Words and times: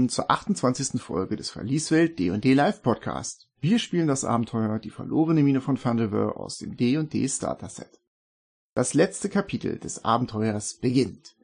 willkommen 0.00 0.08
zur 0.08 0.30
28. 0.30 0.98
Folge 0.98 1.36
des 1.36 1.50
Verlieswelt 1.50 2.18
D&D 2.18 2.54
Live 2.54 2.80
Podcast. 2.80 3.50
Wir 3.60 3.78
spielen 3.78 4.06
das 4.06 4.24
Abenteuer 4.24 4.78
Die 4.78 4.88
verlorene 4.88 5.42
Mine 5.42 5.60
von 5.60 5.76
Fandelver 5.76 6.40
aus 6.40 6.56
dem 6.56 6.74
D&D 6.74 7.28
Starter 7.28 7.68
Set. 7.68 8.00
Das 8.72 8.94
letzte 8.94 9.28
Kapitel 9.28 9.78
des 9.78 10.02
Abenteuers 10.02 10.78
beginnt. 10.78 11.36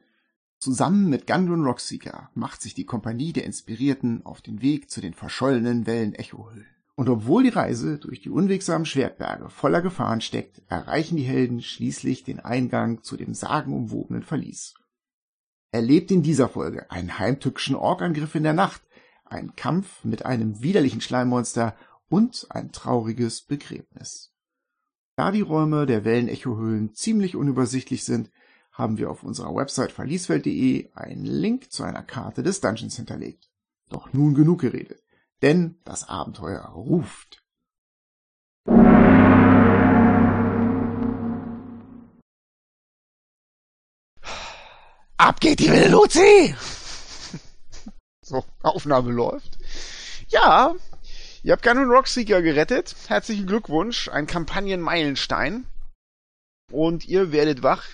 Zusammen 0.57 1.07
mit 1.07 1.27
Gundrun 1.27 1.65
Rockseeker 1.65 2.31
macht 2.33 2.63
sich 2.63 2.73
die 2.73 2.85
Kompanie 2.85 3.31
der 3.31 3.45
Inspirierten 3.45 4.25
auf 4.25 4.41
den 4.41 4.59
Weg 4.63 4.89
zu 4.89 5.01
den 5.01 5.13
verschollenen 5.13 5.85
Wellen-Echohöhlen. 5.85 6.65
Und 6.95 7.09
obwohl 7.09 7.43
die 7.43 7.49
Reise 7.49 7.99
durch 7.99 8.21
die 8.21 8.31
unwegsamen 8.31 8.87
Schwertberge 8.87 9.51
voller 9.51 9.83
Gefahren 9.83 10.21
steckt, 10.21 10.63
erreichen 10.67 11.15
die 11.15 11.23
Helden 11.23 11.61
schließlich 11.61 12.23
den 12.23 12.39
Eingang 12.39 13.03
zu 13.03 13.17
dem 13.17 13.35
sagenumwobenen 13.35 14.23
Verlies. 14.23 14.73
Erlebt 15.77 16.09
in 16.09 16.23
dieser 16.23 16.49
Folge 16.49 16.89
einen 16.89 17.19
heimtückischen 17.19 17.75
Orkangriff 17.75 18.33
in 18.33 18.41
der 18.41 18.53
Nacht, 18.53 18.81
einen 19.25 19.55
Kampf 19.55 20.03
mit 20.03 20.25
einem 20.25 20.63
widerlichen 20.63 21.01
Schleimmonster 21.01 21.75
und 22.09 22.47
ein 22.49 22.71
trauriges 22.71 23.43
Begräbnis. 23.43 24.33
Da 25.15 25.29
die 25.29 25.41
Räume 25.41 25.85
der 25.85 26.03
Wellenechohöhlen 26.03 26.95
ziemlich 26.95 27.35
unübersichtlich 27.35 28.05
sind, 28.05 28.31
haben 28.71 28.97
wir 28.97 29.11
auf 29.11 29.21
unserer 29.21 29.53
Website 29.53 29.91
verlieswelt.de 29.91 30.89
einen 30.95 31.25
Link 31.25 31.71
zu 31.71 31.83
einer 31.83 32.01
Karte 32.01 32.41
des 32.41 32.59
Dungeons 32.59 32.95
hinterlegt. 32.95 33.51
Doch 33.89 34.11
nun 34.13 34.33
genug 34.33 34.61
geredet, 34.61 35.03
denn 35.43 35.75
das 35.83 36.09
Abenteuer 36.09 36.61
ruft. 36.69 37.45
Ab 45.17 45.39
geht 45.39 45.59
die 45.59 45.71
wilde 45.71 45.89
Luzi! 45.89 46.55
So, 48.23 48.45
Aufnahme 48.61 49.11
läuft. 49.11 49.57
Ja, 50.27 50.75
ihr 51.43 51.53
habt 51.53 51.63
Gun 51.63 51.89
Rockseeker 51.89 52.41
gerettet. 52.41 52.95
Herzlichen 53.07 53.47
Glückwunsch, 53.47 54.09
ein 54.09 54.27
Kampagnenmeilenstein. 54.27 55.65
Und 56.71 57.07
ihr 57.07 57.31
werdet 57.31 57.63
wach 57.63 57.85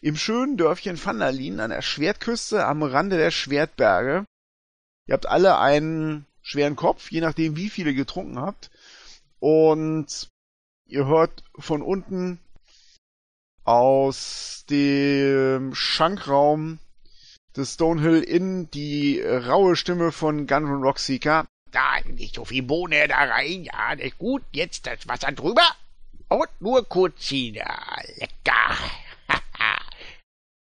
im 0.00 0.16
schönen 0.16 0.56
Dörfchen 0.56 1.04
Vandalin 1.04 1.60
an 1.60 1.70
der 1.70 1.82
Schwertküste 1.82 2.64
am 2.64 2.82
Rande 2.82 3.16
der 3.16 3.32
Schwertberge. 3.32 4.24
Ihr 5.06 5.12
habt 5.12 5.26
alle 5.26 5.58
einen 5.58 6.26
schweren 6.42 6.76
Kopf, 6.76 7.10
je 7.10 7.20
nachdem 7.20 7.56
wie 7.56 7.68
viele 7.68 7.92
getrunken 7.92 8.38
habt. 8.38 8.70
Und 9.40 10.28
ihr 10.86 11.06
hört 11.06 11.42
von 11.58 11.82
unten 11.82 12.40
aus 13.66 14.64
dem 14.70 15.74
Schankraum 15.74 16.78
des 17.56 17.74
Stonehill 17.74 18.22
Inn 18.22 18.70
die 18.70 19.20
raue 19.20 19.76
Stimme 19.76 20.12
von 20.12 20.46
Gunrun 20.46 20.82
Rockseeker. 20.82 21.46
Da, 21.72 22.00
nicht 22.04 22.36
so 22.36 22.44
viel 22.44 22.62
Bohne 22.62 23.08
da 23.08 23.24
rein. 23.24 23.64
Ja, 23.64 23.92
ist 23.92 24.18
gut. 24.18 24.42
Jetzt 24.52 24.86
das 24.86 25.08
Wasser 25.08 25.32
drüber. 25.32 25.64
Und 26.28 26.48
nur 26.60 26.88
kurz 26.88 27.18
ziehen. 27.26 27.54
Ja, 27.56 27.76
lecker. 28.16 28.76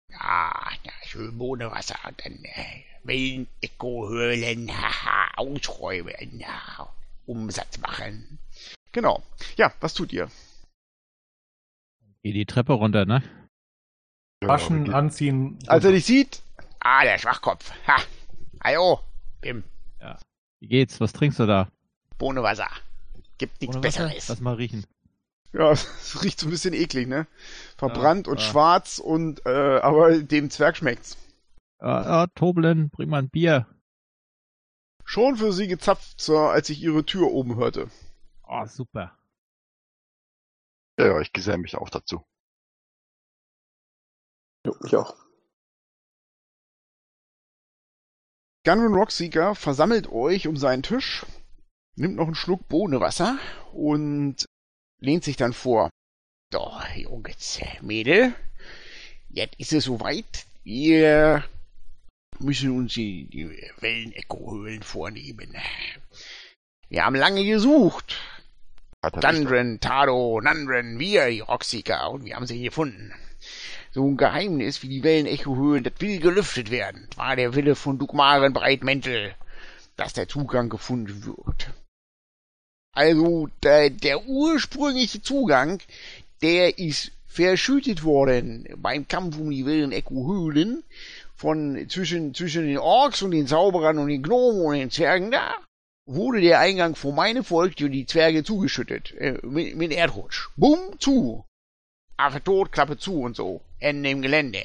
ja, 0.10 0.72
ja, 0.84 0.92
schön 1.06 1.38
Bohnenwasser. 1.38 2.00
Und 2.08 2.26
dann 2.26 2.44
äh, 2.44 3.46
Echo-Höhlen 3.62 4.72
ausräumen. 5.36 6.40
Ja, 6.40 6.90
Umsatz 7.28 7.78
machen. 7.78 8.40
Genau. 8.92 9.22
Ja, 9.58 9.72
was 9.80 9.94
tut 9.94 10.12
ihr? 10.12 10.30
Geh 12.26 12.34
die 12.34 12.48
Treppe 12.48 12.74
runter, 12.74 13.06
ne? 13.06 13.22
Waschen, 14.42 14.92
anziehen. 14.92 15.60
Als 15.68 15.86
er 15.86 15.92
dich 15.92 16.06
sieht, 16.06 16.42
Ah, 16.80 17.04
der 17.04 17.20
Schwachkopf. 17.20 17.72
Ha. 17.88 17.98
Hallo, 18.64 19.00
Bim. 19.42 19.64
Wie 20.60 20.68
geht's? 20.68 21.00
Was 21.00 21.14
trinkst 21.14 21.40
du 21.40 21.46
da? 21.46 21.68
Bohnenwasser. 22.18 22.68
Gibt 23.38 23.62
nichts 23.62 23.76
Wasser? 23.76 23.82
Besseres. 24.08 24.28
Lass 24.28 24.40
mal 24.42 24.56
riechen. 24.56 24.88
ja, 25.54 25.70
es 25.74 26.24
riecht 26.24 26.40
so 26.40 26.48
ein 26.48 26.50
bisschen 26.50 26.74
eklig, 26.74 27.08
ne? 27.08 27.28
Verbrannt 27.78 28.26
Ja, 28.26 28.32
und 28.32 28.40
ja. 28.40 28.46
schwarz 28.48 28.98
und, 28.98 29.46
äh, 29.46 29.78
aber 29.82 30.18
dem 30.18 30.50
Zwerg 30.50 30.78
schmeckt's. 30.78 31.18
Ah, 31.78 32.24
ah, 32.24 32.28
Toblen, 32.34 32.90
bring 32.90 33.08
mal 33.10 33.20
ein 33.22 33.30
Bier. 33.30 33.68
Schon 35.04 35.36
für 35.38 35.54
sie 35.54 35.68
gezapft, 35.68 36.28
als 36.32 36.72
ich 36.72 36.82
ihre 36.82 37.06
Tür 37.06 37.28
oben 37.32 37.56
hörte. 37.58 37.88
Oh, 38.48 38.66
super. 38.66 39.16
Ja, 40.98 41.08
ja, 41.08 41.22
ich 41.22 41.34
geselle 41.34 41.58
mich 41.58 41.76
auch 41.76 41.90
dazu. 41.90 42.24
Jo, 44.66 44.76
ich 44.86 44.96
auch. 44.96 45.16
Gunrun 48.66 48.96
Rockseeker 48.96 49.54
versammelt 49.54 50.08
euch 50.08 50.48
um 50.48 50.58
seinen 50.58 50.82
Tisch, 50.82 51.26
nimmt 51.96 52.16
noch 52.16 52.26
einen 52.26 52.36
Schluck 52.36 52.68
Bohnenwasser 52.68 53.38
und 53.74 54.46
lehnt 55.00 55.24
sich 55.24 55.38
dann 55.38 55.54
vor. 55.54 55.90
So, 56.52 56.72
Jungs, 56.96 57.60
Mädel. 57.82 58.34
Jetzt 59.30 59.60
ist 59.60 59.74
es 59.74 59.84
soweit. 59.84 60.46
Wir 60.64 61.44
müssen 62.40 62.72
uns 62.72 62.94
die, 62.94 63.26
die 63.26 63.48
Wellenecho-Höhlen 63.82 64.82
vornehmen. 64.82 65.56
Wir 66.90 67.06
haben 67.06 67.16
lange 67.16 67.46
gesucht. 67.46 68.20
Dundren, 69.12 69.80
Tado, 69.80 70.40
Nandren, 70.42 71.00
wir, 71.00 71.30
die 71.30 71.40
Rockseeker, 71.42 72.12
und 72.12 72.26
wir 72.26 72.36
haben 72.36 72.48
sie 72.48 72.62
gefunden. 72.62 73.14
So 73.92 74.06
ein 74.06 74.18
Geheimnis 74.18 74.84
wie 74.84 74.90
die 74.90 75.04
Wellenecho-Höhlen, 75.04 75.84
das 75.84 75.94
will 76.00 76.20
gelüftet 76.20 76.72
werden. 76.72 77.08
Das 77.10 77.18
war 77.18 77.36
der 77.36 77.56
Wille 77.56 77.76
von 77.76 77.98
Dugmaren 77.98 78.54
Breitmäntel, 78.54 79.36
dass 79.96 80.14
der 80.14 80.28
Zugang 80.28 80.70
gefunden 80.70 81.26
wird. 81.26 81.70
Also, 82.94 83.50
der, 83.64 83.90
der 83.90 84.26
ursprüngliche 84.26 85.22
Zugang, 85.22 85.80
der 86.42 86.78
ist 86.78 87.12
verschüttet 87.28 88.04
worden 88.04 88.68
beim 88.78 89.08
Kampf 89.08 89.38
um 89.38 89.50
die 89.50 89.66
Wellenecho-Höhlen 89.66 90.84
von 91.36 91.86
zwischen, 91.90 92.34
zwischen 92.34 92.66
den 92.66 92.78
Orks 92.78 93.22
und 93.22 93.32
den 93.32 93.48
Zauberern 93.48 93.98
und 93.98 94.08
den 94.08 94.24
Gnomen 94.24 94.66
und 94.66 94.76
den 94.76 94.92
Zwergen 94.92 95.32
da 95.32 95.56
wurde 96.06 96.42
der 96.42 96.60
Eingang 96.60 96.96
vor 96.96 97.14
meine 97.14 97.44
Volk 97.44 97.76
und 97.82 97.92
die 97.92 98.06
Zwerge 98.06 98.44
zugeschüttet. 98.44 99.14
Äh, 99.14 99.40
mit, 99.44 99.76
mit 99.76 99.92
Erdrutsch. 99.92 100.50
Bumm, 100.56 101.00
zu. 101.00 101.46
Affe 102.18 102.44
tot, 102.44 102.72
Klappe 102.72 102.98
zu 102.98 103.22
und 103.22 103.36
so. 103.36 103.62
Ende 103.80 104.10
im 104.10 104.22
Gelände. 104.22 104.64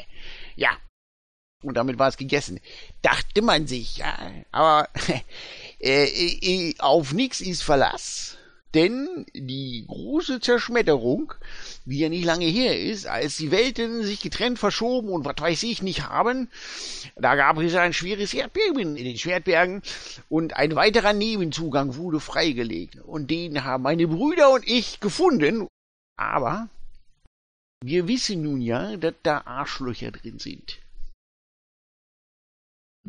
Ja. 0.57 0.77
Und 1.63 1.77
damit 1.77 1.99
war 1.99 2.09
es 2.09 2.17
gegessen. 2.17 2.61
Dachte 3.03 3.43
man 3.43 3.67
sich, 3.67 3.99
ja. 3.99 4.17
Aber 4.51 4.89
äh, 5.81 6.05
äh, 6.05 6.75
auf 6.79 7.13
nix 7.13 7.41
ist 7.41 7.63
Verlass. 7.63 8.39
Denn 8.75 9.27
die 9.35 9.85
große 9.89 10.41
Zerschmetterung, 10.41 11.35
die 11.87 11.99
ja 11.99 12.09
nicht 12.09 12.25
lange 12.25 12.45
her 12.45 12.81
ist, 12.81 13.07
als 13.07 13.37
die 13.37 13.51
Welten 13.51 14.05
sich 14.05 14.21
getrennt 14.21 14.61
verschoben 14.61 15.09
und 15.09 15.25
was 15.25 15.35
weiß 15.39 15.65
ich 15.65 15.83
nicht 15.83 16.09
haben, 16.09 16.49
da 17.17 17.35
gab 17.35 17.59
es 17.59 17.75
ein 17.75 17.93
schweres 17.93 18.33
Erdbeben 18.33 18.97
in 18.97 19.05
den 19.05 19.19
Schwertbergen 19.19 19.83
und 20.29 20.57
ein 20.57 20.77
weiterer 20.77 21.13
Nebenzugang 21.13 21.97
wurde 21.97 22.21
freigelegt. 22.21 23.01
Und 23.01 23.31
den 23.31 23.65
haben 23.65 23.83
meine 23.83 24.07
Brüder 24.07 24.51
und 24.53 24.67
ich 24.69 25.01
gefunden. 25.01 25.67
Aber 26.17 26.69
wir 27.83 28.07
wissen 28.07 28.43
nun 28.43 28.61
ja, 28.61 28.97
dass 28.97 29.15
da 29.25 29.43
Arschlöcher 29.47 30.13
drin 30.13 30.39
sind. 30.39 30.79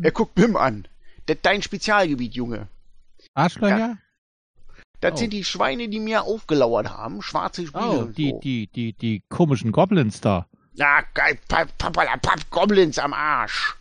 Er 0.02 0.12
guckt 0.12 0.34
Bim 0.34 0.56
an. 0.56 0.88
Das 1.28 1.36
ist 1.36 1.46
dein 1.46 1.62
Spezialgebiet, 1.62 2.34
Junge. 2.34 2.68
Arschlöcher? 3.36 4.00
Das 5.02 5.14
Oh. 5.14 5.18
sind 5.18 5.34
die 5.34 5.44
Schweine, 5.44 5.90
die 5.90 6.00
mir 6.00 6.24
aufgelauert 6.24 6.90
haben. 6.90 7.22
Schwarze 7.22 7.66
Spiele 7.68 7.84
Oh, 7.90 8.04
die, 8.06 8.30
so. 8.32 8.40
die, 8.40 8.68
die, 8.68 8.94
die 8.94 9.24
komischen 9.30 9.72
Goblins 9.72 10.22
da. 10.22 10.48
Ja, 10.74 11.02
geil, 11.14 11.38
Pap- 11.50 11.78
Papala, 11.78 12.16
Pap, 12.18 12.50
Goblins 12.50 12.98
am 13.00 13.14
Arsch. 13.14 13.76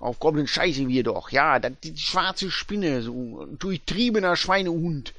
Auf 0.00 0.18
Goblins 0.18 0.50
scheißen 0.50 0.88
wir 0.88 1.04
doch. 1.04 1.30
Ja, 1.30 1.58
das, 1.58 1.72
die 1.84 1.96
schwarze 1.96 2.50
Spinne, 2.50 3.02
so 3.02 3.42
ein 3.44 3.58
durchtriebener 3.58 4.36
Schweinehund. 4.36 5.14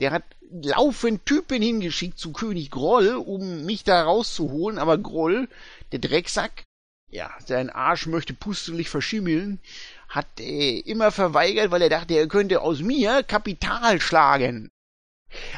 Der 0.00 0.10
hat 0.12 0.24
laufend 0.50 1.24
Typen 1.26 1.62
hingeschickt 1.62 2.18
zu 2.18 2.32
König 2.32 2.70
Groll, 2.70 3.08
um 3.16 3.64
mich 3.64 3.84
da 3.84 4.02
rauszuholen, 4.02 4.78
aber 4.78 4.98
Groll, 4.98 5.48
der 5.92 5.98
Drecksack, 5.98 6.64
ja, 7.10 7.30
sein 7.46 7.70
Arsch 7.70 8.06
möchte 8.06 8.32
pustelig 8.34 8.88
verschimmeln, 8.88 9.58
hat 10.08 10.26
äh, 10.40 10.78
immer 10.80 11.10
verweigert, 11.10 11.70
weil 11.70 11.82
er 11.82 11.88
dachte, 11.90 12.14
er 12.14 12.26
könnte 12.26 12.60
aus 12.62 12.80
mir 12.80 13.22
Kapital 13.22 14.00
schlagen. 14.00 14.70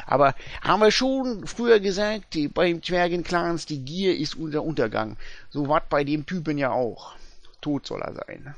Aber 0.05 0.35
haben 0.61 0.81
wir 0.81 0.91
schon 0.91 1.47
früher 1.47 1.79
gesagt, 1.79 2.33
die, 2.33 2.47
beim 2.47 2.81
Zwergenclans, 2.81 3.65
die 3.65 3.83
Gier 3.83 4.17
ist 4.17 4.35
unser 4.35 4.63
Untergang. 4.63 5.17
So 5.49 5.67
was 5.67 5.83
bei 5.89 6.03
dem 6.03 6.25
Typen 6.25 6.57
ja 6.57 6.71
auch. 6.71 7.15
Tot 7.61 7.87
soll 7.87 8.01
er 8.01 8.13
sein. 8.13 8.55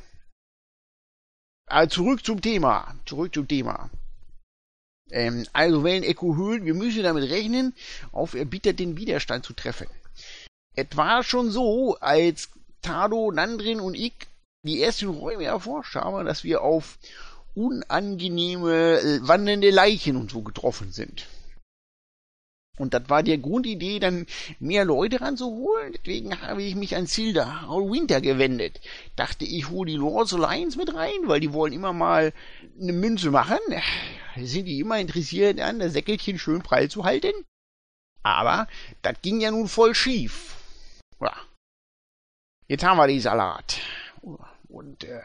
Aber 1.67 1.89
zurück 1.89 2.25
zum 2.25 2.41
Thema. 2.41 2.95
Zurück 3.05 3.33
zum 3.33 3.47
Thema. 3.47 3.89
Ähm, 5.11 5.45
also 5.53 5.83
Wellen-Echo-Höhlen, 5.83 6.65
wir 6.65 6.73
müssen 6.73 7.03
damit 7.03 7.29
rechnen, 7.29 7.73
auf 8.11 8.33
erbitterten 8.33 8.97
Widerstand 8.97 9.45
zu 9.45 9.53
treffen. 9.53 9.87
Es 10.75 10.87
war 10.95 11.23
schon 11.23 11.49
so, 11.49 11.97
als 11.99 12.49
Tado, 12.81 13.31
Nandrin 13.31 13.79
und 13.79 13.95
ich 13.95 14.13
die 14.63 14.81
ersten 14.81 15.07
Räume 15.07 15.45
erforscht 15.45 15.95
haben, 15.95 16.25
dass 16.25 16.43
wir 16.43 16.61
auf 16.61 16.97
unangenehme 17.57 18.99
äh, 18.99 19.27
wandelnde 19.27 19.71
Leichen 19.71 20.15
und 20.15 20.29
so 20.29 20.43
getroffen 20.43 20.91
sind. 20.91 21.27
Und 22.77 22.93
das 22.93 23.09
war 23.09 23.23
die 23.23 23.41
Grundidee, 23.41 23.97
dann 23.97 24.27
mehr 24.59 24.85
Leute 24.85 25.19
ranzuholen. 25.19 25.93
Deswegen 25.93 26.39
habe 26.41 26.61
ich 26.61 26.75
mich 26.75 26.95
an 26.95 27.07
Silda 27.07 27.65
Winter 27.67 28.21
gewendet. 28.21 28.79
Dachte, 29.15 29.45
ich 29.45 29.69
hole 29.69 29.89
die 29.89 29.97
Lords 29.97 30.35
Alliance 30.35 30.77
mit 30.77 30.93
rein, 30.93 31.17
weil 31.23 31.39
die 31.39 31.53
wollen 31.53 31.73
immer 31.73 31.91
mal 31.91 32.33
eine 32.79 32.93
Münze 32.93 33.31
machen. 33.31 33.57
Sind 34.35 34.65
die 34.65 34.79
immer 34.79 34.99
interessiert 34.99 35.59
an, 35.59 35.79
das 35.79 35.93
Säckelchen 35.93 36.37
schön 36.37 36.61
prall 36.61 36.89
zu 36.89 37.03
halten? 37.03 37.33
Aber 38.21 38.67
das 39.01 39.15
ging 39.23 39.41
ja 39.41 39.49
nun 39.49 39.67
voll 39.67 39.95
schief. 39.95 40.55
Ja. 41.19 41.35
Jetzt 42.67 42.83
haben 42.83 42.97
wir 42.97 43.07
die 43.07 43.21
Salat. 43.21 43.79
Und 44.67 45.03
äh, 45.03 45.21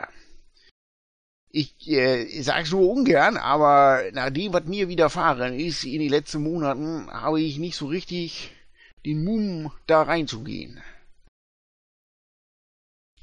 ich 1.52 1.88
äh, 1.88 2.42
sage 2.42 2.66
so 2.66 2.90
ungern, 2.90 3.36
aber 3.36 4.10
nach 4.12 4.30
dem, 4.30 4.52
was 4.54 4.64
mir 4.64 4.88
widerfahren 4.88 5.58
ist 5.58 5.84
in 5.84 6.00
den 6.00 6.08
letzten 6.08 6.42
Monaten, 6.42 7.10
habe 7.10 7.40
ich 7.40 7.58
nicht 7.58 7.76
so 7.76 7.86
richtig 7.86 8.52
den 9.04 9.22
Mumm, 9.24 9.70
da 9.86 10.02
reinzugehen. 10.02 10.82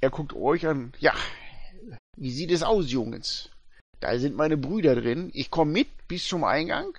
Er 0.02 0.12
guckt 0.12 0.34
euch 0.34 0.68
an. 0.68 0.94
Ja, 1.00 1.14
wie 2.16 2.32
sieht 2.32 2.52
es 2.52 2.64
aus, 2.64 2.92
Jungs? 2.92 3.50
Da 4.00 4.18
sind 4.18 4.36
meine 4.36 4.58
Brüder 4.58 4.96
drin. 4.96 5.32
Ich 5.34 5.50
komme 5.50 5.72
mit 5.72 6.08
bis 6.08 6.28
zum 6.28 6.44
Eingang. 6.44 6.98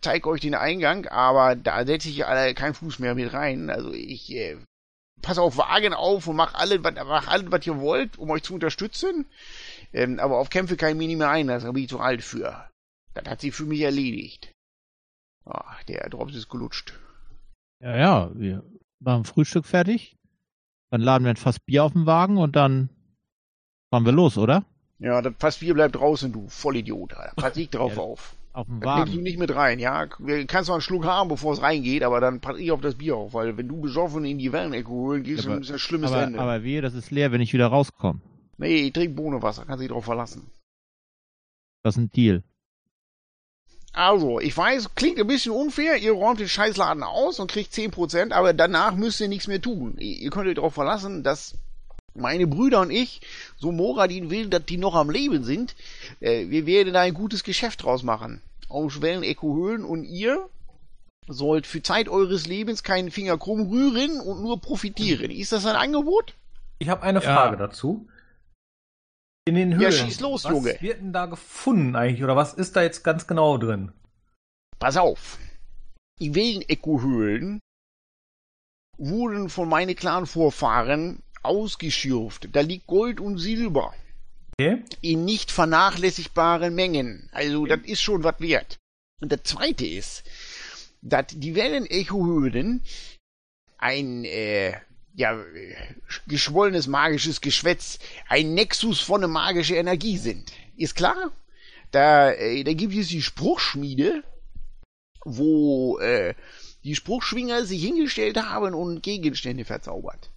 Zeig 0.00 0.26
euch 0.26 0.40
den 0.40 0.54
Eingang, 0.54 1.06
aber 1.06 1.56
da 1.56 1.84
setze 1.84 2.08
ich 2.08 2.24
alle 2.24 2.54
keinen 2.54 2.74
Fuß 2.74 3.00
mehr 3.00 3.14
mit 3.14 3.32
rein. 3.32 3.68
Also 3.68 3.92
ich 3.92 4.30
äh, 4.30 4.58
passe 5.22 5.42
auf 5.42 5.56
Wagen 5.56 5.94
auf 5.94 6.26
und 6.26 6.36
mach 6.36 6.54
alles, 6.54 6.80
was 6.84 7.66
ihr 7.66 7.80
wollt, 7.80 8.18
um 8.18 8.30
euch 8.30 8.42
zu 8.42 8.54
unterstützen. 8.54 9.26
Ähm, 9.94 10.18
aber 10.18 10.38
auf 10.38 10.50
Kämpfe 10.50 10.76
kann 10.76 10.90
ich 10.90 10.96
mich 10.96 11.06
nicht 11.06 11.18
mehr 11.18 11.30
einlassen, 11.30 11.66
da 11.66 11.72
bin 11.72 11.84
ich 11.84 11.88
zu 11.88 12.00
alt 12.00 12.22
für. 12.22 12.68
Das 13.14 13.24
hat 13.26 13.40
sich 13.40 13.54
für 13.54 13.64
mich 13.64 13.80
erledigt. 13.80 14.52
Ach, 15.44 15.82
der 15.84 16.10
Drops 16.10 16.34
ist 16.34 16.48
gelutscht. 16.48 16.98
Ja, 17.80 17.96
ja, 17.96 18.30
wir 18.34 18.64
machen 18.98 19.24
Frühstück 19.24 19.66
fertig. 19.66 20.16
Dann 20.90 21.00
laden 21.00 21.24
wir 21.24 21.30
ein 21.30 21.36
Fass 21.36 21.60
Bier 21.60 21.84
auf 21.84 21.92
den 21.92 22.06
Wagen 22.06 22.38
und 22.38 22.56
dann 22.56 22.88
fahren 23.90 24.04
wir 24.04 24.12
los, 24.12 24.36
oder? 24.36 24.64
Ja, 24.98 25.22
das 25.22 25.34
Fass 25.38 25.58
Bier 25.58 25.74
bleibt 25.74 25.94
draußen, 25.94 26.32
du 26.32 26.48
Vollidiot. 26.48 27.14
Pass 27.36 27.56
ich 27.56 27.70
drauf 27.70 27.96
ja, 27.96 28.02
auf. 28.02 28.34
Auf 28.52 28.66
dem 28.66 28.82
Wagen. 28.82 29.02
Nimmst 29.02 29.16
du 29.16 29.20
nicht 29.20 29.38
mit 29.38 29.54
rein, 29.54 29.78
ja? 29.78 30.06
Du 30.06 30.46
kannst 30.46 30.68
noch 30.68 30.74
einen 30.74 30.82
Schluck 30.82 31.04
haben, 31.04 31.28
bevor 31.28 31.52
es 31.52 31.62
reingeht, 31.62 32.02
aber 32.02 32.20
dann 32.20 32.40
pass 32.40 32.58
ich 32.58 32.72
auf 32.72 32.80
das 32.80 32.96
Bier 32.96 33.16
auf, 33.16 33.34
weil 33.34 33.56
wenn 33.56 33.68
du 33.68 33.80
besoffen 33.80 34.24
in 34.24 34.38
die 34.38 34.52
Wellenecke 34.52 34.88
holen 34.88 35.22
gehst, 35.22 35.44
ja, 35.44 35.52
aber, 35.52 35.60
ist 35.60 35.70
ein 35.70 35.78
schlimmes 35.78 36.10
aber, 36.10 36.24
Ende. 36.24 36.40
Aber 36.40 36.64
wehe, 36.64 36.80
das 36.80 36.94
ist 36.94 37.12
leer, 37.12 37.30
wenn 37.30 37.40
ich 37.40 37.52
wieder 37.52 37.66
rauskomme. 37.66 38.20
Nee, 38.58 38.86
ich 38.86 38.92
trinke 38.92 39.14
Bohnenwasser, 39.14 39.64
kann 39.64 39.78
sich 39.78 39.88
drauf 39.88 40.04
verlassen. 40.04 40.50
Das 41.82 41.96
ist 41.96 42.02
ein 42.02 42.12
Deal. 42.12 42.42
Also, 43.92 44.40
ich 44.40 44.56
weiß, 44.56 44.96
klingt 44.96 45.20
ein 45.20 45.26
bisschen 45.26 45.52
unfair, 45.52 45.96
ihr 45.96 46.12
räumt 46.12 46.40
den 46.40 46.48
Scheißladen 46.48 47.04
aus 47.04 47.38
und 47.38 47.50
kriegt 47.50 47.72
10%, 47.72 48.32
aber 48.32 48.52
danach 48.52 48.96
müsst 48.96 49.20
ihr 49.20 49.28
nichts 49.28 49.46
mehr 49.46 49.60
tun. 49.60 49.96
Ihr 49.98 50.30
könnt 50.30 50.48
euch 50.48 50.56
darauf 50.56 50.74
verlassen, 50.74 51.22
dass 51.22 51.54
meine 52.14 52.48
Brüder 52.48 52.80
und 52.80 52.90
ich, 52.90 53.20
so 53.56 53.70
Moradin 53.70 54.30
will, 54.30 54.48
dass 54.48 54.64
die 54.64 54.78
noch 54.78 54.96
am 54.96 55.10
Leben 55.10 55.44
sind, 55.44 55.76
äh, 56.20 56.48
wir 56.48 56.66
werden 56.66 56.92
da 56.92 57.02
ein 57.02 57.14
gutes 57.14 57.44
Geschäft 57.44 57.84
draus 57.84 58.02
machen. 58.02 58.40
Aus 58.68 59.00
Wellenecho-Höhlen 59.00 59.84
und 59.84 60.04
ihr 60.04 60.48
sollt 61.28 61.66
für 61.66 61.82
Zeit 61.82 62.08
eures 62.08 62.46
Lebens 62.46 62.82
keinen 62.82 63.10
Finger 63.10 63.38
krumm 63.38 63.68
rühren 63.68 64.20
und 64.20 64.42
nur 64.42 64.60
profitieren. 64.60 65.30
Ist 65.30 65.52
das 65.52 65.66
ein 65.66 65.76
Angebot? 65.76 66.34
Ich 66.78 66.88
habe 66.88 67.02
eine 67.02 67.20
Frage 67.20 67.56
ja. 67.56 67.66
dazu. 67.66 68.08
In 69.46 69.56
den 69.56 69.74
Höhlen. 69.74 69.82
Ja, 69.82 69.92
schieß 69.92 70.20
los, 70.20 70.44
was 70.44 70.52
Junge. 70.52 70.74
Was 70.74 70.82
wird 70.82 71.00
denn 71.00 71.12
da 71.12 71.26
gefunden 71.26 71.96
eigentlich? 71.96 72.24
Oder 72.24 72.36
was 72.36 72.54
ist 72.54 72.76
da 72.76 72.82
jetzt 72.82 73.04
ganz 73.04 73.26
genau 73.26 73.58
drin? 73.58 73.92
Pass 74.78 74.96
auf. 74.96 75.38
Die 76.18 76.34
Wellenecho-Höhlen 76.34 77.60
wurden 78.96 79.50
von 79.50 79.68
meinen 79.68 79.94
Clan-Vorfahren 79.94 81.22
ausgeschürft. 81.42 82.48
Da 82.52 82.60
liegt 82.60 82.86
Gold 82.86 83.20
und 83.20 83.38
Silber. 83.38 83.94
Okay. 84.58 84.82
In 85.02 85.24
nicht 85.24 85.50
vernachlässigbaren 85.50 86.74
Mengen. 86.74 87.28
Also, 87.32 87.62
okay. 87.62 87.76
das 87.76 87.86
ist 87.86 88.02
schon 88.02 88.24
was 88.24 88.40
wert. 88.40 88.78
Und 89.20 89.30
das 89.30 89.42
zweite 89.42 89.86
ist, 89.86 90.24
dass 91.02 91.26
die 91.28 91.54
Wellenecho-Höhlen 91.54 92.82
ein 93.78 94.24
äh, 94.24 94.80
ja, 95.14 95.38
geschwollenes 96.26 96.86
magisches 96.86 97.40
Geschwätz 97.40 97.98
ein 98.28 98.54
Nexus 98.54 99.00
von 99.00 99.22
einer 99.22 99.32
magischen 99.32 99.76
Energie 99.76 100.18
sind. 100.18 100.52
Ist 100.76 100.96
klar? 100.96 101.30
Da, 101.92 102.32
äh, 102.32 102.64
da 102.64 102.72
gibt 102.72 102.94
es 102.94 103.08
die 103.08 103.22
Spruchschmiede, 103.22 104.24
wo 105.24 105.98
äh, 105.98 106.34
die 106.82 106.96
Spruchschwinger 106.96 107.64
sich 107.64 107.82
hingestellt 107.82 108.36
haben 108.36 108.74
und 108.74 109.02
Gegenstände 109.02 109.64
verzaubert. 109.64 110.30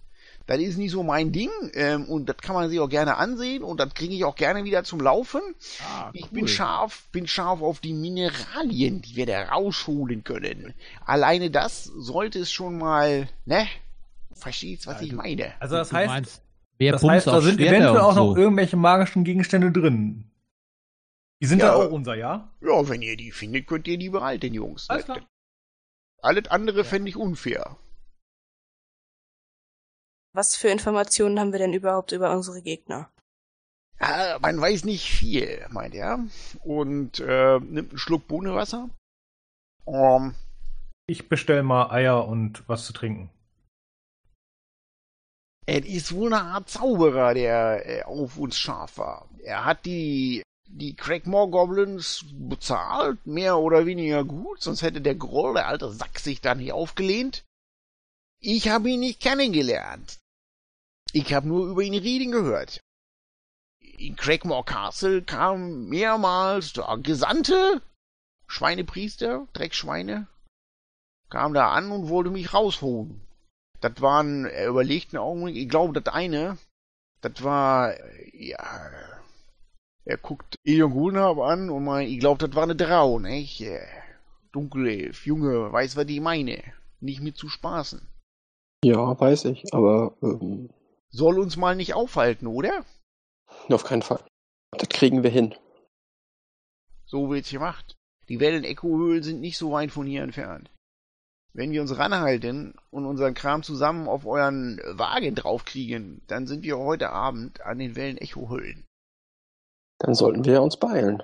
Das 0.46 0.58
ist 0.60 0.78
nicht 0.78 0.92
so 0.92 1.02
mein 1.02 1.30
Ding 1.30 1.50
ähm, 1.74 2.06
und 2.06 2.26
das 2.26 2.38
kann 2.38 2.54
man 2.54 2.70
sich 2.70 2.80
auch 2.80 2.88
gerne 2.88 3.18
ansehen 3.18 3.62
und 3.62 3.78
das 3.80 3.92
kriege 3.92 4.14
ich 4.14 4.24
auch 4.24 4.34
gerne 4.34 4.64
wieder 4.64 4.82
zum 4.82 4.98
Laufen. 4.98 5.42
Ah, 5.86 6.06
cool. 6.06 6.10
Ich 6.14 6.26
bin 6.30 6.48
scharf, 6.48 7.02
bin 7.12 7.26
scharf 7.26 7.60
auf 7.60 7.80
die 7.80 7.92
Mineralien, 7.92 9.02
die 9.02 9.16
wir 9.16 9.26
da 9.26 9.42
rausholen 9.42 10.24
können. 10.24 10.72
Alleine 11.04 11.50
das 11.50 11.84
sollte 11.84 12.38
es 12.38 12.50
schon 12.50 12.78
mal, 12.78 13.28
ne, 13.44 13.68
Verstehst, 14.38 14.86
was 14.86 15.00
ja, 15.00 15.06
ich 15.06 15.12
meine? 15.12 15.52
Also 15.60 15.76
das 15.76 15.92
heißt, 15.92 16.08
meinst, 16.08 16.42
das 16.78 17.02
heißt, 17.02 17.26
da 17.26 17.40
sind 17.40 17.56
Schwerter 17.56 17.76
eventuell 17.76 18.00
auch 18.00 18.14
noch 18.14 18.34
so. 18.34 18.36
irgendwelche 18.36 18.76
magischen 18.76 19.24
Gegenstände 19.24 19.72
drin. 19.72 20.30
Die 21.40 21.46
sind 21.46 21.60
ja, 21.60 21.74
auch 21.74 21.90
unser, 21.90 22.14
ja? 22.14 22.52
Ja, 22.60 22.88
wenn 22.88 23.02
ihr 23.02 23.16
die 23.16 23.30
findet, 23.30 23.66
könnt 23.66 23.86
ihr 23.86 23.98
die 23.98 24.10
behalten, 24.10 24.54
Jungs. 24.54 24.88
Alles, 24.90 25.04
klar. 25.04 25.20
Alles 26.20 26.48
andere 26.48 26.78
ja. 26.78 26.84
fände 26.84 27.08
ich 27.08 27.16
unfair. 27.16 27.76
Was 30.32 30.56
für 30.56 30.68
Informationen 30.68 31.38
haben 31.38 31.52
wir 31.52 31.58
denn 31.58 31.72
überhaupt 31.72 32.12
über 32.12 32.34
unsere 32.34 32.62
Gegner? 32.62 33.10
Ah, 33.98 34.38
man 34.40 34.60
weiß 34.60 34.84
nicht 34.84 35.10
viel, 35.10 35.66
meint 35.70 35.94
er. 35.94 36.20
Und 36.62 37.20
äh, 37.20 37.58
nimmt 37.58 37.90
einen 37.90 37.98
Schluck 37.98 38.28
Bohnenwasser. 38.28 38.88
Um, 39.84 39.96
ähm, 39.96 40.34
ich 41.06 41.28
bestell 41.28 41.62
mal 41.62 41.90
Eier 41.90 42.28
und 42.28 42.68
was 42.68 42.84
zu 42.84 42.92
trinken. 42.92 43.30
Es 45.70 45.84
ist 45.84 46.14
wohl 46.14 46.32
eine 46.32 46.42
Art 46.42 46.70
Zauberer, 46.70 47.34
der 47.34 47.86
äh, 47.86 48.02
auf 48.04 48.38
uns 48.38 48.56
scharf 48.56 48.96
war. 48.96 49.28
Er 49.42 49.66
hat 49.66 49.84
die, 49.84 50.42
die 50.66 50.94
Craigmore 50.94 51.50
Goblins 51.50 52.24
bezahlt, 52.32 53.26
mehr 53.26 53.58
oder 53.58 53.84
weniger 53.84 54.24
gut, 54.24 54.62
sonst 54.62 54.80
hätte 54.80 55.02
der 55.02 55.14
Groll, 55.14 55.52
der 55.52 55.68
alte 55.68 55.92
Sack, 55.92 56.20
sich 56.20 56.40
da 56.40 56.54
nicht 56.54 56.72
aufgelehnt. 56.72 57.44
Ich 58.40 58.70
habe 58.70 58.88
ihn 58.88 59.00
nicht 59.00 59.20
kennengelernt. 59.20 60.16
Ich 61.12 61.34
habe 61.34 61.46
nur 61.46 61.66
über 61.66 61.82
ihn 61.82 61.92
reden 61.92 62.32
gehört. 62.32 62.80
In 63.98 64.16
Craigmore 64.16 64.64
Castle 64.64 65.20
kam 65.20 65.84
mehrmals 65.90 66.72
der 66.72 66.96
Gesandte, 67.02 67.82
Schweinepriester, 68.46 69.46
Dreckschweine, 69.52 70.28
kam 71.28 71.52
da 71.52 71.72
an 71.72 71.90
und 71.90 72.08
wollte 72.08 72.30
mich 72.30 72.54
rausholen. 72.54 73.27
Das 73.80 74.00
waren, 74.00 74.44
er 74.44 74.68
überlegt 74.68 75.14
einen 75.14 75.22
Augenblick, 75.22 75.56
ich 75.56 75.68
glaube, 75.68 76.00
das 76.00 76.12
eine, 76.12 76.58
das 77.20 77.42
war, 77.42 77.94
ja, 78.32 78.58
er 80.04 80.16
guckt 80.16 80.56
Elion 80.64 80.92
Gulnab 80.92 81.38
an 81.38 81.70
und 81.70 81.84
meint, 81.84 82.10
ich 82.10 82.18
glaube, 82.18 82.44
das 82.46 82.56
war 82.56 82.64
eine 82.64 82.76
Drau, 82.76 83.18
nicht? 83.18 83.64
Dunkelelf, 84.52 85.26
Junge, 85.26 85.72
weiß, 85.72 85.96
was 85.96 86.06
ich 86.08 86.20
meine. 86.20 86.62
Nicht 87.00 87.20
mit 87.20 87.36
zu 87.36 87.48
spaßen. 87.48 88.00
Ja, 88.82 89.18
weiß 89.18 89.44
ich, 89.46 89.72
aber, 89.72 90.16
ähm, 90.22 90.70
Soll 91.10 91.38
uns 91.38 91.56
mal 91.56 91.74
nicht 91.74 91.94
aufhalten, 91.94 92.46
oder? 92.46 92.84
Auf 93.70 93.84
keinen 93.84 94.02
Fall. 94.02 94.22
Das 94.72 94.88
kriegen 94.88 95.22
wir 95.22 95.30
hin. 95.30 95.54
So 97.06 97.30
wird's 97.30 97.50
gemacht. 97.50 97.96
Die 98.28 98.40
Wellen-Echo-Höhlen 98.40 99.22
sind 99.22 99.40
nicht 99.40 99.56
so 99.56 99.72
weit 99.72 99.90
von 99.90 100.06
hier 100.06 100.22
entfernt. 100.22 100.70
Wenn 101.52 101.72
wir 101.72 101.80
uns 101.80 101.96
ranhalten 101.98 102.74
und 102.90 103.06
unseren 103.06 103.34
Kram 103.34 103.62
zusammen 103.62 104.06
auf 104.06 104.26
euren 104.26 104.80
Wagen 104.84 105.34
draufkriegen, 105.34 106.22
dann 106.26 106.46
sind 106.46 106.62
wir 106.62 106.78
heute 106.78 107.10
Abend 107.10 107.60
an 107.62 107.78
den 107.78 107.96
Wellen 107.96 108.18
Echo-Hüllen. 108.18 108.84
Dann 109.98 110.14
sollten 110.14 110.44
wir 110.44 110.62
uns 110.62 110.76
beeilen. 110.76 111.22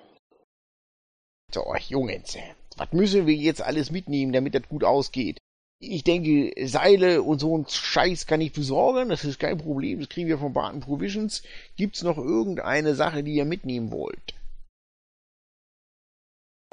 So, 1.53 1.63
Jungs, 1.89 2.37
was 2.77 2.93
müssen 2.93 3.27
wir 3.27 3.35
jetzt 3.35 3.63
alles 3.63 3.93
mitnehmen, 3.93 4.33
damit 4.33 4.55
das 4.55 4.69
gut 4.69 4.83
ausgeht? 4.83 5.39
Ich 5.79 6.03
denke, 6.03 6.53
Seile 6.67 7.23
und 7.23 7.39
so 7.39 7.57
ein 7.57 7.67
Scheiß 7.69 8.27
kann 8.27 8.41
ich 8.41 8.53
besorgen, 8.53 9.11
das 9.11 9.25
ist 9.25 9.39
kein 9.39 9.59
Problem, 9.59 10.01
das 10.01 10.09
kriegen 10.09 10.29
wir 10.29 10.39
von 10.39 10.53
Barton 10.53 10.81
Provisions. 10.81 11.43
Gibt's 11.77 12.03
noch 12.03 12.17
irgendeine 12.17 12.95
Sache, 12.95 13.23
die 13.23 13.35
ihr 13.35 13.45
mitnehmen 13.45 13.93
wollt? 13.93 14.35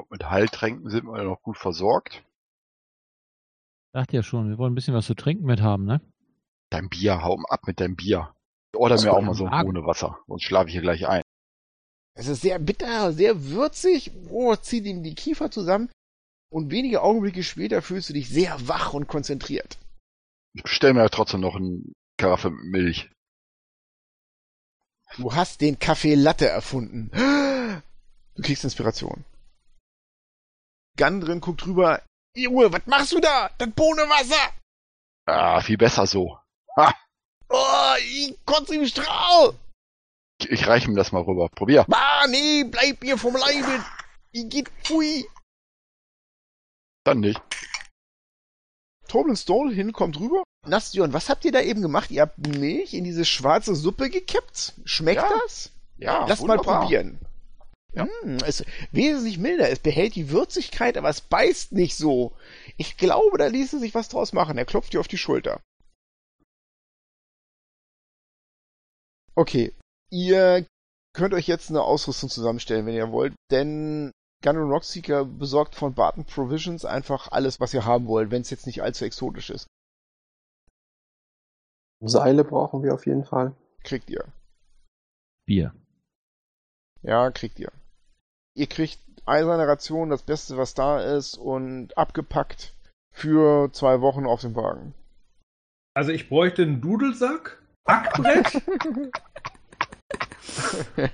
Mit 0.10 0.30
Heiltränken 0.30 0.90
sind 0.90 1.06
wir 1.06 1.24
noch 1.24 1.42
gut 1.42 1.58
versorgt. 1.58 2.24
Sagt 3.94 4.14
ja 4.14 4.24
schon, 4.24 4.50
wir 4.50 4.58
wollen 4.58 4.72
ein 4.72 4.76
bisschen 4.76 4.94
was 4.94 5.06
zu 5.06 5.16
trinken 5.16 5.46
mit 5.46 5.62
haben, 5.62 5.86
ne? 5.86 6.02
Dein 6.70 6.90
Bier, 6.90 7.22
hau 7.22 7.38
ab 7.50 7.68
mit 7.68 7.80
deinem 7.80 7.96
Bier. 7.96 8.34
Order 8.74 9.02
mir 9.02 9.14
auch 9.14 9.22
mal 9.22 9.34
so 9.34 9.46
ohne 9.46 9.86
Wasser, 9.86 10.20
sonst 10.28 10.44
schlafe 10.44 10.68
ich 10.68 10.74
hier 10.74 10.82
gleich 10.82 11.08
ein. 11.08 11.22
Es 12.14 12.28
ist 12.28 12.42
sehr 12.42 12.60
bitter, 12.60 13.12
sehr 13.12 13.46
würzig. 13.46 14.12
Oh, 14.30 14.56
zieht 14.56 14.86
ihm 14.86 15.04
die 15.04 15.16
Kiefer 15.16 15.52
zusammen. 15.52 15.90
Und 16.52 16.72
wenige 16.72 17.02
Augenblicke 17.02 17.44
später 17.44 17.82
fühlst 17.82 18.10
du 18.10 18.14
dich 18.14 18.30
sehr 18.30 18.68
wach 18.68 18.94
und 18.94 19.08
konzentriert. 19.08 19.78
Ich 20.54 20.64
bestell 20.64 20.94
mir 20.94 21.02
ja 21.02 21.10
trotzdem 21.10 21.42
noch 21.42 21.56
eine 21.56 21.82
Karaffe 22.18 22.50
mit 22.50 22.66
Milch. 22.66 23.10
Du 25.18 25.34
hast 25.34 25.62
den 25.62 25.80
Kaffee 25.80 26.16
Latte 26.16 26.48
erfunden. 26.48 27.12
Du 28.34 28.44
kriegst 28.44 28.64
Inspiration. 28.64 29.26
Gandrin 30.98 31.42
guckt 31.42 31.68
rüber. 31.68 32.02
Junge, 32.36 32.72
was 32.72 32.86
machst 32.86 33.12
du 33.12 33.20
da? 33.20 33.50
Das 33.58 33.70
Bohnenwasser! 33.72 34.54
Ah, 35.26 35.62
viel 35.62 35.78
besser 35.78 36.06
so. 36.08 36.38
Ha! 36.78 36.94
Oh, 37.50 37.94
ich 38.00 38.36
kotze 38.46 38.76
im 38.76 38.86
Strahl! 38.86 39.54
Ich, 40.40 40.50
ich 40.50 40.68
reiche 40.68 40.88
ihm 40.88 40.96
das 40.96 41.12
mal 41.12 41.22
rüber. 41.24 41.50
Probier. 41.50 41.86
Ah, 41.92 42.26
nee, 42.28 42.64
bleib 42.64 43.02
mir 43.02 43.18
vom 43.18 43.36
Leibe. 43.36 43.84
Ich 44.32 44.50
geht 44.50 44.70
pfui. 44.84 45.28
Dann 47.04 47.20
nicht. 47.20 47.42
Torbin 49.08 49.36
Stone 49.36 49.74
hin, 49.74 49.92
kommt 49.92 50.18
rüber. 50.20 50.44
Nastion, 50.66 51.12
was 51.12 51.28
habt 51.28 51.44
ihr 51.44 51.52
da 51.52 51.60
eben 51.60 51.82
gemacht? 51.82 52.12
Ihr 52.12 52.22
habt 52.22 52.38
Milch 52.38 52.94
in 52.94 53.04
diese 53.04 53.26
schwarze 53.26 53.76
Suppe 53.76 54.10
gekippt? 54.10 54.74
Schmeckt 54.86 55.22
ja. 55.22 55.30
das? 55.44 55.72
Ja, 55.98 56.26
Lass 56.28 56.40
wunderbar. 56.40 56.76
mal 56.76 56.80
probieren. 56.82 57.20
Ja. 57.94 58.08
Hm, 58.22 58.38
es 58.46 58.62
ist 58.62 58.66
wesentlich 58.92 59.38
milder. 59.38 59.70
Es 59.70 59.80
behält 59.80 60.16
die 60.16 60.30
Würzigkeit, 60.30 60.98
aber 60.98 61.10
es 61.10 61.22
beißt 61.22 61.74
nicht 61.74 61.96
so. 61.96 62.34
Ich 62.78 62.98
glaube, 62.98 63.38
da 63.38 63.48
ließe 63.48 63.80
sich 63.80 63.94
was 63.94 64.10
draus 64.10 64.34
machen. 64.34 64.58
Er 64.58 64.66
klopft 64.66 64.94
dir 64.94 65.00
auf 65.00 65.08
die 65.08 65.18
Schulter. 65.18 65.62
Okay. 69.36 69.74
Ihr 70.10 70.66
könnt 71.14 71.34
euch 71.34 71.48
jetzt 71.48 71.70
eine 71.70 71.84
Ausrüstung 71.84 72.30
zusammenstellen, 72.30 72.86
wenn 72.86 72.96
ihr 72.96 73.12
wollt, 73.12 73.34
denn 73.50 74.12
Gun 74.44 74.58
Rockseeker 74.58 75.26
besorgt 75.26 75.76
von 75.76 75.94
Barton 75.94 76.26
Provisions 76.26 76.84
einfach 76.86 77.32
alles, 77.32 77.60
was 77.60 77.74
ihr 77.74 77.86
haben 77.86 78.08
wollt, 78.08 78.32
wenn 78.32 78.42
es 78.42 78.50
jetzt 78.50 78.66
nicht 78.66 78.82
allzu 78.82 79.06
exotisch 79.06 79.50
ist. 79.50 79.68
Seile 82.02 82.44
brauchen 82.44 82.82
wir 82.82 82.94
auf 82.94 83.06
jeden 83.06 83.26
Fall. 83.26 83.56
Kriegt 83.84 84.10
ihr. 84.10 84.26
Bier. 85.46 85.76
Ja, 87.04 87.30
kriegt 87.32 87.60
ihr. 87.60 87.72
Ihr 88.54 88.68
kriegt 88.68 89.00
eiserne 89.26 89.68
Ration, 89.68 90.10
das 90.10 90.24
Beste, 90.24 90.58
was 90.58 90.74
da 90.74 91.00
ist, 91.00 91.38
und 91.38 91.98
abgepackt 91.98 92.76
für 93.14 93.72
zwei 93.72 94.02
Wochen 94.02 94.26
auf 94.26 94.42
dem 94.42 94.56
Wagen. 94.56 94.94
Also 95.94 96.12
ich 96.12 96.30
bräuchte 96.30 96.64
einen 96.64 96.82
Dudelsack, 96.82 97.62
Backbrett 97.84 98.56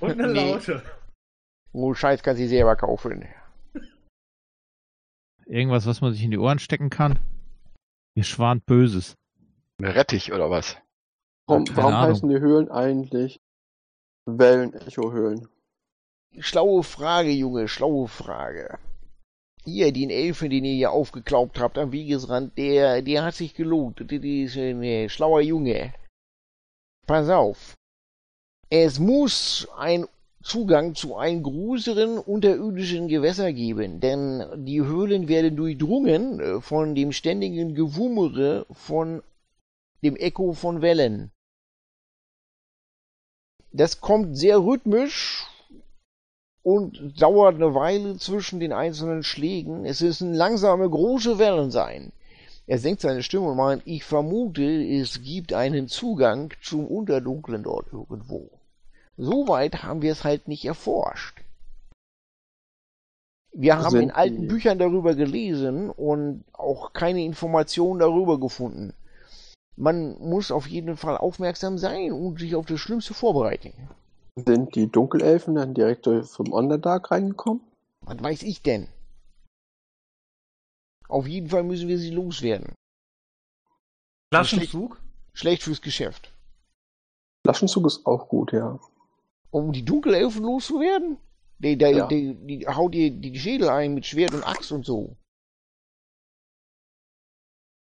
und 0.00 0.12
eine 0.12 0.32
nee. 0.32 0.52
Laute. 0.52 0.82
Oh, 1.72 1.94
Scheiß 1.94 2.22
kann 2.22 2.36
sie 2.36 2.48
selber 2.48 2.76
kaufen. 2.76 3.26
Irgendwas, 5.46 5.86
was 5.86 6.00
man 6.00 6.12
sich 6.12 6.22
in 6.22 6.30
die 6.30 6.38
Ohren 6.38 6.58
stecken 6.58 6.90
kann? 6.90 7.18
Ihr 8.14 8.24
schwant 8.24 8.66
Böses. 8.66 9.14
Rettich 9.80 10.32
oder 10.32 10.50
was? 10.50 10.76
Warum, 11.46 11.64
warum 11.74 11.96
heißen 11.96 12.28
die 12.28 12.40
Höhlen 12.40 12.70
eigentlich 12.70 13.40
Wellen-Echo-Höhlen? 14.26 15.48
Schlaue 16.38 16.82
Frage, 16.82 17.30
Junge, 17.30 17.68
schlaue 17.68 18.06
Frage. 18.06 18.78
Hier, 19.64 19.92
den 19.92 20.10
Elfen, 20.10 20.50
den 20.50 20.64
ihr 20.64 20.74
hier 20.74 20.92
aufgeklaubt 20.92 21.58
habt 21.58 21.78
am 21.78 21.92
Wegesrand, 21.92 22.56
der, 22.56 23.02
der 23.02 23.24
hat 23.24 23.34
sich. 23.34 23.54
Der, 23.54 23.66
der 23.66 24.24
ist 24.24 24.56
ein 24.56 24.82
äh, 24.82 25.08
schlauer 25.08 25.40
Junge. 25.40 25.92
Pass 27.06 27.28
auf. 27.28 27.74
Es 28.70 28.98
muss 28.98 29.68
ein 29.76 30.06
Zugang 30.42 30.94
zu 30.94 31.16
einem 31.16 31.42
größeren 31.42 32.18
unterirdischen 32.18 33.08
Gewässer 33.08 33.52
geben, 33.52 34.00
denn 34.00 34.64
die 34.64 34.80
Höhlen 34.80 35.26
werden 35.26 35.56
durchdrungen 35.56 36.40
äh, 36.40 36.60
von 36.60 36.94
dem 36.94 37.12
ständigen 37.12 37.74
Gewummere 37.74 38.66
von 38.70 39.22
dem 40.02 40.16
Echo 40.16 40.52
von 40.52 40.80
Wellen. 40.80 41.32
Das 43.72 44.00
kommt 44.00 44.36
sehr 44.36 44.58
rhythmisch 44.58 45.46
und 46.68 47.22
dauert 47.22 47.54
eine 47.54 47.74
Weile 47.74 48.18
zwischen 48.18 48.60
den 48.60 48.74
einzelnen 48.74 49.22
Schlägen. 49.22 49.86
Es 49.86 50.02
müssen 50.02 50.34
langsame, 50.34 50.90
große 50.90 51.38
Wellen 51.38 51.70
sein. 51.70 52.12
Er 52.66 52.78
senkt 52.78 53.00
seine 53.00 53.22
Stimme 53.22 53.46
und 53.50 53.56
meint, 53.56 53.82
ich 53.86 54.04
vermute, 54.04 54.62
es 54.62 55.22
gibt 55.22 55.54
einen 55.54 55.88
Zugang 55.88 56.52
zum 56.60 56.86
Unterdunklen 56.86 57.62
dort 57.62 57.90
irgendwo. 57.90 58.50
Soweit 59.16 59.82
haben 59.82 60.02
wir 60.02 60.12
es 60.12 60.24
halt 60.24 60.46
nicht 60.46 60.66
erforscht. 60.66 61.40
Wir 63.52 63.78
haben 63.78 64.00
in 64.00 64.10
alten 64.10 64.46
Büchern 64.46 64.78
darüber 64.78 65.14
gelesen 65.14 65.88
und 65.88 66.44
auch 66.52 66.92
keine 66.92 67.24
Informationen 67.24 68.00
darüber 68.00 68.38
gefunden 68.38 68.92
man 69.78 70.16
muss 70.18 70.50
auf 70.50 70.66
jeden 70.66 70.96
Fall 70.96 71.16
aufmerksam 71.16 71.78
sein 71.78 72.12
und 72.12 72.40
sich 72.40 72.56
auf 72.56 72.66
das 72.66 72.80
Schlimmste 72.80 73.14
vorbereiten. 73.14 73.72
Sind 74.46 74.74
die 74.74 74.90
Dunkelelfen 74.90 75.54
dann 75.54 75.74
direkt 75.74 76.06
vom 76.06 76.52
Underdark 76.52 77.10
reingekommen? 77.10 77.62
Was 78.02 78.22
weiß 78.22 78.42
ich 78.42 78.62
denn? 78.62 78.88
Auf 81.08 81.26
jeden 81.26 81.48
Fall 81.48 81.64
müssen 81.64 81.88
wir 81.88 81.98
sie 81.98 82.10
loswerden. 82.10 82.74
Flaschenzug? 84.32 84.96
Schlecht, 84.96 85.38
schlecht 85.38 85.62
fürs 85.62 85.82
Geschäft. 85.82 86.32
Flaschenzug 87.44 87.86
ist 87.86 88.06
auch 88.06 88.28
gut, 88.28 88.52
ja. 88.52 88.78
Um 89.50 89.72
die 89.72 89.84
Dunkelelfen 89.84 90.42
loszuwerden? 90.42 91.16
Die, 91.58 91.76
die, 91.76 91.84
ja. 91.84 92.06
die, 92.06 92.34
die, 92.34 92.68
haut 92.68 92.94
dir 92.94 93.10
die 93.10 93.38
Schädel 93.38 93.68
ein 93.68 93.94
mit 93.94 94.06
Schwert 94.06 94.34
und 94.34 94.46
Axt 94.46 94.70
und 94.70 94.84
so. 94.84 95.16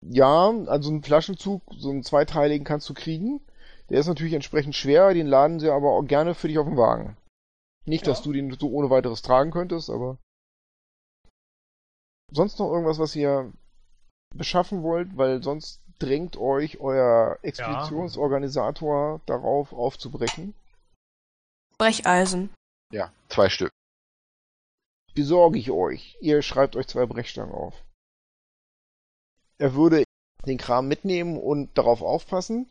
Ja, 0.02 0.50
also 0.66 0.90
einen 0.90 1.02
Flaschenzug, 1.02 1.62
so 1.78 1.90
einen 1.90 2.02
zweiteiligen 2.02 2.64
kannst 2.64 2.88
du 2.90 2.94
kriegen. 2.94 3.40
Der 3.90 4.00
ist 4.00 4.06
natürlich 4.06 4.34
entsprechend 4.34 4.74
schwer, 4.74 5.12
den 5.12 5.26
laden 5.26 5.60
sie 5.60 5.70
aber 5.70 5.92
auch 5.92 6.02
gerne 6.02 6.34
für 6.34 6.48
dich 6.48 6.58
auf 6.58 6.66
den 6.66 6.76
Wagen. 6.76 7.16
Nicht, 7.86 8.06
ja. 8.06 8.12
dass 8.12 8.22
du 8.22 8.32
den 8.32 8.50
so 8.58 8.70
ohne 8.70 8.90
weiteres 8.90 9.22
tragen 9.22 9.50
könntest, 9.50 9.90
aber. 9.90 10.18
Sonst 12.32 12.58
noch 12.58 12.70
irgendwas, 12.70 12.98
was 12.98 13.14
ihr 13.14 13.52
beschaffen 14.34 14.82
wollt, 14.82 15.16
weil 15.16 15.42
sonst 15.42 15.82
drängt 15.98 16.36
euch 16.36 16.80
euer 16.80 17.38
Expeditionsorganisator 17.42 19.16
ja. 19.16 19.20
darauf 19.26 19.72
aufzubrechen. 19.72 20.54
Brecheisen. 21.78 22.50
Ja, 22.92 23.12
zwei 23.28 23.48
Stück. 23.48 23.70
Besorge 25.14 25.58
ich 25.58 25.70
euch. 25.70 26.16
Ihr 26.20 26.42
schreibt 26.42 26.74
euch 26.74 26.88
zwei 26.88 27.06
Brechstangen 27.06 27.54
auf 27.54 27.84
er 29.58 29.74
würde 29.74 30.04
den 30.46 30.58
Kram 30.58 30.88
mitnehmen 30.88 31.38
und 31.38 31.76
darauf 31.78 32.02
aufpassen. 32.02 32.68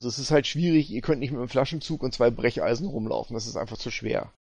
Das 0.00 0.18
ist 0.18 0.30
halt 0.30 0.46
schwierig, 0.46 0.90
ihr 0.90 1.00
könnt 1.00 1.20
nicht 1.20 1.30
mit 1.30 1.38
einem 1.38 1.48
Flaschenzug 1.48 2.02
und 2.02 2.12
zwei 2.12 2.30
Brecheisen 2.30 2.88
rumlaufen, 2.88 3.34
das 3.34 3.46
ist 3.46 3.56
einfach 3.56 3.78
zu 3.78 3.90
schwer. 3.90 4.32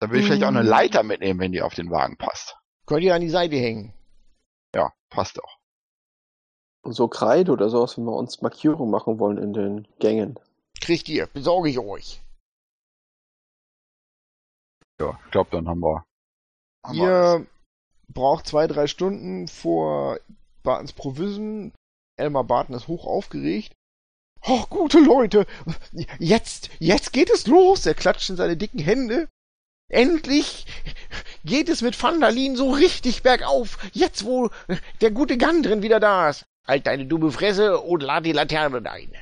Dann 0.00 0.10
will 0.10 0.20
ich 0.20 0.26
vielleicht 0.26 0.44
auch 0.44 0.48
eine 0.48 0.62
mhm. 0.62 0.68
Leiter 0.68 1.02
mitnehmen, 1.02 1.40
wenn 1.40 1.52
die 1.52 1.62
auf 1.62 1.74
den 1.74 1.90
Wagen 1.90 2.16
passt. 2.16 2.56
Könnt 2.86 3.02
ihr 3.02 3.14
an 3.14 3.20
die 3.20 3.30
Seite 3.30 3.56
hängen. 3.56 3.92
Ja, 4.74 4.92
passt 5.10 5.42
auch. 5.42 5.58
So 6.84 7.08
Kreide 7.08 7.52
oder 7.52 7.68
sowas, 7.68 7.98
wenn 7.98 8.04
wir 8.04 8.14
uns 8.14 8.40
Markierungen 8.40 8.90
machen 8.90 9.18
wollen 9.18 9.38
in 9.38 9.52
den 9.52 9.88
Gängen. 9.98 10.38
Kriegt 10.80 11.08
ihr, 11.08 11.26
besorge 11.26 11.68
ich 11.68 11.78
euch. 11.78 12.22
Ja, 15.00 15.18
ich 15.24 15.30
glaube, 15.30 15.50
dann 15.50 15.68
haben 15.68 15.80
wir. 15.80 16.04
Haben 16.84 16.98
ihr 16.98 17.46
braucht 18.08 18.46
zwei, 18.46 18.66
drei 18.66 18.86
Stunden 18.86 19.48
vor 19.48 20.18
Bartons 20.62 20.92
Provision. 20.92 21.72
Elmar 22.16 22.44
Barton 22.44 22.74
ist 22.74 22.88
hoch 22.88 23.06
aufgeregt. 23.06 23.74
Oh, 24.46 24.64
gute 24.70 24.98
Leute, 25.00 25.46
jetzt, 26.18 26.70
jetzt 26.78 27.12
geht 27.12 27.30
es 27.30 27.46
los. 27.46 27.84
Er 27.86 27.94
klatscht 27.94 28.30
in 28.30 28.36
seine 28.36 28.56
dicken 28.56 28.78
Hände. 28.78 29.28
Endlich 29.90 30.66
geht 31.44 31.68
es 31.68 31.82
mit 31.82 32.00
Vandalin 32.00 32.56
so 32.56 32.70
richtig 32.70 33.22
bergauf. 33.22 33.78
Jetzt, 33.92 34.24
wo 34.24 34.50
der 35.00 35.10
gute 35.10 35.38
Gandrin 35.38 35.82
wieder 35.82 36.00
da 36.00 36.30
ist. 36.30 36.44
Halt 36.66 36.86
deine 36.86 37.06
dumme 37.06 37.32
Fresse 37.32 37.80
und 37.80 38.02
lad 38.02 38.26
die 38.26 38.32
Laterne 38.32 38.90
ein. 38.90 39.12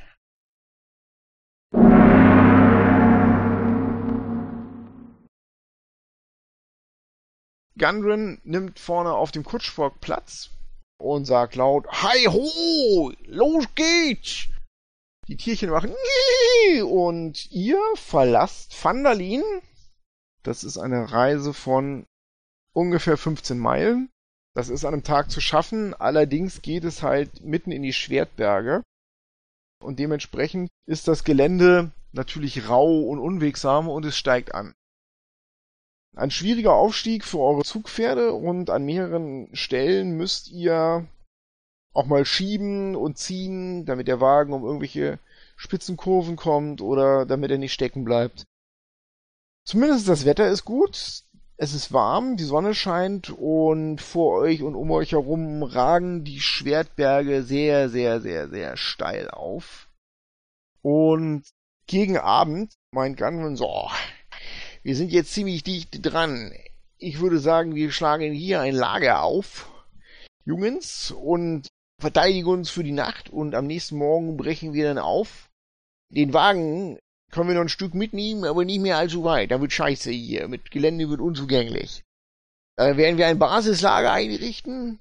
Gundren 7.77 8.41
nimmt 8.43 8.79
vorne 8.79 9.13
auf 9.13 9.31
dem 9.31 9.43
Kutschbock 9.43 10.01
Platz 10.01 10.49
und 10.97 11.25
sagt 11.25 11.55
laut, 11.55 11.87
Hi 11.87 12.25
ho, 12.25 13.11
los 13.25 13.65
geht's! 13.75 14.47
Die 15.27 15.35
Tierchen 15.35 15.69
machen 15.69 15.93
und 16.85 17.51
ihr 17.51 17.81
verlasst 17.95 18.81
Vandalin. 18.81 19.43
Das 20.43 20.63
ist 20.63 20.77
eine 20.77 21.11
Reise 21.11 21.53
von 21.53 22.05
ungefähr 22.71 23.17
15 23.17 23.59
Meilen. 23.59 24.09
Das 24.53 24.69
ist 24.69 24.85
an 24.85 24.93
einem 24.93 25.03
Tag 25.03 25.29
zu 25.29 25.41
schaffen, 25.41 25.93
allerdings 25.93 26.61
geht 26.61 26.83
es 26.83 27.03
halt 27.03 27.43
mitten 27.43 27.71
in 27.71 27.83
die 27.83 27.93
Schwertberge. 27.93 28.83
und 29.83 29.99
dementsprechend 29.99 30.69
ist 30.87 31.07
das 31.07 31.23
Gelände 31.23 31.91
natürlich 32.11 32.67
rau 32.67 33.01
und 33.01 33.19
unwegsam 33.19 33.87
und 33.87 34.05
es 34.05 34.17
steigt 34.17 34.55
an. 34.55 34.73
Ein 36.15 36.31
schwieriger 36.31 36.73
Aufstieg 36.73 37.23
für 37.23 37.39
eure 37.39 37.63
Zugpferde 37.63 38.33
und 38.33 38.71
an 38.71 38.85
mehreren 38.85 39.55
Stellen 39.55 40.17
müsst 40.17 40.49
ihr 40.49 41.07
auch 41.97 42.05
mal 42.05 42.25
schieben 42.25 42.95
und 42.95 43.17
ziehen, 43.17 43.85
damit 43.85 44.07
der 44.07 44.21
Wagen 44.21 44.53
um 44.53 44.63
irgendwelche 44.63 45.17
Spitzenkurven 45.55 46.35
kommt 46.35 46.79
oder 46.79 47.25
damit 47.25 47.49
er 47.49 47.57
nicht 47.57 47.73
stecken 47.73 48.05
bleibt. 48.05 48.45
Zumindest 49.65 50.07
das 50.07 50.23
Wetter 50.23 50.47
ist 50.47 50.63
gut, 50.63 51.23
es 51.57 51.73
ist 51.73 51.91
warm, 51.91 52.37
die 52.37 52.43
Sonne 52.43 52.75
scheint 52.75 53.31
und 53.31 53.99
vor 53.99 54.39
euch 54.39 54.61
und 54.61 54.75
um 54.75 54.91
euch 54.91 55.13
herum 55.13 55.63
ragen 55.63 56.23
die 56.23 56.39
Schwertberge 56.39 57.41
sehr, 57.41 57.89
sehr, 57.89 58.21
sehr, 58.21 58.47
sehr 58.47 58.77
steil 58.77 59.31
auf. 59.31 59.89
Und 60.83 61.45
gegen 61.87 62.17
Abend 62.17 62.75
meint 62.91 63.17
Gunman 63.17 63.55
so, 63.55 63.89
wir 64.83 64.95
sind 64.95 65.11
jetzt 65.11 65.33
ziemlich 65.33 65.63
dicht 65.63 66.05
dran. 66.05 66.53
Ich 66.99 67.21
würde 67.21 67.39
sagen, 67.39 67.73
wir 67.73 67.91
schlagen 67.91 68.33
hier 68.33 68.61
ein 68.61 68.75
Lager 68.75 69.23
auf, 69.23 69.67
Jungens, 70.45 71.09
und 71.09 71.67
verteidigen 71.99 72.47
uns 72.47 72.69
für 72.69 72.83
die 72.83 72.91
Nacht 72.91 73.29
und 73.29 73.55
am 73.55 73.67
nächsten 73.67 73.97
Morgen 73.97 74.37
brechen 74.37 74.73
wir 74.73 74.85
dann 74.85 74.99
auf. 74.99 75.49
Den 76.09 76.33
Wagen 76.33 76.99
können 77.31 77.49
wir 77.49 77.55
noch 77.55 77.61
ein 77.61 77.69
Stück 77.69 77.93
mitnehmen, 77.93 78.45
aber 78.45 78.63
nicht 78.63 78.79
mehr 78.79 78.97
allzu 78.97 79.23
weit. 79.23 79.51
Da 79.51 79.59
wird 79.59 79.73
scheiße 79.73 80.11
hier. 80.11 80.47
Mit 80.47 80.71
Gelände 80.71 81.09
wird 81.09 81.19
unzugänglich. 81.19 82.03
Da 82.77 82.95
werden 82.95 83.17
wir 83.17 83.27
ein 83.27 83.39
Basislager 83.39 84.11
einrichten. 84.11 84.99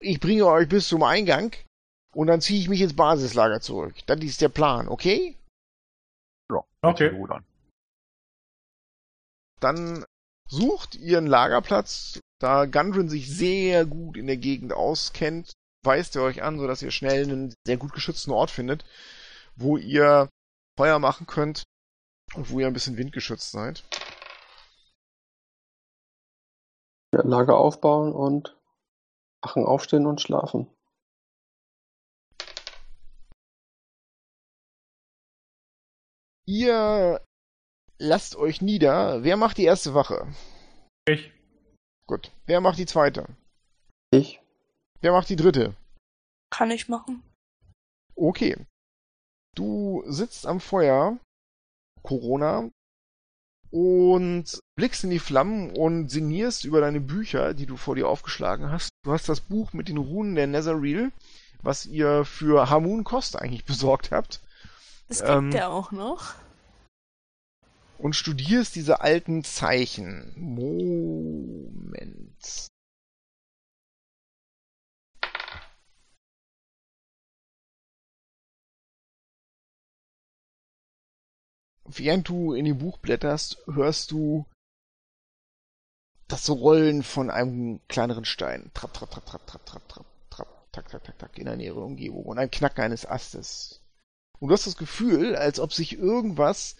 Ich 0.00 0.20
bringe 0.20 0.46
euch 0.46 0.68
bis 0.68 0.88
zum 0.88 1.02
Eingang 1.02 1.54
und 2.12 2.26
dann 2.26 2.40
ziehe 2.40 2.60
ich 2.60 2.68
mich 2.68 2.80
ins 2.80 2.96
Basislager 2.96 3.60
zurück. 3.60 3.94
Das 4.06 4.20
ist 4.20 4.40
der 4.40 4.48
Plan, 4.48 4.88
okay? 4.88 5.36
Ja, 6.50 6.62
okay. 6.82 7.10
Dann 9.60 10.04
sucht 10.48 10.94
ihr 10.94 11.18
einen 11.18 11.26
Lagerplatz, 11.26 12.20
da 12.38 12.66
Gundren 12.66 13.08
sich 13.08 13.34
sehr 13.34 13.86
gut 13.86 14.16
in 14.16 14.26
der 14.26 14.36
Gegend 14.36 14.72
auskennt, 14.72 15.52
weist 15.84 16.16
er 16.16 16.22
euch 16.22 16.42
an, 16.42 16.58
sodass 16.58 16.82
ihr 16.82 16.90
schnell 16.90 17.24
einen 17.24 17.54
sehr 17.66 17.76
gut 17.76 17.92
geschützten 17.92 18.32
Ort 18.32 18.50
findet, 18.50 18.84
wo 19.56 19.76
ihr 19.76 20.28
Feuer 20.76 20.98
machen 20.98 21.26
könnt 21.26 21.64
und 22.34 22.50
wo 22.50 22.60
ihr 22.60 22.66
ein 22.66 22.72
bisschen 22.72 22.96
windgeschützt 22.96 23.50
seid. 23.50 23.84
Ja, 27.14 27.22
Lager 27.22 27.56
aufbauen 27.56 28.12
und 28.12 28.56
machen 29.42 29.64
aufstehen 29.64 30.06
und 30.06 30.20
schlafen. 30.20 30.68
Ihr 36.48 37.25
lasst 37.98 38.36
euch 38.36 38.60
nieder. 38.62 39.22
Wer 39.22 39.36
macht 39.36 39.58
die 39.58 39.64
erste 39.64 39.94
Wache? 39.94 40.26
Ich. 41.06 41.32
Gut. 42.06 42.32
Wer 42.46 42.60
macht 42.60 42.78
die 42.78 42.86
zweite? 42.86 43.26
Ich. 44.10 44.40
Wer 45.00 45.12
macht 45.12 45.28
die 45.28 45.36
dritte? 45.36 45.74
Kann 46.50 46.70
ich 46.70 46.88
machen. 46.88 47.22
Okay. 48.14 48.56
Du 49.54 50.02
sitzt 50.06 50.46
am 50.46 50.60
Feuer, 50.60 51.18
Corona, 52.02 52.70
und 53.70 54.60
blickst 54.76 55.04
in 55.04 55.10
die 55.10 55.18
Flammen 55.18 55.70
und 55.70 56.08
sinnierst 56.08 56.64
über 56.64 56.80
deine 56.80 57.00
Bücher, 57.00 57.54
die 57.54 57.66
du 57.66 57.76
vor 57.76 57.94
dir 57.94 58.08
aufgeschlagen 58.08 58.70
hast. 58.70 58.90
Du 59.04 59.12
hast 59.12 59.28
das 59.28 59.40
Buch 59.40 59.72
mit 59.72 59.88
den 59.88 59.96
Runen 59.96 60.34
der 60.34 60.46
Netherreal, 60.46 61.10
was 61.62 61.86
ihr 61.86 62.24
für 62.24 62.70
Hamun 62.70 63.04
Kost 63.04 63.36
eigentlich 63.36 63.64
besorgt 63.64 64.12
habt. 64.12 64.40
Das 65.08 65.18
gibt 65.18 65.30
ähm, 65.30 65.52
er 65.52 65.70
auch 65.70 65.92
noch. 65.92 66.34
Und 67.98 68.14
studierst 68.14 68.76
diese 68.76 69.00
alten 69.00 69.42
Zeichen. 69.44 70.32
Moment. 70.36 71.66
während 81.98 82.28
du 82.28 82.54
in 82.54 82.64
dem 82.64 82.78
Buch 82.78 82.98
blätterst, 82.98 83.58
hörst 83.66 84.10
du 84.10 84.46
das 86.28 86.50
Rollen 86.50 87.02
von 87.02 87.30
einem 87.30 87.80
kleineren 87.88 88.24
Stein. 88.24 88.70
Trapp, 88.74 88.94
trapp, 88.94 89.10
trapp, 89.10 89.26
trapp, 89.26 89.46
trapp, 89.46 89.66
trapp, 89.66 89.88
trapp, 89.88 90.06
trapp, 90.30 90.72
tak, 90.72 90.88
tak, 90.88 91.04
tak, 91.04 91.18
tak, 91.18 91.38
in 91.38 91.44
der 91.44 91.56
näheren 91.56 91.82
Umgebung. 91.82 92.24
Und 92.24 92.38
ein 92.38 92.50
Knacken 92.50 92.82
eines 92.82 93.06
Astes. 93.06 93.80
Und 94.38 94.48
du 94.48 94.54
hast 94.54 94.66
das 94.66 94.76
Gefühl, 94.76 95.36
als 95.36 95.60
ob 95.60 95.72
sich 95.72 95.96
irgendwas 95.96 96.76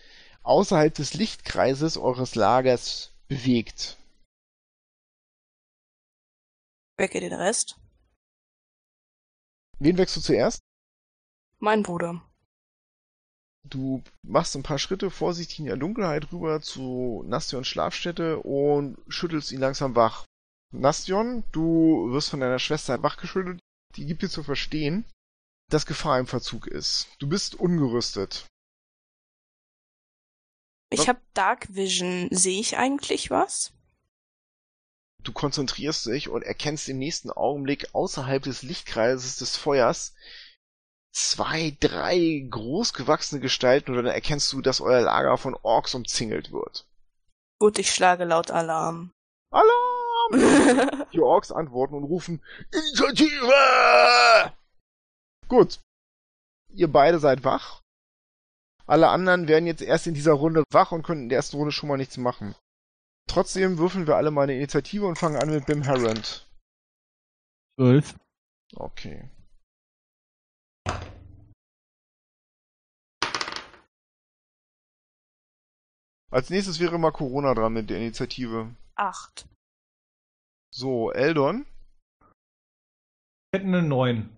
außerhalb 0.46 0.94
des 0.94 1.14
Lichtkreises 1.14 1.96
eures 1.96 2.34
Lagers 2.34 3.12
bewegt. 3.28 3.98
Wecke 6.96 7.20
den 7.20 7.32
Rest. 7.32 7.78
Wen 9.78 9.98
wächst 9.98 10.16
du 10.16 10.20
zuerst? 10.20 10.60
Mein 11.58 11.82
Bruder. 11.82 12.22
Du 13.64 14.02
machst 14.22 14.54
ein 14.54 14.62
paar 14.62 14.78
Schritte 14.78 15.10
vorsichtig 15.10 15.58
in 15.58 15.66
der 15.66 15.76
Dunkelheit 15.76 16.32
rüber 16.32 16.62
zu 16.62 17.24
Nastions 17.26 17.66
Schlafstätte 17.66 18.38
und 18.38 18.96
schüttelst 19.08 19.50
ihn 19.50 19.60
langsam 19.60 19.96
wach. 19.96 20.24
Nastion, 20.72 21.42
du 21.52 22.12
wirst 22.12 22.30
von 22.30 22.40
deiner 22.40 22.60
Schwester 22.60 23.02
wachgeschüttelt. 23.02 23.58
Die 23.96 24.06
gibt 24.06 24.22
dir 24.22 24.28
zu 24.28 24.44
verstehen, 24.44 25.04
dass 25.70 25.86
Gefahr 25.86 26.20
im 26.20 26.26
Verzug 26.26 26.66
ist. 26.68 27.08
Du 27.18 27.28
bist 27.28 27.56
ungerüstet. 27.56 28.46
Ich 30.90 31.08
habe 31.08 31.20
Dark 31.34 31.74
Vision. 31.74 32.28
Sehe 32.30 32.60
ich 32.60 32.76
eigentlich 32.76 33.30
was? 33.30 33.72
Du 35.22 35.32
konzentrierst 35.32 36.06
dich 36.06 36.28
und 36.28 36.42
erkennst 36.42 36.88
im 36.88 36.98
nächsten 36.98 37.30
Augenblick 37.30 37.88
außerhalb 37.94 38.42
des 38.42 38.62
Lichtkreises 38.62 39.36
des 39.38 39.56
Feuers 39.56 40.14
zwei, 41.10 41.76
drei 41.80 42.46
großgewachsene 42.48 43.40
Gestalten 43.40 43.90
und 43.90 43.96
dann 43.96 44.06
erkennst 44.06 44.52
du, 44.52 44.60
dass 44.60 44.80
euer 44.80 45.00
Lager 45.00 45.38
von 45.38 45.56
Orks 45.62 45.94
umzingelt 45.94 46.52
wird. 46.52 46.86
Gut, 47.58 47.78
ich 47.78 47.92
schlage 47.92 48.24
laut 48.24 48.50
Alarm. 48.50 49.12
Alarm! 49.50 51.06
Die 51.12 51.20
Orks 51.20 51.50
antworten 51.50 51.94
und 51.94 52.04
rufen 52.04 52.44
Initiative! 52.70 54.52
Gut. 55.48 55.80
Ihr 56.68 56.92
beide 56.92 57.18
seid 57.18 57.44
wach. 57.44 57.82
Alle 58.86 59.08
anderen 59.08 59.48
werden 59.48 59.66
jetzt 59.66 59.82
erst 59.82 60.06
in 60.06 60.14
dieser 60.14 60.32
Runde 60.32 60.62
wach 60.70 60.92
und 60.92 61.02
können 61.02 61.24
in 61.24 61.28
der 61.28 61.36
ersten 61.36 61.56
Runde 61.56 61.72
schon 61.72 61.88
mal 61.88 61.96
nichts 61.96 62.16
machen. 62.16 62.54
Trotzdem 63.28 63.78
würfeln 63.78 64.06
wir 64.06 64.16
alle 64.16 64.30
mal 64.30 64.42
eine 64.42 64.54
Initiative 64.54 65.06
und 65.06 65.18
fangen 65.18 65.36
an 65.36 65.50
mit 65.50 65.66
Bim 65.66 65.84
Harrand. 65.84 66.48
Zwölf. 67.76 68.14
Okay. 68.74 69.28
Als 76.30 76.50
nächstes 76.50 76.80
wäre 76.80 76.98
mal 76.98 77.12
Corona 77.12 77.54
dran 77.54 77.72
mit 77.72 77.90
der 77.90 77.98
Initiative. 77.98 78.74
Acht. 78.94 79.48
So, 80.72 81.10
Eldon? 81.12 81.66
Hätten 83.54 83.74
eine 83.74 83.82
neun. 83.82 84.36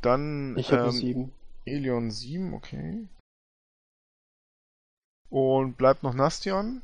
Dann 0.00 0.56
ich 0.56 0.72
habe 0.72 0.84
ähm, 0.84 0.90
sieben. 0.92 1.39
Elion 1.70 2.10
sieben, 2.10 2.54
okay. 2.54 3.08
Und 5.28 5.76
bleibt 5.76 6.02
noch 6.02 6.14
Nastion? 6.14 6.82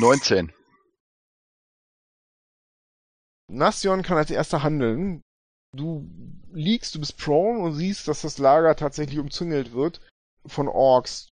19. 0.00 0.52
Nastion 3.48 4.02
kann 4.02 4.16
als 4.16 4.30
erster 4.30 4.62
handeln. 4.62 5.22
Du 5.76 6.08
liegst, 6.52 6.94
du 6.94 7.00
bist 7.00 7.18
prone 7.18 7.60
und 7.60 7.74
siehst, 7.74 8.08
dass 8.08 8.22
das 8.22 8.38
Lager 8.38 8.76
tatsächlich 8.76 9.18
umzingelt 9.18 9.72
wird 9.72 10.00
von 10.46 10.68
Orks. 10.68 11.28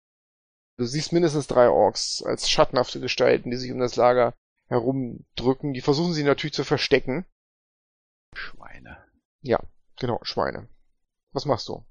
Du 0.78 0.84
siehst 0.84 1.12
mindestens 1.12 1.46
drei 1.46 1.68
Orks 1.68 2.22
als 2.22 2.50
schattenhafte 2.50 3.00
Gestalten, 3.00 3.50
die 3.50 3.56
sich 3.56 3.72
um 3.72 3.78
das 3.78 3.96
Lager 3.96 4.34
herumdrücken. 4.68 5.72
Die 5.72 5.80
versuchen 5.80 6.12
sie 6.12 6.24
natürlich 6.24 6.54
zu 6.54 6.64
verstecken. 6.64 7.24
Schweine. 8.34 9.04
Ja, 9.40 9.62
genau, 9.96 10.20
Schweine. 10.22 10.68
Was 11.32 11.46
machst 11.46 11.68
du? 11.68 11.84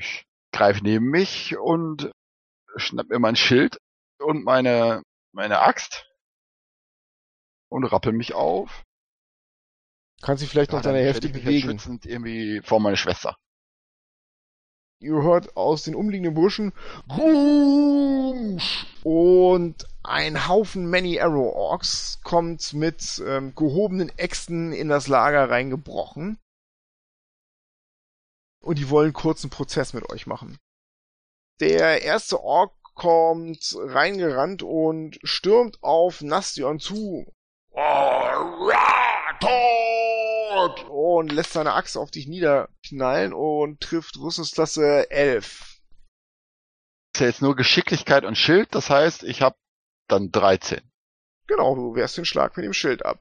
Ich 0.00 0.24
greife 0.50 0.82
neben 0.82 1.10
mich 1.10 1.58
und 1.58 2.10
schnapp 2.76 3.08
mir 3.08 3.18
mein 3.18 3.36
Schild 3.36 3.76
und 4.18 4.44
meine, 4.44 5.02
meine 5.32 5.60
Axt 5.60 6.06
und 7.68 7.84
rappel 7.84 8.12
mich 8.12 8.32
auf. 8.32 8.82
Kannst 10.22 10.42
du 10.42 10.46
vielleicht 10.46 10.72
ja, 10.72 10.78
noch 10.78 10.82
deine 10.82 11.00
Hälfte 11.00 11.28
bewegen? 11.28 11.78
Schützend 11.78 12.06
irgendwie 12.06 12.62
vor 12.64 12.80
meine 12.80 12.96
Schwester. 12.96 13.36
Ihr 15.02 15.22
hört 15.22 15.54
aus 15.56 15.82
den 15.82 15.94
umliegenden 15.94 16.34
Burschen 16.34 16.72
und 19.02 19.86
ein 20.02 20.48
Haufen 20.48 20.88
Many 20.88 21.20
Arrow 21.20 21.54
Orks 21.54 22.20
kommt 22.22 22.72
mit 22.72 23.22
ähm, 23.26 23.54
gehobenen 23.54 24.10
Äxten 24.18 24.72
in 24.72 24.88
das 24.88 25.08
Lager 25.08 25.50
reingebrochen. 25.50 26.38
Und 28.62 28.78
die 28.78 28.90
wollen 28.90 29.12
kurzen 29.12 29.50
Prozess 29.50 29.92
mit 29.92 30.08
euch 30.10 30.26
machen. 30.26 30.58
Der 31.60 32.02
erste 32.02 32.40
Ork 32.40 32.72
kommt 32.94 33.74
reingerannt 33.76 34.62
und 34.62 35.18
stürmt 35.22 35.82
auf 35.82 36.20
Nastion 36.20 36.78
zu. 36.80 37.32
Und 40.88 41.32
lässt 41.32 41.52
seine 41.52 41.72
Axt 41.72 41.96
auf 41.96 42.10
dich 42.10 42.26
niederknallen 42.26 43.32
und 43.32 43.80
trifft 43.80 44.18
Rüstungsklasse 44.18 45.10
11. 45.10 45.80
Das 47.12 47.22
ist 47.22 47.26
jetzt 47.26 47.42
nur 47.42 47.56
Geschicklichkeit 47.56 48.24
und 48.24 48.36
Schild, 48.36 48.74
das 48.74 48.90
heißt, 48.90 49.22
ich 49.24 49.42
habe 49.42 49.56
dann 50.08 50.30
13. 50.30 50.80
Genau, 51.46 51.74
du 51.74 51.94
wehrst 51.94 52.16
den 52.16 52.24
Schlag 52.24 52.56
mit 52.56 52.64
dem 52.64 52.72
Schild 52.72 53.04
ab. 53.04 53.20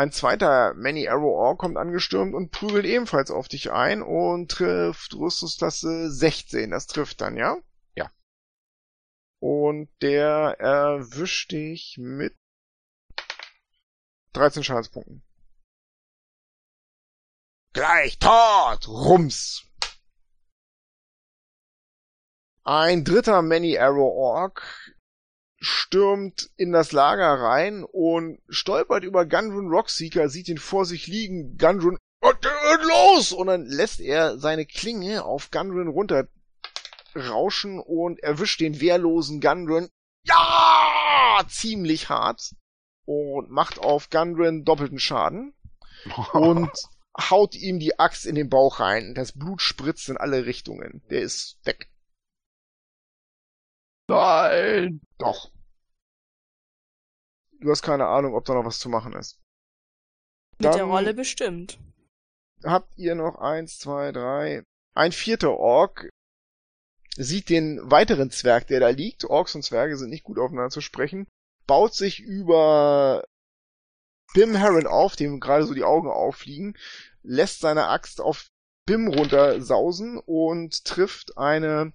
Ein 0.00 0.12
zweiter 0.12 0.72
Many 0.72 1.08
Arrow 1.08 1.36
Orc 1.36 1.58
kommt 1.58 1.76
angestürmt 1.76 2.34
und 2.34 2.52
prügelt 2.52 2.86
ebenfalls 2.86 3.30
auf 3.30 3.48
dich 3.48 3.70
ein 3.70 4.00
und 4.00 4.50
trifft 4.50 5.12
Rüstungsklasse 5.12 6.10
16. 6.10 6.70
Das 6.70 6.86
trifft 6.86 7.20
dann, 7.20 7.36
ja? 7.36 7.58
Ja. 7.94 8.10
Und 9.40 9.90
der 10.00 10.58
erwischt 10.58 11.52
dich 11.52 11.98
mit 11.98 12.34
13 14.32 14.64
Schadenspunkten. 14.64 15.22
Gleich 17.74 18.18
tot! 18.18 18.88
Rums! 18.88 19.66
Ein 22.64 23.04
dritter 23.04 23.42
Many 23.42 23.76
Arrow 23.76 24.16
Orc 24.16 24.94
stürmt 25.60 26.50
in 26.56 26.72
das 26.72 26.92
Lager 26.92 27.34
rein 27.40 27.84
und 27.84 28.40
stolpert 28.48 29.04
über 29.04 29.26
Gundrun 29.26 29.68
Rockseeker, 29.68 30.28
sieht 30.28 30.48
ihn 30.48 30.58
vor 30.58 30.86
sich 30.86 31.06
liegen, 31.06 31.58
Gundrun, 31.58 31.98
los! 32.82 33.32
Und 33.32 33.48
dann 33.48 33.66
lässt 33.66 34.00
er 34.00 34.38
seine 34.38 34.66
Klinge 34.66 35.24
auf 35.24 35.50
Gundrun 35.50 35.88
runter 35.88 36.28
rauschen 37.14 37.78
und 37.78 38.22
erwischt 38.22 38.60
den 38.60 38.80
wehrlosen 38.80 39.40
Gundrun, 39.40 39.88
ja, 40.24 41.42
ziemlich 41.48 42.08
hart 42.08 42.54
und 43.04 43.50
macht 43.50 43.78
auf 43.78 44.10
Gundrun 44.10 44.64
doppelten 44.64 44.98
Schaden 44.98 45.54
und 46.32 46.70
haut 47.18 47.54
ihm 47.54 47.78
die 47.78 47.98
Axt 47.98 48.24
in 48.24 48.34
den 48.34 48.48
Bauch 48.48 48.80
rein. 48.80 49.14
Das 49.14 49.32
Blut 49.32 49.60
spritzt 49.60 50.08
in 50.08 50.16
alle 50.16 50.46
Richtungen. 50.46 51.02
Der 51.10 51.22
ist 51.22 51.58
weg. 51.64 51.90
Nein! 54.10 55.00
Doch. 55.18 55.52
Du 57.60 57.70
hast 57.70 57.82
keine 57.82 58.06
Ahnung, 58.06 58.34
ob 58.34 58.44
da 58.44 58.54
noch 58.54 58.64
was 58.64 58.80
zu 58.80 58.88
machen 58.88 59.12
ist. 59.12 59.38
Mit 60.58 60.66
Dann 60.66 60.76
der 60.76 60.84
Rolle 60.84 61.14
bestimmt. 61.14 61.78
Habt 62.64 62.98
ihr 62.98 63.14
noch 63.14 63.36
eins, 63.36 63.78
zwei, 63.78 64.10
drei. 64.10 64.64
Ein 64.94 65.12
vierter 65.12 65.52
Ork 65.52 66.10
sieht 67.16 67.50
den 67.50 67.78
weiteren 67.88 68.30
Zwerg, 68.30 68.66
der 68.66 68.80
da 68.80 68.88
liegt. 68.88 69.24
Orks 69.24 69.54
und 69.54 69.62
Zwerge 69.62 69.96
sind 69.96 70.10
nicht 70.10 70.24
gut 70.24 70.38
aufeinander 70.38 70.70
zu 70.70 70.80
sprechen. 70.80 71.28
Baut 71.66 71.94
sich 71.94 72.18
über 72.18 73.24
Bim 74.34 74.56
Heron 74.56 74.88
auf, 74.88 75.14
dem 75.14 75.38
gerade 75.38 75.64
so 75.64 75.74
die 75.74 75.84
Augen 75.84 76.08
auffliegen, 76.08 76.76
lässt 77.22 77.60
seine 77.60 77.86
Axt 77.86 78.20
auf 78.20 78.48
Bim 78.86 79.06
runtersausen 79.06 80.18
und 80.18 80.84
trifft 80.84 81.38
eine 81.38 81.92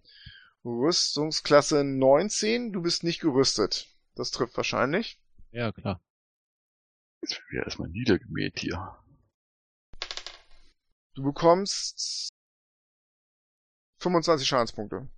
Rüstungsklasse 0.66 1.84
19. 1.84 2.74
Du 2.74 2.82
bist 2.82 3.04
nicht 3.04 3.20
gerüstet. 3.20 3.88
Das 4.16 4.32
trifft 4.32 4.58
wahrscheinlich. 4.58 5.22
Ja, 5.52 5.72
klar. 5.72 6.02
Jetzt 7.22 7.34
werden 7.34 7.46
wir 7.52 7.64
erstmal 7.64 7.90
niedergemäht 7.90 8.60
hier. 8.60 8.98
Du 11.14 11.24
bekommst 11.24 12.30
25 14.00 14.48
Schadenspunkte. 14.48 15.10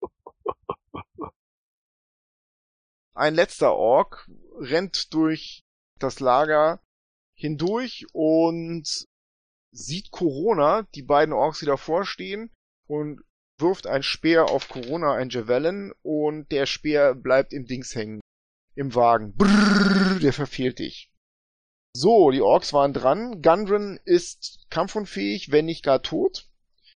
Ein 3.14 3.34
letzter 3.34 3.74
Ork 3.74 4.30
rennt 4.60 5.12
durch 5.12 5.64
das 5.98 6.20
Lager 6.20 6.80
hindurch 7.34 8.06
und 8.12 9.08
sieht 9.72 10.10
Corona, 10.10 10.82
die 10.94 11.02
beiden 11.02 11.34
Orks, 11.34 11.58
die 11.58 11.66
davor 11.66 12.04
stehen, 12.04 12.50
und 12.86 13.20
wirft 13.60 13.86
ein 13.86 14.02
Speer 14.02 14.50
auf 14.50 14.68
Corona, 14.68 15.14
ein 15.14 15.30
Javelin, 15.30 15.92
und 16.02 16.50
der 16.52 16.66
Speer 16.66 17.14
bleibt 17.14 17.52
im 17.52 17.66
Dings 17.66 17.94
hängen. 17.94 18.20
Im 18.74 18.94
Wagen. 18.94 19.34
Brrr, 19.34 20.20
der 20.20 20.32
verfehlt 20.32 20.78
dich. 20.78 21.12
So, 21.96 22.30
die 22.30 22.42
Orks 22.42 22.72
waren 22.72 22.92
dran. 22.92 23.42
Gundren 23.42 23.98
ist 24.04 24.66
kampfunfähig, 24.70 25.50
wenn 25.50 25.64
nicht 25.64 25.84
gar 25.84 26.02
tot. 26.02 26.48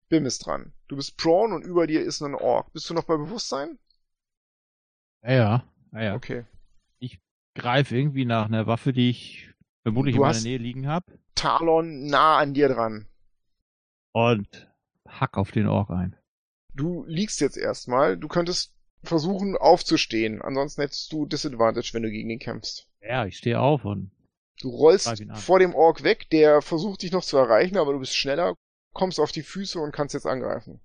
Bim 0.08 0.26
ist 0.26 0.46
dran. 0.46 0.72
Du 0.88 0.96
bist 0.96 1.16
prone 1.16 1.54
und 1.54 1.62
über 1.62 1.86
dir 1.86 2.02
ist 2.02 2.20
ein 2.20 2.34
Ork. 2.34 2.72
Bist 2.72 2.90
du 2.90 2.94
noch 2.94 3.04
bei 3.04 3.16
Bewusstsein? 3.16 3.78
Ja, 5.22 5.32
ja. 5.32 5.64
ja, 5.92 6.02
ja. 6.02 6.14
Okay. 6.14 6.46
Ich 6.98 7.20
greife 7.54 7.96
irgendwie 7.96 8.24
nach 8.24 8.46
einer 8.46 8.66
Waffe, 8.66 8.92
die 8.92 9.10
ich 9.10 9.52
vermutlich 9.82 10.16
du 10.16 10.22
in 10.22 10.28
meiner 10.28 10.40
Nähe 10.40 10.58
liegen 10.58 10.88
habe. 10.88 11.18
Talon 11.36 12.06
nah 12.06 12.38
an 12.38 12.54
dir 12.54 12.68
dran. 12.68 13.06
Und 14.12 14.68
hack 15.06 15.36
auf 15.36 15.52
den 15.52 15.68
Ork 15.68 15.90
ein 15.90 16.17
du 16.78 17.04
liegst 17.06 17.40
jetzt 17.40 17.56
erstmal, 17.56 18.16
du 18.16 18.28
könntest 18.28 18.74
versuchen 19.02 19.56
aufzustehen, 19.56 20.40
ansonsten 20.42 20.82
hättest 20.82 21.12
du 21.12 21.26
Disadvantage, 21.26 21.90
wenn 21.92 22.02
du 22.02 22.10
gegen 22.10 22.30
ihn 22.30 22.38
kämpfst. 22.38 22.88
Ja, 23.00 23.26
ich 23.26 23.36
stehe 23.36 23.60
auf 23.60 23.84
und 23.84 24.10
Du 24.60 24.70
rollst 24.70 25.24
vor 25.34 25.60
dem 25.60 25.74
Ork 25.74 26.02
weg, 26.02 26.30
der 26.30 26.62
versucht 26.62 27.02
dich 27.02 27.12
noch 27.12 27.22
zu 27.22 27.36
erreichen, 27.36 27.76
aber 27.76 27.92
du 27.92 28.00
bist 28.00 28.16
schneller, 28.16 28.56
kommst 28.92 29.20
auf 29.20 29.30
die 29.30 29.44
Füße 29.44 29.78
und 29.78 29.92
kannst 29.92 30.14
jetzt 30.14 30.26
angreifen. 30.26 30.80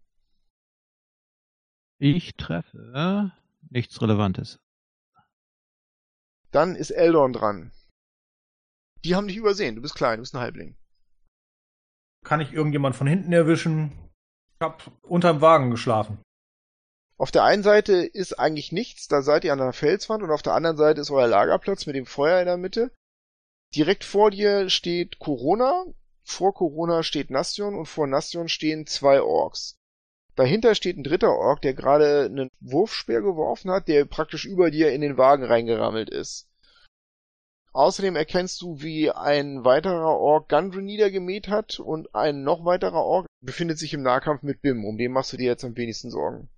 Ich 1.97 2.35
treffe 2.35 3.31
nichts 3.71 3.99
Relevantes. 3.99 4.59
Dann 6.51 6.75
ist 6.75 6.91
Eldon 6.91 7.33
dran. 7.33 7.71
Die 9.03 9.15
haben 9.15 9.27
dich 9.27 9.37
übersehen, 9.37 9.75
du 9.75 9.81
bist 9.81 9.95
klein, 9.95 10.17
du 10.17 10.21
bist 10.21 10.35
ein 10.35 10.41
Halbling. 10.41 10.77
Kann 12.23 12.41
ich 12.41 12.53
irgendjemand 12.53 12.95
von 12.95 13.07
hinten 13.07 13.33
erwischen? 13.33 14.02
Hab 14.63 14.91
unterm 15.03 15.41
Wagen 15.41 15.69
geschlafen. 15.69 16.17
Auf 17.17 17.31
der 17.31 17.43
einen 17.43 17.63
Seite 17.63 17.93
ist 17.93 18.39
eigentlich 18.39 18.71
nichts, 18.71 19.07
da 19.07 19.21
seid 19.21 19.45
ihr 19.45 19.53
an 19.53 19.61
einer 19.61 19.73
Felswand 19.73 20.23
und 20.23 20.31
auf 20.31 20.41
der 20.41 20.53
anderen 20.53 20.77
Seite 20.77 20.99
ist 20.99 21.11
euer 21.11 21.27
Lagerplatz 21.27 21.85
mit 21.85 21.95
dem 21.95 22.05
Feuer 22.05 22.39
in 22.39 22.47
der 22.47 22.57
Mitte. 22.57 22.91
Direkt 23.75 24.03
vor 24.03 24.31
dir 24.31 24.69
steht 24.69 25.19
Corona, 25.19 25.85
vor 26.23 26.53
Corona 26.53 27.03
steht 27.03 27.29
Nastion 27.29 27.75
und 27.75 27.85
vor 27.85 28.07
Nastion 28.07 28.49
stehen 28.49 28.87
zwei 28.87 29.21
Orks. 29.21 29.77
Dahinter 30.35 30.73
steht 30.73 30.97
ein 30.97 31.03
dritter 31.03 31.31
Ork, 31.31 31.61
der 31.61 31.73
gerade 31.73 32.25
einen 32.25 32.49
Wurfspeer 32.59 33.21
geworfen 33.21 33.69
hat, 33.69 33.87
der 33.87 34.05
praktisch 34.05 34.45
über 34.45 34.71
dir 34.71 34.91
in 34.91 35.01
den 35.01 35.17
Wagen 35.17 35.43
reingerammelt 35.43 36.09
ist. 36.09 36.49
Außerdem 37.73 38.15
erkennst 38.15 38.61
du, 38.61 38.81
wie 38.81 39.09
ein 39.09 39.65
weiterer 39.65 40.19
Ork 40.19 40.47
Gundren 40.47 40.85
niedergemäht 40.85 41.47
hat 41.47 41.79
und 41.79 42.13
ein 42.13 42.43
noch 42.43 42.65
weiterer 42.65 43.03
Ork 43.03 43.25
befindet 43.41 43.79
sich 43.79 43.95
im 43.95 44.03
Nahkampf 44.03 44.43
mit 44.43 44.61
Bim. 44.61 44.85
Um 44.85 44.97
den 44.97 45.11
machst 45.11 45.33
du 45.33 45.37
dir 45.37 45.47
jetzt 45.47 45.65
am 45.65 45.75
wenigsten 45.75 46.11
Sorgen. 46.11 46.49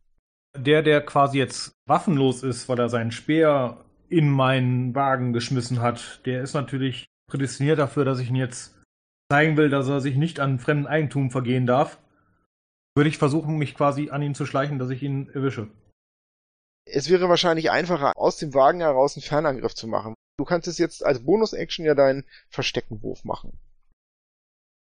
Der, 0.57 0.81
der 0.81 1.01
quasi 1.05 1.37
jetzt 1.37 1.71
waffenlos 1.87 2.43
ist, 2.43 2.67
weil 2.67 2.79
er 2.79 2.89
seinen 2.89 3.11
Speer 3.11 3.85
in 4.09 4.29
meinen 4.29 4.93
Wagen 4.93 5.31
geschmissen 5.31 5.81
hat, 5.81 6.21
der 6.25 6.41
ist 6.41 6.53
natürlich 6.53 7.05
prädestiniert 7.27 7.79
dafür, 7.79 8.03
dass 8.03 8.19
ich 8.19 8.29
ihn 8.29 8.35
jetzt 8.35 8.77
zeigen 9.31 9.55
will, 9.57 9.69
dass 9.69 9.87
er 9.87 10.01
sich 10.01 10.15
nicht 10.17 10.39
an 10.41 10.59
fremden 10.59 10.85
Eigentum 10.85 11.31
vergehen 11.31 11.65
darf. 11.65 11.97
Würde 12.93 13.09
ich 13.09 13.17
versuchen, 13.17 13.57
mich 13.57 13.73
quasi 13.73 14.09
an 14.09 14.21
ihn 14.21 14.35
zu 14.35 14.45
schleichen, 14.45 14.79
dass 14.79 14.89
ich 14.89 15.01
ihn 15.01 15.29
erwische. 15.29 15.69
Es 16.85 17.09
wäre 17.09 17.29
wahrscheinlich 17.29 17.71
einfacher, 17.71 18.13
aus 18.15 18.37
dem 18.37 18.53
Wagen 18.53 18.81
heraus 18.81 19.15
einen 19.15 19.23
Fernangriff 19.23 19.73
zu 19.73 19.87
machen. 19.87 20.13
Du 20.37 20.45
kannst 20.45 20.67
es 20.67 20.77
jetzt 20.77 21.03
als 21.03 21.23
Bonus-Action 21.23 21.85
ja 21.85 21.95
deinen 21.95 22.25
Versteckenwurf 22.49 23.23
machen. 23.23 23.57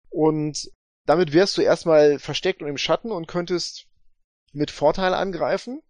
Und 0.10 0.71
damit 1.05 1.34
wärst 1.34 1.58
du 1.58 1.62
erstmal 1.62 2.19
versteckt 2.19 2.62
und 2.62 2.69
im 2.69 2.77
Schatten 2.77 3.12
und 3.12 3.27
könntest 3.27 3.88
mit 4.53 4.71
Vorteil 4.71 5.13
angreifen. 5.13 5.81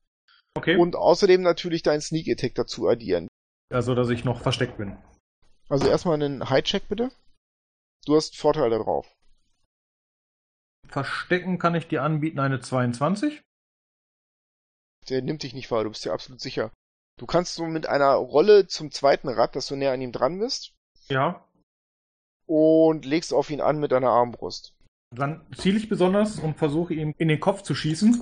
Okay. 0.56 0.78
Und 0.78 0.96
außerdem 0.96 1.42
natürlich 1.42 1.84
deinen 1.84 2.02
Sneak 2.02 2.28
Attack 2.28 2.56
dazu 2.56 2.88
addieren. 2.88 3.28
Also, 3.72 3.96
dass 3.96 4.10
ich 4.10 4.24
noch 4.26 4.42
versteckt 4.42 4.78
bin. 4.78 4.98
Also 5.70 5.88
erstmal 5.88 6.16
einen 6.16 6.50
High-Check 6.50 6.88
bitte. 6.88 7.12
Du 8.06 8.16
hast 8.16 8.38
Vorteile 8.38 8.78
drauf. 8.78 9.12
Verstecken 10.88 11.58
kann 11.58 11.76
ich 11.76 11.88
dir 11.88 12.04
anbieten 12.04 12.40
eine 12.40 12.60
22. 12.60 13.42
Der 15.10 15.22
nimmt 15.22 15.44
dich 15.44 15.54
nicht 15.54 15.72
wahr, 15.72 15.84
du 15.84 15.90
bist 15.90 16.06
dir 16.06 16.14
absolut 16.14 16.42
sicher. 16.42 16.72
Du 17.18 17.26
kannst 17.26 17.56
so 17.56 17.66
mit 17.66 17.88
einer 17.88 18.14
Rolle 18.14 18.68
zum 18.68 18.92
zweiten 18.92 19.30
Rad, 19.30 19.56
dass 19.56 19.68
du 19.68 19.76
näher 19.76 19.94
an 19.94 20.02
ihm 20.02 20.12
dran 20.12 20.40
bist. 20.40 20.74
Ja. 21.08 21.48
Und 22.46 23.06
legst 23.06 23.34
auf 23.34 23.50
ihn 23.50 23.62
an 23.62 23.80
mit 23.80 23.92
deiner 23.92 24.10
Armbrust. 24.10 24.76
Dann 25.16 25.46
ziele 25.56 25.78
ich 25.78 25.88
besonders 25.88 26.40
und 26.40 26.58
versuche 26.58 26.94
ihm 26.94 27.14
in 27.18 27.30
den 27.30 27.40
Kopf 27.40 27.62
zu 27.62 27.74
schießen, 27.74 28.22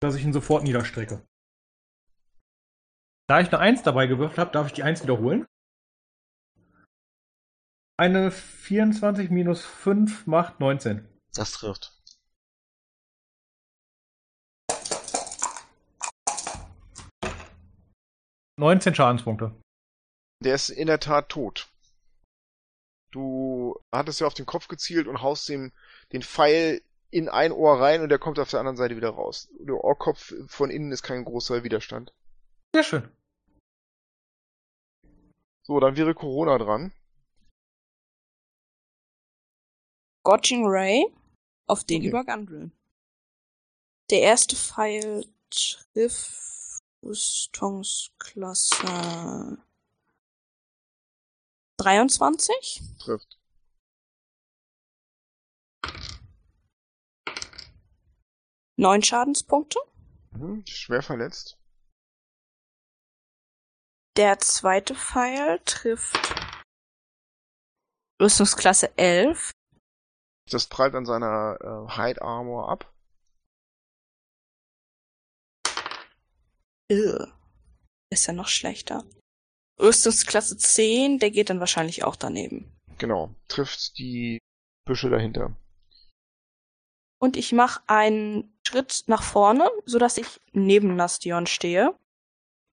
dass 0.00 0.14
ich 0.14 0.24
ihn 0.24 0.32
sofort 0.32 0.62
niederstrecke. 0.62 1.26
Da 3.28 3.40
ich 3.40 3.48
eine 3.48 3.58
1 3.58 3.82
dabei 3.82 4.06
gewürfelt 4.06 4.38
habe, 4.38 4.52
darf 4.52 4.68
ich 4.68 4.72
die 4.72 4.84
1 4.84 5.02
wiederholen. 5.02 5.46
Eine 7.98 8.30
24 8.30 9.30
minus 9.30 9.64
5 9.64 10.26
macht 10.28 10.60
19. 10.60 11.06
Das 11.34 11.52
trifft. 11.52 11.97
Neunzehn 18.58 18.92
Schadenspunkte. 18.92 19.54
Der 20.42 20.56
ist 20.56 20.68
in 20.68 20.88
der 20.88 20.98
Tat 20.98 21.28
tot. 21.28 21.70
Du 23.12 23.80
hattest 23.92 24.20
ja 24.20 24.26
auf 24.26 24.34
den 24.34 24.46
Kopf 24.46 24.66
gezielt 24.66 25.06
und 25.06 25.22
haust 25.22 25.48
dem 25.48 25.72
den 26.12 26.22
Pfeil 26.22 26.82
in 27.10 27.28
ein 27.28 27.52
Ohr 27.52 27.80
rein 27.80 28.02
und 28.02 28.08
der 28.08 28.18
kommt 28.18 28.38
auf 28.38 28.50
der 28.50 28.58
anderen 28.58 28.76
Seite 28.76 28.96
wieder 28.96 29.10
raus. 29.10 29.48
Der 29.60 29.76
Ohrkopf 29.76 30.34
von 30.48 30.70
innen 30.70 30.90
ist 30.90 31.04
kein 31.04 31.24
großer 31.24 31.62
Widerstand. 31.62 32.12
Sehr 32.74 32.82
schön. 32.82 33.10
So, 35.62 35.78
dann 35.78 35.96
wäre 35.96 36.14
Corona 36.14 36.58
dran. 36.58 36.92
Scorching 40.20 40.66
Ray 40.66 41.06
auf 41.68 41.84
den 41.84 42.00
Okay. 42.00 42.08
über 42.08 42.24
Gundren. 42.24 42.72
Der 44.10 44.20
erste 44.20 44.56
Pfeil 44.56 45.24
trifft 45.48 46.57
Rüstungsklasse 47.02 49.58
23. 51.78 52.82
Trifft. 52.98 53.38
Neun 58.76 59.02
Schadenspunkte. 59.02 59.78
Mhm, 60.32 60.64
schwer 60.66 61.02
verletzt. 61.02 61.56
Der 64.16 64.38
zweite 64.40 64.94
Pfeil 64.94 65.60
trifft 65.64 66.34
Rüstungsklasse 68.20 68.96
11. 68.98 69.52
Das 70.50 70.66
prallt 70.66 70.94
an 70.94 71.06
seiner 71.06 71.56
äh, 71.60 71.96
Hide 71.96 72.20
Armor 72.22 72.68
ab. 72.68 72.92
Irr. 76.88 77.32
Ist 78.10 78.26
ja 78.26 78.32
noch 78.32 78.48
schlechter. 78.48 79.04
Rüstungsklasse 79.80 80.56
10, 80.56 81.18
der 81.18 81.30
geht 81.30 81.50
dann 81.50 81.60
wahrscheinlich 81.60 82.04
auch 82.04 82.16
daneben. 82.16 82.76
Genau. 82.98 83.34
Trifft 83.46 83.98
die 83.98 84.38
Büsche 84.84 85.10
dahinter. 85.10 85.56
Und 87.20 87.36
ich 87.36 87.52
mache 87.52 87.82
einen 87.86 88.58
Schritt 88.66 89.04
nach 89.06 89.22
vorne, 89.22 89.70
sodass 89.84 90.18
ich 90.18 90.40
neben 90.52 90.96
Nastion 90.96 91.46
stehe. 91.46 91.96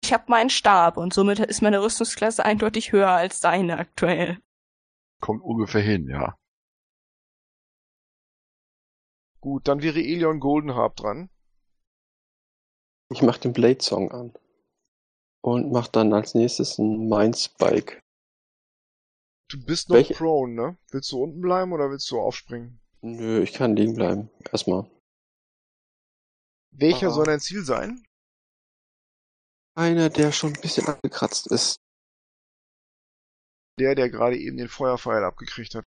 Ich 0.02 0.12
habe 0.12 0.24
meinen 0.28 0.50
Stab 0.50 0.96
und 0.96 1.12
somit 1.12 1.40
ist 1.40 1.62
meine 1.62 1.82
Rüstungsklasse 1.82 2.44
eindeutig 2.44 2.92
höher 2.92 3.10
als 3.10 3.40
seine 3.40 3.78
aktuell. 3.78 4.38
Kommt 5.20 5.42
ungefähr 5.42 5.82
hin, 5.82 6.08
ja. 6.08 6.36
Gut, 9.40 9.68
dann 9.68 9.82
wäre 9.82 9.98
Elion 9.98 10.40
Goldenharp 10.40 10.96
dran. 10.96 11.30
Ich 13.10 13.22
mach 13.22 13.38
den 13.38 13.52
Blade 13.52 13.82
Song 13.82 14.10
an. 14.10 14.34
Und 15.42 15.70
mach 15.70 15.86
dann 15.88 16.12
als 16.12 16.34
nächstes 16.34 16.78
einen 16.78 17.08
Mind 17.08 17.36
Spike. 17.38 18.00
Du 19.48 19.64
bist 19.64 19.88
noch 19.88 19.96
Welche- 19.96 20.14
prone, 20.14 20.52
ne? 20.54 20.78
Willst 20.90 21.12
du 21.12 21.22
unten 21.22 21.40
bleiben 21.40 21.72
oder 21.72 21.88
willst 21.90 22.10
du 22.10 22.18
aufspringen? 22.20 22.80
Nö, 23.02 23.42
ich 23.42 23.52
kann 23.52 23.76
liegen 23.76 23.94
bleiben. 23.94 24.28
Erstmal. 24.50 24.90
Welcher 26.72 27.08
Ah. 27.08 27.10
soll 27.12 27.26
dein 27.26 27.38
Ziel 27.40 27.64
sein? 27.64 28.04
Einer, 29.76 30.08
der 30.10 30.32
schon 30.32 30.54
ein 30.54 30.60
bisschen 30.60 30.86
angekratzt 30.88 31.46
ist. 31.46 31.76
Der, 33.78 33.94
der 33.94 34.10
gerade 34.10 34.36
eben 34.38 34.56
den 34.56 34.68
Feuerpfeil 34.68 35.22
abgekriegt 35.22 35.74
hat. 35.76 35.84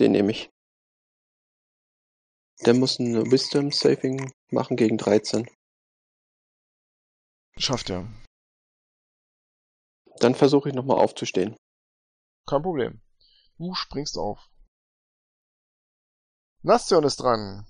Den 0.00 0.12
nehme 0.12 0.32
ich. 0.32 0.50
Der 2.66 2.74
muss 2.74 2.98
ein 2.98 3.30
Wisdom 3.30 3.70
Saving 3.70 4.32
machen 4.50 4.76
gegen 4.76 4.96
13. 4.98 5.46
Schafft 7.58 7.90
er. 7.90 8.08
Dann 10.18 10.34
versuche 10.34 10.68
ich 10.68 10.74
nochmal 10.74 10.98
aufzustehen. 10.98 11.56
Kein 12.46 12.62
Problem. 12.62 13.00
Du 13.58 13.74
springst 13.74 14.18
auf. 14.18 14.50
Nastion 16.62 17.04
ist 17.04 17.16
dran. 17.16 17.66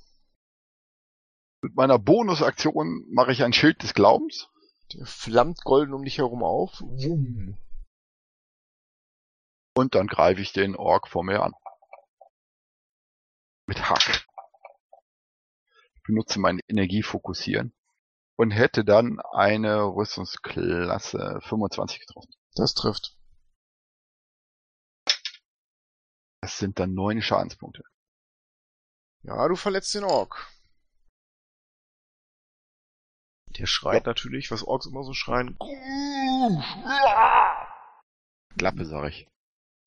Mit 1.62 1.74
meiner 1.74 1.98
Bonusaktion 1.98 3.06
mache 3.10 3.32
ich 3.32 3.42
ein 3.42 3.52
Schild 3.52 3.82
des 3.82 3.94
Glaubens. 3.94 4.48
Der 4.92 5.06
flammt 5.06 5.62
golden 5.64 5.94
um 5.94 6.04
dich 6.04 6.18
herum 6.18 6.42
auf. 6.42 6.80
Und 9.76 9.94
dann 9.94 10.06
greife 10.06 10.40
ich 10.40 10.52
den 10.52 10.76
Ork 10.76 11.08
vor 11.08 11.24
mir 11.24 11.42
an. 11.42 11.52
Mit 13.66 13.88
Hack. 13.88 14.26
Ich 15.94 16.02
benutze 16.02 16.38
meine 16.38 16.60
Energie 16.68 17.02
fokussieren. 17.02 17.74
Und 18.36 18.50
hätte 18.50 18.84
dann 18.84 19.20
eine 19.32 19.84
Rüstungsklasse 19.84 21.40
25 21.42 22.00
getroffen. 22.00 22.32
Das 22.54 22.74
trifft. 22.74 23.16
Das 26.40 26.58
sind 26.58 26.78
dann 26.78 26.94
neun 26.94 27.22
Schadenspunkte. 27.22 27.84
Ja, 29.22 29.48
du 29.48 29.56
verletzt 29.56 29.94
den 29.94 30.04
Ork. 30.04 30.50
Der 33.58 33.66
schreit 33.66 34.04
natürlich, 34.04 34.50
was 34.50 34.62
Orks 34.62 34.86
immer 34.86 35.04
so 35.04 35.14
schreien. 35.14 35.56
Klappe, 38.58 38.84
sag 38.84 39.08
ich. 39.08 39.28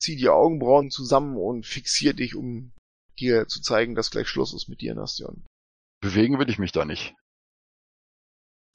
Zieh 0.00 0.16
die 0.16 0.28
Augenbrauen 0.28 0.90
zusammen 0.90 1.36
und 1.36 1.66
fixier 1.66 2.14
dich, 2.14 2.34
um 2.34 2.72
dir 3.18 3.46
zu 3.46 3.60
zeigen, 3.60 3.94
dass 3.94 4.10
gleich 4.10 4.28
Schluss 4.28 4.54
ist 4.54 4.68
mit 4.68 4.80
dir, 4.80 4.94
Nastion. 4.94 5.46
Bewegen 6.00 6.38
will 6.38 6.48
ich 6.50 6.58
mich 6.58 6.72
da 6.72 6.84
nicht. 6.84 7.14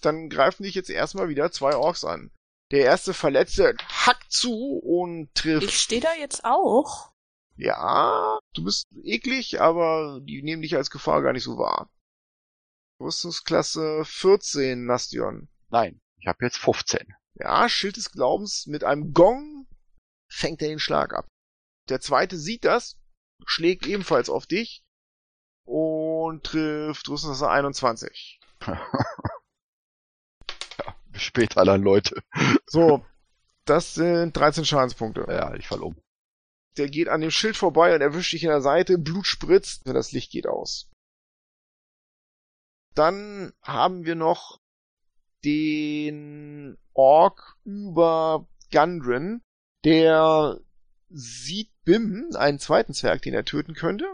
Dann 0.04 0.30
greifen 0.30 0.63
dich 0.63 0.76
jetzt 0.76 0.89
erstmal 0.89 1.30
wieder 1.30 1.52
zwei 1.52 1.76
Orks 1.76 2.04
an. 2.04 2.32
Der 2.72 2.86
erste 2.86 3.13
Verletzte 3.13 3.76
hackt 3.89 4.32
zu 4.32 4.54
und 4.54 5.34
trifft. 5.36 5.63
Ich 5.68 5.80
stehe 5.80 6.02
da 6.02 6.13
jetzt 6.20 6.44
auch. 6.44 7.12
Ja, 7.56 8.39
du 8.54 8.63
bist 8.63 8.88
eklig, 9.04 9.62
aber 9.62 10.20
die 10.24 10.42
nehmen 10.42 10.62
dich 10.62 10.76
als 10.76 10.89
Gefahr 10.89 11.22
gar 11.22 11.34
nicht 11.34 11.44
so 11.44 11.58
wahr. 11.58 11.89
Rüstungsklasse 13.00 14.04
14, 14.06 14.86
Nastion. 14.86 15.50
Nein, 15.70 16.02
ich 16.20 16.28
habe 16.28 16.44
jetzt 16.46 16.58
15. 16.58 17.13
Ja, 17.36 17.70
Schild 17.70 17.98
des 17.98 18.12
Glaubens 18.12 18.66
mit 18.66 18.84
einem 18.84 19.13
Gong 19.13 19.68
fängt 20.28 20.62
er 20.62 20.70
den 20.70 20.80
Schlag 20.80 21.13
ab. 21.13 21.28
Der 21.89 22.00
zweite 22.00 22.38
sieht 22.38 22.66
das, 22.66 22.98
schlägt 23.46 23.86
ebenfalls 23.86 24.30
auf 24.30 24.48
dich 24.48 24.84
und 25.66 26.44
trifft 26.44 27.08
Rüstungsklasse 27.08 27.50
21. 27.50 28.39
Später 31.15 31.63
dann, 31.65 31.82
Leute. 31.82 32.23
So, 32.65 33.06
das 33.65 33.93
sind 33.93 34.36
13 34.36 34.65
Schadenspunkte. 34.65 35.26
Ja, 35.30 35.54
ich 35.56 35.67
fall 35.67 35.82
um. 35.82 35.95
Der 36.78 36.89
geht 36.89 37.08
an 37.08 37.21
dem 37.21 37.32
Schild 37.32 37.56
vorbei 37.56 37.93
und 37.93 38.02
erwischt 38.02 38.34
dich 38.34 38.43
in 38.43 38.49
der 38.49 38.62
Seite, 38.62 38.97
Blut 38.97 39.28
spritzt, 39.28 39.86
das 39.86 40.12
Licht 40.12 40.32
geht 40.32 40.47
aus. 40.47 40.89
Dann 42.95 43.54
haben 43.62 44.06
wir 44.06 44.15
noch 44.15 44.60
den 45.43 46.78
Ork 46.93 47.58
über 47.63 48.47
Gundren, 48.71 49.43
der 49.84 50.60
sieht 51.10 51.69
Bim, 51.84 52.30
einen 52.36 52.60
zweiten 52.60 52.93
Zwerg, 52.93 53.21
den 53.21 53.34
er 53.34 53.45
töten 53.45 53.73
könnte. 53.73 54.06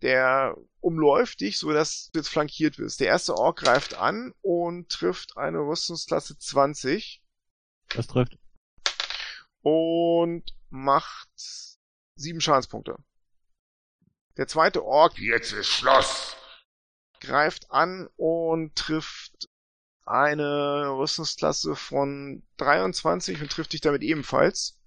Der 0.00 0.56
umläuft 0.82 1.40
dich, 1.40 1.58
so 1.58 1.72
dass 1.72 2.10
du 2.12 2.18
jetzt 2.18 2.28
flankiert 2.28 2.78
wirst. 2.78 3.00
Der 3.00 3.06
erste 3.08 3.34
Ork 3.36 3.58
greift 3.60 3.94
an 3.94 4.34
und 4.42 4.88
trifft 4.90 5.36
eine 5.36 5.58
Rüstungsklasse 5.60 6.36
20 6.38 7.22
Das 7.90 8.06
trifft. 8.08 8.36
und 9.62 10.44
macht 10.70 11.30
sieben 12.16 12.40
Schadenspunkte. 12.40 12.96
Der 14.36 14.48
zweite 14.48 14.84
Ork 14.84 15.18
Jetzt 15.18 15.52
ist 15.52 15.68
Schluss. 15.68 16.36
greift 17.20 17.70
an 17.70 18.08
und 18.16 18.74
trifft 18.74 19.48
eine 20.04 20.88
Rüstungsklasse 20.98 21.76
von 21.76 22.42
23 22.56 23.40
und 23.40 23.52
trifft 23.52 23.72
dich 23.72 23.80
damit 23.82 24.02
ebenfalls. 24.02 24.78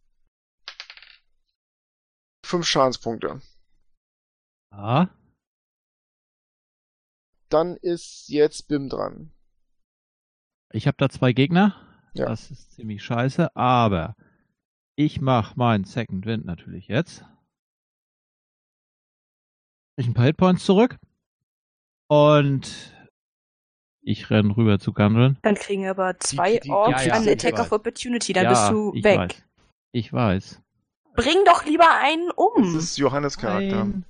Fünf 2.45 2.67
Schadenspunkte. 2.67 3.41
Ah, 4.71 5.07
Dann 7.49 7.75
ist 7.77 8.27
jetzt 8.29 8.67
Bim 8.67 8.89
dran. 8.89 9.31
ich 10.71 10.87
habe 10.87 10.97
da 10.97 11.09
zwei 11.09 11.31
Gegner. 11.33 11.75
Ja. 12.13 12.25
Das 12.27 12.49
ist 12.51 12.71
ziemlich 12.73 13.03
scheiße, 13.03 13.55
aber 13.55 14.15
ich 14.95 15.19
mache 15.21 15.57
meinen 15.57 15.83
Second 15.83 16.25
Wind 16.25 16.45
natürlich 16.45 16.87
jetzt. 16.87 17.25
Ich 19.97 20.07
ein 20.07 20.13
paar 20.13 20.25
Hitpoints 20.25 20.65
zurück 20.65 20.97
und 22.07 22.91
Ich 24.01 24.29
renn 24.29 24.51
rüber 24.51 24.77
zu 24.79 24.93
Gundren. 24.93 25.37
Dann 25.41 25.55
kriegen 25.55 25.87
aber 25.87 26.17
zwei 26.19 26.53
die- 26.53 26.59
die- 26.61 26.69
Orks 26.69 27.01
ja, 27.05 27.07
ja, 27.07 27.13
einen 27.15 27.27
Attack 27.29 27.59
of 27.59 27.71
Opportunity, 27.71 28.33
dann 28.33 28.43
ja, 28.43 28.49
bist 28.51 28.69
du 28.71 28.93
ich 28.93 29.03
weg. 29.03 29.17
Weiß. 29.19 29.43
Ich 29.93 30.13
weiß. 30.13 30.61
Bring 31.15 31.37
doch 31.45 31.65
lieber 31.65 31.89
einen 32.01 32.27
Das 32.27 32.35
um. 32.37 32.77
ist 32.77 32.97
Johannes 32.97 33.37
Charakter. 33.37 33.85
Nein. 33.85 34.05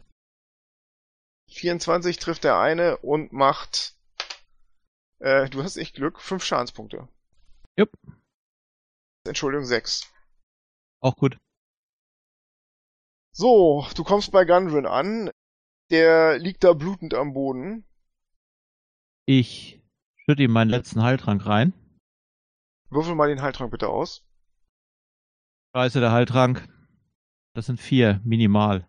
24 1.55 2.17
trifft 2.17 2.43
der 2.43 2.59
eine 2.59 2.97
und 2.97 3.31
macht, 3.31 3.95
äh, 5.19 5.49
du 5.49 5.63
hast 5.63 5.77
echt 5.77 5.95
Glück, 5.95 6.19
5 6.19 6.43
Schadenspunkte. 6.43 7.07
Jupp. 7.77 7.91
Entschuldigung, 9.25 9.65
6. 9.65 10.11
Auch 10.99 11.15
gut. 11.15 11.37
So, 13.31 13.87
du 13.95 14.03
kommst 14.03 14.31
bei 14.31 14.45
Gundren 14.45 14.85
an. 14.85 15.31
Der 15.91 16.39
liegt 16.39 16.63
da 16.63 16.73
blutend 16.73 17.13
am 17.13 17.33
Boden. 17.33 17.85
Ich 19.25 19.81
schütte 20.17 20.43
ihm 20.43 20.51
meinen 20.51 20.69
letzten 20.69 21.03
Heiltrank 21.03 21.45
rein. 21.45 21.73
Würfel 22.89 23.15
mal 23.15 23.29
den 23.29 23.41
Heiltrank 23.41 23.71
bitte 23.71 23.87
aus. 23.87 24.25
Scheiße, 25.75 25.99
der 25.99 26.11
Heiltrank. 26.11 26.67
Das 27.53 27.67
sind 27.67 27.79
vier, 27.79 28.19
minimal. 28.23 28.87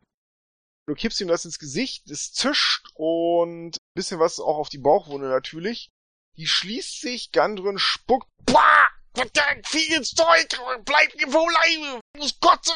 Du 0.89 0.95
kippst 0.95 1.21
ihm 1.21 1.29
das 1.29 1.45
ins 1.45 1.59
Gesicht, 1.59 2.09
es 2.11 2.33
zischt 2.33 2.87
und 2.95 3.77
ein 3.77 3.95
bisschen 3.95 4.21
was 4.21 4.39
auch 4.39 4.57
auf 4.57 4.69
die 4.69 4.79
Bauchwunde 4.79 5.29
natürlich. 5.29 5.91
Die 6.37 6.47
schließt 6.47 7.01
sich, 7.01 7.33
Gundren 7.33 7.79
spuckt. 7.79 8.29
Pah! 8.47 8.87
Verdammt, 9.15 9.67
fieses 9.67 10.11
Zeug! 10.11 10.47
Bleib 10.85 11.15
mir 11.17 11.29
vom 11.33 11.49
Leibe! 11.49 12.01
Ich 12.15 12.21
muss 12.21 12.39
kotzen! 12.41 12.75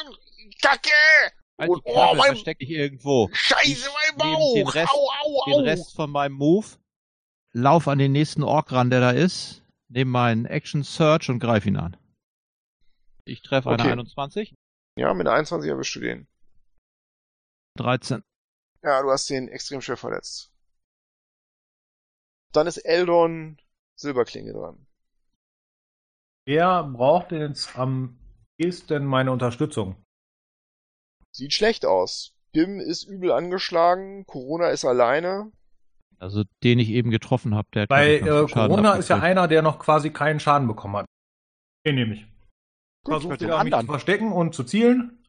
Kacke! 0.62 0.88
Halt 1.60 1.70
Und- 1.70 1.82
oh, 1.84 2.14
mein- 2.16 2.32
versteck 2.32 2.56
ich 2.60 2.70
irgendwo. 2.70 3.28
Scheiße, 3.32 3.90
mein 3.92 4.18
Bauch! 4.18 4.54
den 4.54 4.66
Rest- 4.68 4.92
au, 4.92 5.08
au, 5.22 5.44
Den 5.44 5.54
au! 5.54 5.58
Rest 5.60 5.94
von 5.94 6.10
meinem 6.10 6.32
Move. 6.32 6.66
Lauf 7.52 7.86
an 7.88 7.98
den 7.98 8.12
nächsten 8.12 8.42
Ork 8.42 8.72
ran, 8.72 8.90
der 8.90 9.00
da 9.00 9.10
ist. 9.10 9.62
Nehme 9.88 10.10
meinen 10.10 10.46
Action 10.46 10.82
Search 10.82 11.28
und 11.28 11.38
greif 11.40 11.66
ihn 11.66 11.76
an. 11.76 11.96
Ich 13.24 13.42
treffe 13.42 13.68
eine 13.70 13.82
Okay. 13.82 13.92
21. 13.92 14.54
Ja, 14.96 15.12
mit 15.14 15.26
der 15.26 15.34
21 15.34 15.68
erwischst 15.70 15.94
du 15.96 16.00
den. 16.00 16.26
13. 17.76 18.22
Ja, 18.82 19.02
du 19.02 19.10
hast 19.10 19.28
den 19.28 19.48
extrem 19.48 19.80
schwer 19.80 19.96
verletzt. 19.96 20.52
Dann 22.52 22.66
ist 22.66 22.78
Eldon 22.78 23.58
Silberklinge 23.94 24.52
dran. 24.52 24.86
Wer 26.46 26.84
braucht 26.84 27.30
denn 27.30 27.42
jetzt 27.42 27.78
am 27.78 28.18
ehesten 28.58 29.04
meine 29.04 29.30
Unterstützung? 29.30 29.96
Sieht 31.32 31.52
schlecht 31.52 31.84
aus. 31.86 32.34
Bim 32.52 32.80
ist 32.80 33.04
übel 33.04 33.30
angeschlagen, 33.30 34.26
Corona 34.26 34.70
ist 34.70 34.84
alleine. 34.84 35.52
Also 36.18 36.44
den 36.62 36.78
ich 36.78 36.90
eben 36.90 37.10
getroffen 37.10 37.54
habe, 37.54 37.68
der 37.72 37.82
hat 37.82 37.88
Bei 37.88 38.16
äh, 38.16 38.46
Corona 38.46 38.94
ist 38.94 39.08
ja 39.08 39.20
einer, 39.20 39.48
der 39.48 39.62
noch 39.62 39.78
quasi 39.78 40.10
keinen 40.10 40.40
Schaden 40.40 40.66
bekommen 40.66 40.96
hat. 40.96 41.06
Den 41.86 41.94
nehme 41.94 42.14
ich. 42.14 42.26
Gut, 43.04 43.14
Versucht 43.14 43.30
mit 43.30 43.40
dem 43.40 43.48
wieder 43.48 43.64
mich 43.64 43.74
zu 43.74 43.86
verstecken 43.86 44.32
und 44.32 44.54
zu 44.54 44.64
zielen. 44.64 45.19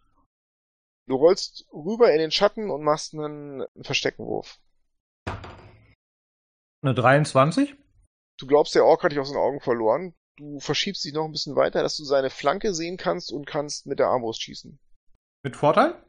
Du 1.07 1.15
rollst 1.15 1.65
rüber 1.73 2.11
in 2.11 2.19
den 2.19 2.31
Schatten 2.31 2.69
und 2.69 2.83
machst 2.83 3.13
einen 3.13 3.65
Versteckenwurf. 3.81 4.59
Eine 6.83 6.95
23. 6.95 7.75
Du 8.39 8.47
glaubst, 8.47 8.73
der 8.75 8.85
Ork 8.85 9.03
hat 9.03 9.11
dich 9.11 9.19
aus 9.19 9.29
den 9.29 9.37
Augen 9.37 9.59
verloren. 9.59 10.15
Du 10.37 10.59
verschiebst 10.59 11.03
dich 11.03 11.13
noch 11.13 11.25
ein 11.25 11.31
bisschen 11.31 11.55
weiter, 11.55 11.83
dass 11.83 11.97
du 11.97 12.03
seine 12.03 12.29
Flanke 12.29 12.73
sehen 12.73 12.97
kannst 12.97 13.31
und 13.31 13.45
kannst 13.45 13.85
mit 13.85 13.99
der 13.99 14.07
Armbrust 14.07 14.41
schießen. 14.41 14.79
Mit 15.43 15.55
Vorteil? 15.55 16.01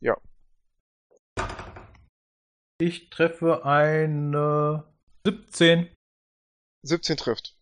Ja. 0.00 0.16
Ich 2.80 3.10
treffe 3.10 3.64
eine 3.64 4.84
17. 5.26 5.94
17 6.82 7.16
trifft. 7.16 7.56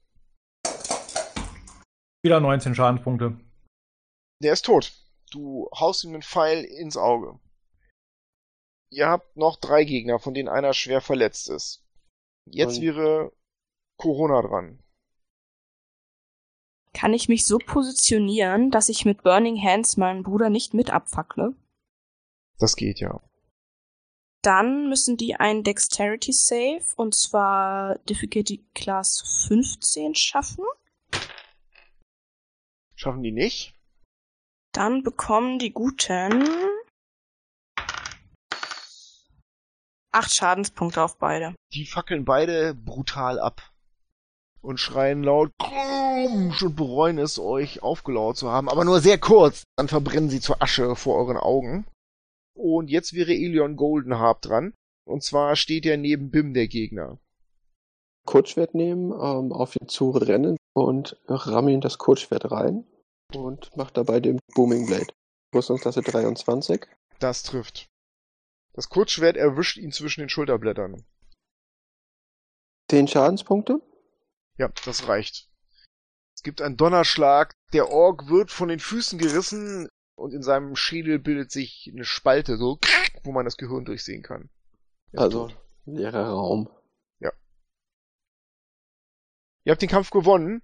Wieder 2.23 2.41
19 2.41 2.75
Schadenspunkte. 2.75 3.39
Der 4.43 4.53
ist 4.53 4.65
tot. 4.65 4.93
Du 5.31 5.69
haust 5.75 6.05
ihm 6.05 6.15
einen 6.15 6.23
Pfeil 6.23 6.65
ins 6.65 6.97
Auge. 6.97 7.39
Ihr 8.91 9.09
habt 9.09 9.37
noch 9.37 9.57
drei 9.57 9.85
Gegner, 9.85 10.19
von 10.19 10.33
denen 10.35 10.49
einer 10.49 10.73
schwer 10.73 11.01
verletzt 11.01 11.51
ist. 11.51 11.85
Jetzt 12.47 12.77
Und- 12.79 12.83
wäre 12.83 13.33
Corona 13.99 14.41
dran. 14.43 14.83
Kann 16.95 17.13
ich 17.13 17.29
mich 17.29 17.45
so 17.47 17.59
positionieren, 17.59 18.71
dass 18.71 18.89
ich 18.89 19.05
mit 19.05 19.23
Burning 19.23 19.63
Hands 19.63 19.97
meinen 19.99 20.23
Bruder 20.23 20.51
nicht 20.51 20.75
mit 20.75 20.91
abfackle? 20.91 21.55
Das 22.59 22.75
geht 22.75 22.99
ja. 22.99 23.21
Dann 24.43 24.89
müssen 24.89 25.17
die 25.17 25.35
einen 25.37 25.63
Dexterity 25.63 26.33
Save 26.33 26.85
und 26.97 27.15
zwar 27.15 27.99
Difficulty 28.01 28.65
Class 28.75 29.47
15 29.49 30.15
schaffen. 30.15 30.65
Schaffen 32.95 33.23
die 33.23 33.33
nicht? 33.33 33.78
Dann 34.79 35.03
bekommen 35.03 35.59
die 35.59 35.73
Guten 35.73 36.45
acht 40.13 40.33
Schadenspunkte 40.33 41.03
auf 41.03 41.19
beide. 41.19 41.57
Die 41.73 41.85
fackeln 41.85 42.25
beide 42.25 42.75
brutal 42.75 43.41
ab. 43.41 43.73
Und 44.61 44.79
schreien 44.79 45.25
laut 45.25 45.51
Krumsch 45.59 46.63
und 46.63 46.77
bereuen 46.77 47.19
es, 47.19 47.41
euch 47.41 47.83
aufgelauert 47.83 48.37
zu 48.37 48.53
haben, 48.53 48.69
aber 48.69 48.85
nur 48.85 49.01
sehr 49.01 49.19
kurz. 49.19 49.65
Dann 49.75 49.89
verbrennen 49.89 50.31
sie 50.31 50.39
zur 50.39 50.63
Asche 50.63 50.95
vor 50.95 51.17
euren 51.17 51.39
Augen. 51.39 51.85
Und 52.55 52.89
jetzt 52.89 53.15
wäre 53.15 53.33
Elion 53.33 53.75
Goldenharp 53.75 54.43
dran. 54.43 54.75
Und 55.05 55.25
zwar 55.25 55.57
steht 55.57 55.87
er 55.87 55.97
neben 55.97 56.31
Bim, 56.31 56.55
der 56.55 56.69
Gegner. 56.69 57.19
Kurzschwert 58.27 58.77
nehmen, 58.77 59.11
ähm, 59.11 59.53
auf 59.53 59.75
ihn 59.75 59.89
zu 59.89 60.11
rennen 60.11 60.57
und 60.73 61.17
ramme 61.27 61.73
ihn 61.73 61.81
das 61.81 61.99
Kurzschwert 61.99 62.53
rein 62.53 62.87
und 63.35 63.71
mach 63.77 63.91
dabei 63.91 64.21
den 64.21 64.39
Booming 64.55 64.87
Blade. 64.87 65.13
Rüstungsklasse 65.55 66.03
23. 66.03 66.87
Das 67.19 67.43
trifft. 67.43 67.89
Das 68.75 68.89
Kurzschwert 68.89 69.37
erwischt 69.37 69.77
ihn 69.77 69.93
zwischen 69.93 70.21
den 70.21 70.29
Schulterblättern. 70.29 71.05
10 72.91 73.09
Schadenspunkte. 73.09 73.81
Ja, 74.57 74.69
das 74.85 75.09
reicht. 75.09 75.49
Es 76.35 76.43
gibt 76.43 76.63
einen 76.63 76.77
Donnerschlag, 76.77 77.53
der 77.73 77.91
Ork 77.91 78.29
wird 78.29 78.51
von 78.51 78.69
den 78.69 78.79
Füßen 78.79 79.19
gerissen 79.19 79.89
und 80.15 80.33
in 80.33 80.43
seinem 80.43 80.77
Schädel 80.77 81.19
bildet 81.19 81.51
sich 81.51 81.91
eine 81.93 82.05
Spalte, 82.05 82.57
so, 82.57 82.79
wo 83.25 83.33
man 83.33 83.45
das 83.45 83.57
Gehirn 83.57 83.85
durchsehen 83.85 84.23
kann. 84.23 84.49
Ist 85.13 85.21
Also 85.21 85.51
leerer 85.85 86.29
Raum. 86.29 86.71
Ihr 89.65 89.73
habt 89.73 89.83
den 89.83 89.91
Kampf 89.91 90.09
gewonnen. 90.09 90.63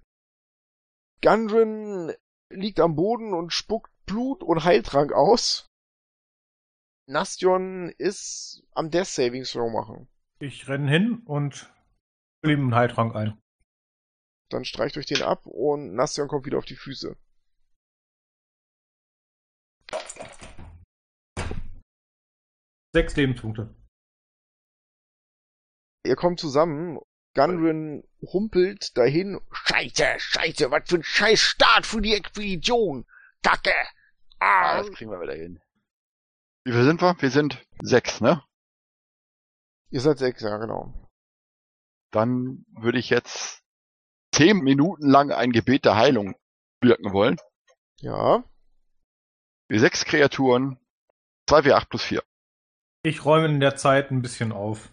Gundren 1.21 2.11
liegt 2.55 2.79
am 2.79 2.95
Boden 2.95 3.33
und 3.33 3.51
spuckt 3.51 3.91
Blut 4.05 4.43
und 4.43 4.63
Heiltrank 4.63 5.11
aus. 5.11 5.67
Nastion 7.07 7.89
ist 7.97 8.63
am 8.71 8.89
Death 8.89 9.07
Saving 9.07 9.43
Throw 9.43 9.71
machen. 9.71 10.07
Ich 10.39 10.67
renne 10.67 10.89
hin 10.89 11.21
und 11.25 11.71
ihm 12.43 12.61
einen 12.61 12.75
Heiltrank 12.75 13.15
ein. 13.15 13.39
Dann 14.49 14.65
streicht 14.65 14.97
euch 14.97 15.05
den 15.05 15.21
ab 15.21 15.45
und 15.45 15.93
Nastion 15.93 16.27
kommt 16.27 16.45
wieder 16.45 16.57
auf 16.57 16.65
die 16.65 16.75
Füße. 16.75 17.15
Sechs 22.93 23.15
Lebenspunkte. 23.15 23.75
Ihr 26.05 26.15
kommt 26.15 26.39
zusammen. 26.39 26.99
Gundren 27.35 28.03
humpelt 28.21 28.97
dahin. 28.97 29.39
Scheiße, 29.51 30.19
scheiße, 30.19 30.71
was 30.71 30.89
für 30.89 30.95
ein 30.95 31.03
scheiß 31.03 31.39
Start 31.39 31.85
für 31.85 32.01
die 32.01 32.15
Expedition! 32.15 33.05
Kacke! 33.43 33.73
Ah, 34.39 34.71
Ah, 34.71 34.77
das 34.79 34.91
kriegen 34.93 35.11
wir 35.11 35.21
wieder 35.21 35.35
hin. 35.35 35.61
Wie 36.63 36.71
viel 36.71 36.83
sind 36.83 37.01
wir? 37.01 37.15
Wir 37.19 37.29
sind 37.29 37.63
sechs, 37.81 38.21
ne? 38.21 38.41
Ihr 39.91 40.01
seid 40.01 40.17
sechs, 40.17 40.41
ja 40.41 40.57
genau. 40.57 40.93
Dann 42.11 42.65
würde 42.69 42.97
ich 42.99 43.09
jetzt 43.09 43.61
zehn 44.33 44.57
Minuten 44.59 45.07
lang 45.09 45.31
ein 45.31 45.51
Gebet 45.51 45.85
der 45.85 45.95
Heilung 45.95 46.35
wirken 46.81 47.13
wollen. 47.13 47.37
Ja. 47.97 48.43
Wir 49.67 49.79
sechs 49.79 50.05
Kreaturen, 50.05 50.79
2w8 51.49 51.89
plus 51.89 52.03
4. 52.03 52.23
Ich 53.03 53.25
räume 53.25 53.47
in 53.47 53.59
der 53.59 53.75
Zeit 53.75 54.11
ein 54.11 54.21
bisschen 54.21 54.51
auf. 54.51 54.89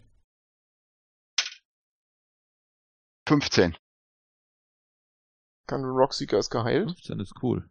15. 3.26 3.76
Gundren 5.66 5.90
Rockseeker 5.92 6.38
ist 6.38 6.50
geheilt. 6.50 6.90
15 6.90 7.20
ist 7.20 7.34
cool. 7.42 7.68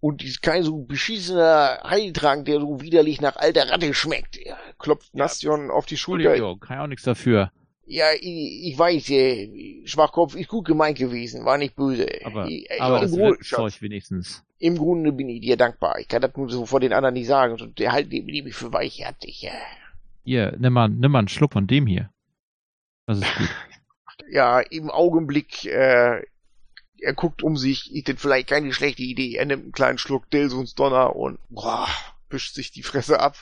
und 0.00 0.24
ist 0.24 0.42
kein 0.42 0.64
so 0.64 0.78
beschissener 0.78 1.80
Heiltrank, 1.84 2.46
der 2.46 2.58
so 2.60 2.80
widerlich 2.80 3.20
nach 3.20 3.36
alter 3.36 3.70
Ratte 3.70 3.94
schmeckt. 3.94 4.36
Ja, 4.44 4.56
Klopft 4.78 5.14
Nastion 5.14 5.70
auf 5.70 5.86
die 5.86 5.96
Schulter. 5.96 6.30
Entschuldigung, 6.30 6.58
kann 6.60 6.78
ja 6.78 6.82
auch 6.84 6.88
nichts 6.88 7.04
dafür. 7.04 7.52
ja 7.86 8.06
ich, 8.14 8.66
ich 8.66 8.78
weiß, 8.78 9.10
äh, 9.10 9.82
Schwachkopf 9.86 10.34
ist 10.34 10.48
gut 10.48 10.64
gemeint 10.66 10.98
gewesen, 10.98 11.44
war 11.44 11.56
nicht 11.56 11.76
böse. 11.76 12.08
Aber, 12.24 12.48
ich, 12.48 12.68
aber 12.80 12.96
im, 12.96 13.02
das 13.02 13.50
Grund, 13.50 13.82
wenigstens. 13.82 14.42
Im 14.58 14.76
Grunde 14.76 15.12
bin 15.12 15.28
ich 15.28 15.40
dir 15.40 15.56
dankbar. 15.56 15.98
Ich 16.00 16.08
kann 16.08 16.22
das 16.22 16.36
nur 16.36 16.48
so 16.48 16.66
vor 16.66 16.80
den 16.80 16.92
anderen 16.92 17.14
nicht 17.14 17.26
sagen. 17.28 17.60
Und 17.60 17.78
der 17.78 17.92
halt 17.92 18.10
die 18.10 18.22
mich 18.22 18.54
für 18.54 18.72
weich 18.72 19.04
hat. 19.06 19.24
Ich, 19.24 19.44
äh, 19.44 19.50
Hier, 20.24 20.56
nimm 20.58 20.72
mal, 20.72 20.88
nimm 20.88 21.12
mal 21.12 21.20
einen 21.20 21.28
Schluck 21.28 21.52
von 21.52 21.68
dem 21.68 21.86
hier. 21.86 22.10
Das 23.06 23.18
ist 23.18 23.36
gut. 23.36 23.48
Ja, 24.30 24.60
im 24.60 24.90
Augenblick, 24.90 25.64
äh, 25.64 26.22
er 27.00 27.14
guckt 27.14 27.42
um 27.42 27.56
sich, 27.56 27.92
ist 27.94 28.08
das 28.08 28.16
vielleicht 28.20 28.48
keine 28.48 28.72
schlechte 28.72 29.02
Idee. 29.02 29.34
Er 29.36 29.44
nimmt 29.46 29.62
einen 29.64 29.72
kleinen 29.72 29.98
Schluck 29.98 30.30
Dilsons 30.30 30.74
Donner 30.74 31.16
und 31.16 31.38
boah, 31.50 31.88
wischt 32.30 32.54
sich 32.54 32.70
die 32.70 32.82
Fresse 32.82 33.18
ab. 33.20 33.36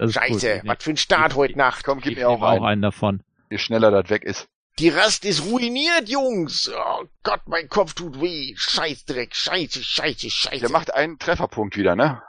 Scheiße, 0.00 0.60
gut. 0.60 0.68
was 0.68 0.82
für 0.84 0.90
ein 0.90 0.96
Start 0.96 1.34
heute 1.34 1.56
Nacht. 1.58 1.84
Komm, 1.84 1.98
Ich 1.98 2.04
gib 2.04 2.16
mir 2.16 2.28
auch 2.28 2.40
auch 2.42 2.48
einen. 2.52 2.64
einen 2.64 2.82
davon. 2.82 3.22
Je 3.50 3.58
schneller 3.58 3.90
das 3.90 4.08
weg 4.10 4.24
ist. 4.24 4.48
Die 4.78 4.88
Rast 4.88 5.26
ist 5.26 5.44
ruiniert, 5.44 6.08
Jungs. 6.08 6.72
Oh 6.74 7.04
Gott, 7.22 7.42
mein 7.46 7.68
Kopf 7.68 7.92
tut 7.92 8.20
weh. 8.20 8.54
Scheißdreck, 8.56 9.34
scheiße, 9.36 9.84
scheiße, 9.84 10.30
scheiße. 10.30 10.60
Der 10.60 10.70
macht 10.70 10.94
einen 10.94 11.18
Trefferpunkt 11.18 11.76
wieder, 11.76 11.94
ne? 11.94 12.22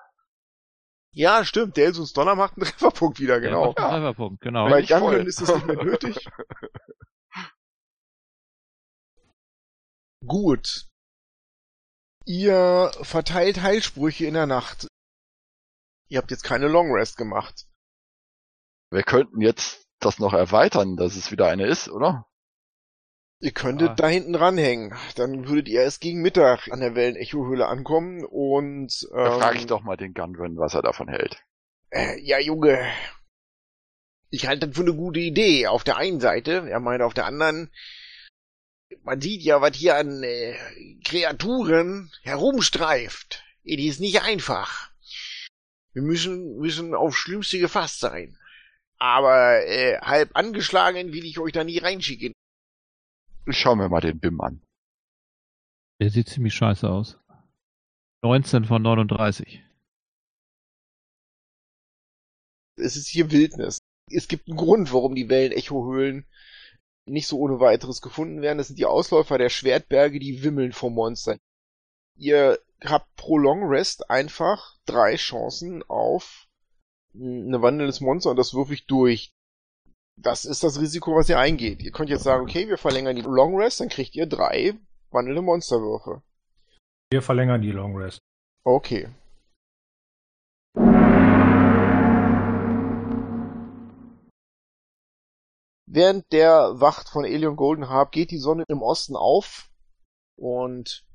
Ja, 1.14 1.46
stimmt. 1.46 1.78
Delsons 1.78 2.12
Donner 2.12 2.36
macht 2.36 2.58
einen 2.58 2.66
Trefferpunkt 2.66 3.20
wieder, 3.22 3.39
Der 3.39 3.50
genau. 3.50 3.68
macht 3.68 3.80
einen 3.80 3.89
Trefferpunkt, 4.04 4.41
genau. 4.41 4.68
Bei 4.70 4.82
ich. 4.82 4.89
Gunrun 4.89 5.26
ist 5.26 5.41
das 5.41 5.56
nicht 5.56 5.66
mehr 5.68 5.84
nötig. 5.84 6.28
Gut. 10.26 10.86
Ihr 12.26 12.91
verteilt 13.01 13.61
Heilsprüche 13.61 14.26
in 14.26 14.34
der 14.34 14.45
Nacht. 14.45 14.88
Ihr 16.07 16.19
habt 16.19 16.32
jetzt 16.32 16.43
keine 16.43 16.67
Long 16.67 16.91
Rest 16.93 17.17
gemacht. 17.17 17.65
Wir 18.91 19.03
könnten 19.03 19.41
jetzt 19.41 19.84
das 19.99 20.19
noch 20.19 20.34
erweitern, 20.34 20.95
dass 20.95 21.15
es 21.15 21.32
wieder 21.32 21.47
eine 21.47 21.65
ist, 21.67 21.89
oder? 21.89 22.28
Ihr 23.39 23.51
könntet 23.51 23.89
Ah. 23.89 23.95
da 23.95 24.07
hinten 24.07 24.36
ranhängen. 24.36 24.93
Dann 25.15 25.47
würdet 25.47 25.67
ihr 25.67 25.82
erst 25.82 25.99
gegen 25.99 26.21
Mittag 26.21 26.71
an 26.71 26.80
der 26.80 26.95
Wellenecho-Höhle 26.95 27.67
ankommen 27.67 28.24
und 28.24 28.93
Da 29.11 29.34
ähm, 29.36 29.39
frage 29.41 29.57
ich 29.57 29.65
doch 29.65 29.82
mal 29.82 29.97
den 29.97 30.13
Gunrun, 30.13 30.57
was 30.57 30.74
er 30.76 30.82
davon 30.82 31.09
hält. 31.09 31.43
Äh, 31.89 32.19
ja, 32.21 32.39
Junge. 32.39 32.89
Ich 34.30 34.47
halte 34.47 34.67
das 34.67 34.76
für 34.78 34.84
eine 34.84 34.93
gute 34.95 35.19
Idee. 35.19 35.67
Auf 35.67 35.84
der 35.84 35.97
einen 35.97 36.21
Seite, 36.21 36.69
er 36.69 36.80
meint 36.80 37.01
auf 37.01 37.13
der 37.13 37.26
anderen, 37.26 37.69
man 39.04 39.22
sieht 39.22 39.41
ja, 39.41 39.62
was 39.62 39.76
hier 39.76 39.96
an 39.96 40.24
äh, 40.24 40.58
Kreaturen 41.04 42.12
herumstreift. 42.22 43.44
Es 43.64 43.80
ist 43.80 44.00
nicht 44.00 44.22
einfach. 44.22 44.91
Wir 45.94 46.02
müssen, 46.02 46.58
müssen 46.58 46.96
auf 46.96 47.16
Schlimmste 47.16 47.60
gefasst 47.60 48.00
sein. 48.00 48.38
Aber 48.98 49.66
äh, 49.66 50.00
halb 50.00 50.36
angeschlagen 50.36 51.14
will 51.14 51.26
ich 51.26 51.39
euch 51.39 51.52
da 51.52 51.64
nie 51.64 51.78
reinschicken. 51.78 52.34
Ich 53.46 53.58
schau 53.58 53.76
mir 53.76 53.89
mal 53.89 54.02
den 54.02 54.20
BIM 54.20 54.39
an. 54.41 54.62
Der 56.00 56.10
sieht 56.10 56.30
ziemlich 56.30 56.54
scheiße 56.54 56.89
aus. 56.89 57.18
19 58.24 58.66
von 58.66 58.82
39. 58.82 59.64
es 62.78 62.96
ist 62.96 63.08
hier 63.08 63.32
Wildnis. 63.32 63.80
Es 64.12 64.28
gibt 64.28 64.48
einen 64.48 64.58
Grund, 64.58 64.94
warum 64.94 65.16
die 65.16 65.30
Wellenecho-Höhlen 65.30 66.26
nicht 67.06 67.28
so 67.28 67.38
ohne 67.39 67.60
weiteres 67.60 68.01
gefunden 68.01 68.41
werden. 68.41 68.58
Das 68.58 68.68
sind 68.68 68.80
die 68.80 68.86
Ausläufer 68.86 69.38
der 69.38 69.49
Schwertberge, 69.49 70.20
die 70.20 70.43
wimmeln 70.43 70.72
vor 70.72 70.89
Monstern. 70.89 71.38
Ihr 72.16 72.60
habt 72.84 73.16
pro 73.16 73.38
Long 73.38 73.64
Rest 73.64 74.10
einfach 74.10 74.78
drei 74.86 75.16
Chancen 75.16 75.84
auf 75.88 76.47
eine 77.16 77.62
wandelndes 77.62 78.01
Monster 78.01 78.32
und 78.32 78.38
das 78.38 78.54
würfe 78.54 78.74
ich 78.74 78.86
durch. 78.86 79.32
Das 80.20 80.45
ist 80.45 80.64
das 80.64 80.80
Risiko, 80.80 81.16
was 81.16 81.30
ihr 81.30 81.39
eingeht. 81.39 81.82
Ihr 81.82 81.91
könnt 81.91 82.10
jetzt 82.10 82.24
sagen, 82.24 82.43
okay, 82.43 82.68
wir 82.68 82.78
verlängern 82.78 83.16
die 83.16 83.24
Long 83.24 83.56
Rest, 83.60 83.80
dann 83.80 83.89
kriegt 83.89 84.16
ihr 84.16 84.28
drei 84.28 84.74
wandelnde 85.10 85.41
Monsterwürfe. 85.41 86.22
Wir 87.12 87.22
verlängern 87.22 87.62
die 87.62 87.72
Long 87.72 87.95
Rest. 87.97 88.20
Okay. 88.64 89.10
Während 95.94 96.32
der 96.32 96.82
Wacht 96.82 97.08
von 97.08 97.24
Elion 97.24 97.56
Goldenharp 97.56 98.12
geht 98.12 98.32
die 98.32 98.39
Sonne 98.39 98.64
im 98.68 98.82
Osten 98.82 99.16
auf 99.16 99.70
und 100.36 101.06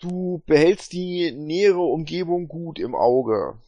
du 0.00 0.42
behältst 0.44 0.92
die 0.92 1.32
nähere 1.32 1.80
Umgebung 1.80 2.46
gut 2.46 2.78
im 2.78 2.94
Auge. 2.94 3.58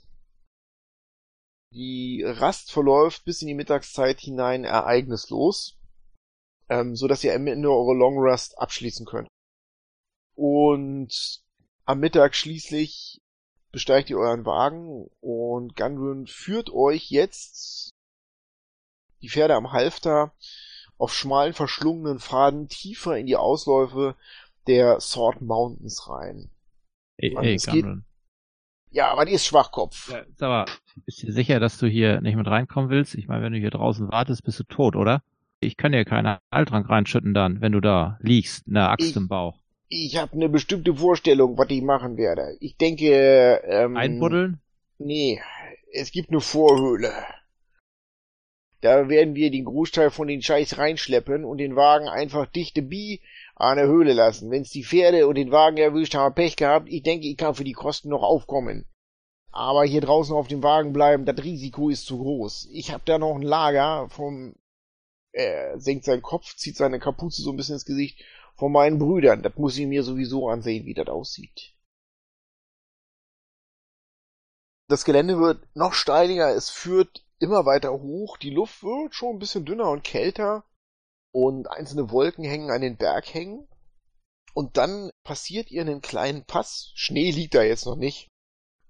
Die 1.73 2.23
Rast 2.27 2.73
verläuft 2.73 3.25
bis 3.25 3.41
in 3.41 3.49
die 3.49 3.55
Mittagszeit 3.55 4.21
hinein 4.21 4.65
ereignislos, 4.65 5.79
ähm, 6.69 6.95
so 6.95 7.09
dass 7.09 7.25
ihr 7.25 7.35
am 7.35 7.47
Ende 7.47 7.71
eure 7.71 7.95
Long 7.95 8.19
Rest 8.19 8.59
abschließen 8.59 9.07
könnt. 9.07 9.29
Und 10.35 11.43
am 11.87 12.01
Mittag 12.01 12.35
schließlich 12.35 13.23
besteigt 13.71 14.11
ihr 14.11 14.19
euren 14.19 14.45
Wagen 14.45 15.09
und 15.23 15.75
Gundrun 15.75 16.27
führt 16.27 16.69
euch 16.69 17.11
jetzt 17.11 17.92
die 19.23 19.29
Pferde 19.29 19.55
am 19.55 19.73
Halfter 19.73 20.33
auf 20.99 21.15
schmalen, 21.15 21.53
verschlungenen 21.53 22.19
Pfaden 22.21 22.69
tiefer 22.69 23.17
in 23.17 23.27
die 23.27 23.37
Ausläufe 23.37 24.15
der 24.67 25.01
Sword 25.01 25.41
Mountains 25.41 26.09
rein. 26.09 26.51
Ey, 27.17 27.33
Mann, 27.33 27.45
ey 27.45 27.57
geht-. 27.57 27.87
Ja, 28.91 29.17
was 29.17 29.31
ist 29.31 29.47
Schwachkopf? 29.47 30.11
Ja, 30.13 30.23
sag 30.37 30.49
mal, 30.49 30.67
bist 31.07 31.23
du 31.23 31.33
sicher, 31.33 31.61
dass 31.61 31.79
du 31.79 31.87
hier 31.87 32.21
nicht 32.21 32.37
mit 32.37 32.47
reinkommen 32.47 32.91
willst? 32.91 33.15
Ich 33.15 33.27
meine, 33.27 33.43
wenn 33.43 33.53
du 33.53 33.59
hier 33.59 33.71
draußen 33.71 34.11
wartest, 34.11 34.45
bist 34.45 34.61
du 34.61 34.65
tot, 34.65 34.97
oder? 34.97 35.23
Ich 35.61 35.77
kann 35.77 35.93
dir 35.93 36.05
keinen 36.05 36.39
Heiltrank 36.53 36.89
reinschütten 36.91 37.35
dann, 37.35 37.61
wenn 37.61 37.73
du 37.73 37.81
da 37.81 38.19
liegst, 38.21 38.67
eine 38.69 38.89
Axt 38.89 39.11
Ich- 39.11 39.17
im 39.17 39.29
Bauch. 39.29 39.59
Ich 39.95 40.17
habe 40.17 40.33
eine 40.33 40.49
bestimmte 40.49 40.95
Vorstellung, 40.95 41.59
was 41.59 41.69
ich 41.69 41.83
machen 41.83 42.17
werde. 42.17 42.57
Ich 42.61 42.77
denke, 42.79 43.61
ähm, 43.67 43.95
Einbuddeln? 43.97 44.59
Nee, 44.99 45.41
es 45.93 46.13
gibt 46.13 46.31
eine 46.31 46.41
Vorhöhle. 46.41 47.13
Da 48.83 49.09
werden 49.09 49.37
wir 49.37 49.53
den 49.53 49.65
Großteil 49.65 50.11
von 50.11 50.27
den 50.27 50.43
Scheiß 50.43 50.77
reinschleppen 50.77 51.45
und 51.45 51.59
den 51.59 51.77
Wagen 51.77 52.09
einfach 52.09 52.47
dichte 52.47 52.83
Bi 52.83 53.23
an 53.55 53.77
der 53.77 53.87
Höhle 53.87 54.13
lassen. 54.13 54.51
Wenn's 54.51 54.71
die 54.71 54.83
Pferde 54.83 55.29
und 55.29 55.37
den 55.37 55.53
Wagen 55.53 55.77
erwischt, 55.77 56.17
haben 56.17 56.35
Pech 56.35 56.57
gehabt. 56.57 56.89
Ich 56.89 57.05
denke, 57.05 57.29
ich 57.29 57.37
kann 57.37 57.55
für 57.55 57.63
die 57.63 57.75
Kosten 57.75 58.09
noch 58.09 58.25
aufkommen. 58.25 58.85
Aber 59.53 59.85
hier 59.85 60.01
draußen 60.01 60.35
auf 60.35 60.49
dem 60.49 60.65
Wagen 60.65 60.93
bleiben, 60.93 61.27
das 61.27 61.45
Risiko 61.45 61.91
ist 61.91 62.07
zu 62.07 62.19
groß. 62.19 62.71
Ich 62.73 62.91
hab 62.91 63.05
da 63.05 63.19
noch 63.19 63.37
ein 63.37 63.43
Lager 63.43 64.09
vom, 64.09 64.57
er 65.31 65.79
senkt 65.79 66.05
seinen 66.05 66.23
Kopf, 66.23 66.57
zieht 66.57 66.77
seine 66.77 66.99
Kapuze 66.99 67.41
so 67.41 67.51
ein 67.51 67.57
bisschen 67.57 67.77
ins 67.77 67.85
Gesicht, 67.85 68.25
von 68.57 68.73
meinen 68.73 68.99
Brüdern. 68.99 69.45
Das 69.45 69.57
muss 69.59 69.79
ich 69.79 69.87
mir 69.87 70.03
sowieso 70.03 70.49
ansehen, 70.49 70.87
wie 70.87 70.95
das 70.95 71.07
aussieht. 71.07 71.73
Das 74.89 75.05
Gelände 75.05 75.39
wird 75.39 75.65
noch 75.77 75.93
steiniger, 75.93 76.53
es 76.53 76.69
führt 76.69 77.25
immer 77.43 77.67
weiter 77.67 77.93
hoch, 77.93 78.37
die 78.37 78.51
Luft 78.51 78.83
wird 78.83 79.15
schon 79.15 79.37
ein 79.37 79.39
bisschen 79.39 79.65
dünner 79.65 79.91
und 79.91 80.05
kälter 80.05 80.65
und 81.33 81.69
einzelne 81.69 82.11
Wolken 82.11 82.45
hängen 82.45 82.71
an 82.71 82.81
den 82.81 82.97
Berghängen. 82.97 83.69
Und 84.55 84.77
dann 84.77 85.11
passiert 85.25 85.71
ihr 85.71 85.81
einen 85.81 86.03
kleinen 86.03 86.45
Pass, 86.45 86.93
Schnee 86.95 87.31
liegt 87.31 87.55
da 87.55 87.63
jetzt 87.63 87.87
noch 87.87 87.97
nicht. 87.97 88.29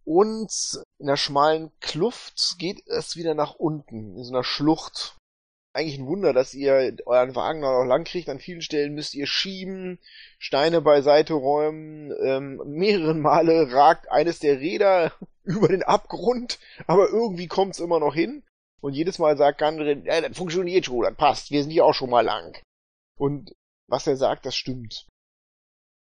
Und 0.04 0.50
in 0.98 1.08
einer 1.08 1.16
schmalen 1.16 1.70
Kluft 1.80 2.56
geht 2.58 2.86
es 2.86 3.16
wieder 3.16 3.34
nach 3.34 3.54
unten, 3.54 4.16
in 4.16 4.24
so 4.24 4.32
einer 4.32 4.44
Schlucht. 4.44 5.16
Eigentlich 5.74 5.98
ein 5.98 6.06
Wunder, 6.06 6.34
dass 6.34 6.52
ihr 6.52 6.96
euren 7.06 7.34
Wagen 7.34 7.60
noch 7.60 7.84
lang 7.84 8.04
kriegt. 8.04 8.28
An 8.28 8.38
vielen 8.38 8.60
Stellen 8.60 8.94
müsst 8.94 9.14
ihr 9.14 9.26
schieben, 9.26 9.98
Steine 10.38 10.82
beiseite 10.82 11.32
räumen. 11.32 12.12
Ähm, 12.22 12.62
mehreren 12.66 13.20
Male 13.20 13.72
ragt 13.72 14.10
eines 14.10 14.38
der 14.38 14.60
Räder 14.60 15.12
über 15.44 15.68
den 15.68 15.82
Abgrund, 15.82 16.58
aber 16.86 17.08
irgendwie 17.08 17.46
kommt's 17.46 17.78
immer 17.78 18.00
noch 18.00 18.14
hin. 18.14 18.42
Und 18.82 18.94
jedes 18.94 19.18
Mal 19.18 19.36
sagt 19.36 19.58
Gandrin, 19.58 20.04
ja, 20.04 20.20
das 20.20 20.36
funktioniert 20.36 20.86
schon, 20.86 21.02
das 21.02 21.14
passt, 21.14 21.50
wir 21.52 21.62
sind 21.62 21.70
hier 21.70 21.84
auch 21.84 21.94
schon 21.94 22.10
mal 22.10 22.24
lang. 22.24 22.60
Und 23.16 23.54
was 23.86 24.06
er 24.06 24.16
sagt, 24.16 24.44
das 24.44 24.56
stimmt. 24.56 25.06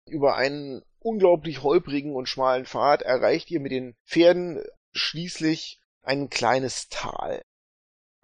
Über 0.07 0.35
einen 0.35 0.81
unglaublich 0.99 1.61
holprigen 1.61 2.15
und 2.15 2.29
schmalen 2.29 2.65
Pfad 2.65 3.01
erreicht 3.01 3.51
ihr 3.51 3.59
mit 3.59 3.71
den 3.71 3.95
Pferden 4.05 4.63
schließlich 4.93 5.79
ein 6.01 6.29
kleines 6.29 6.87
Tal. 6.89 7.41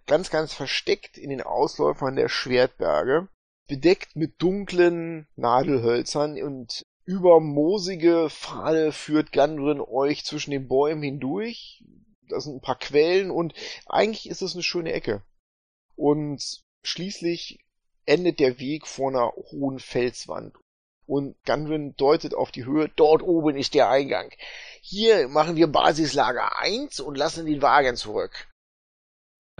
Ganz, 0.06 0.30
ganz 0.30 0.52
versteckt 0.54 1.18
in 1.18 1.30
den 1.30 1.42
Ausläufern 1.42 2.16
der 2.16 2.28
Schwertberge, 2.28 3.28
bedeckt 3.68 4.16
mit 4.16 4.42
dunklen 4.42 5.28
Nadelhölzern 5.36 6.40
und 6.42 6.82
über 7.04 7.40
moosige 7.40 8.28
Pfade 8.30 8.92
führt 8.92 9.32
Gandrin 9.32 9.80
euch 9.80 10.24
zwischen 10.24 10.50
den 10.50 10.68
Bäumen 10.68 11.02
hindurch. 11.02 11.84
Da 12.28 12.40
sind 12.40 12.56
ein 12.56 12.60
paar 12.60 12.78
Quellen 12.78 13.30
und 13.30 13.54
eigentlich 13.86 14.28
ist 14.28 14.42
es 14.42 14.54
eine 14.54 14.62
schöne 14.62 14.92
Ecke. 14.92 15.22
Und 15.96 16.62
schließlich 16.82 17.58
endet 18.06 18.40
der 18.40 18.58
Weg 18.58 18.86
vor 18.86 19.08
einer 19.08 19.32
hohen 19.32 19.78
Felswand. 19.78 20.56
Und 21.06 21.36
Gundren 21.44 21.96
deutet 21.96 22.34
auf 22.34 22.52
die 22.52 22.64
Höhe, 22.64 22.88
dort 22.94 23.22
oben 23.22 23.56
ist 23.56 23.74
der 23.74 23.90
Eingang. 23.90 24.30
Hier 24.80 25.26
machen 25.28 25.56
wir 25.56 25.66
Basislager 25.66 26.58
1 26.58 27.00
und 27.00 27.16
lassen 27.16 27.46
den 27.46 27.62
Wagen 27.62 27.96
zurück. 27.96 28.48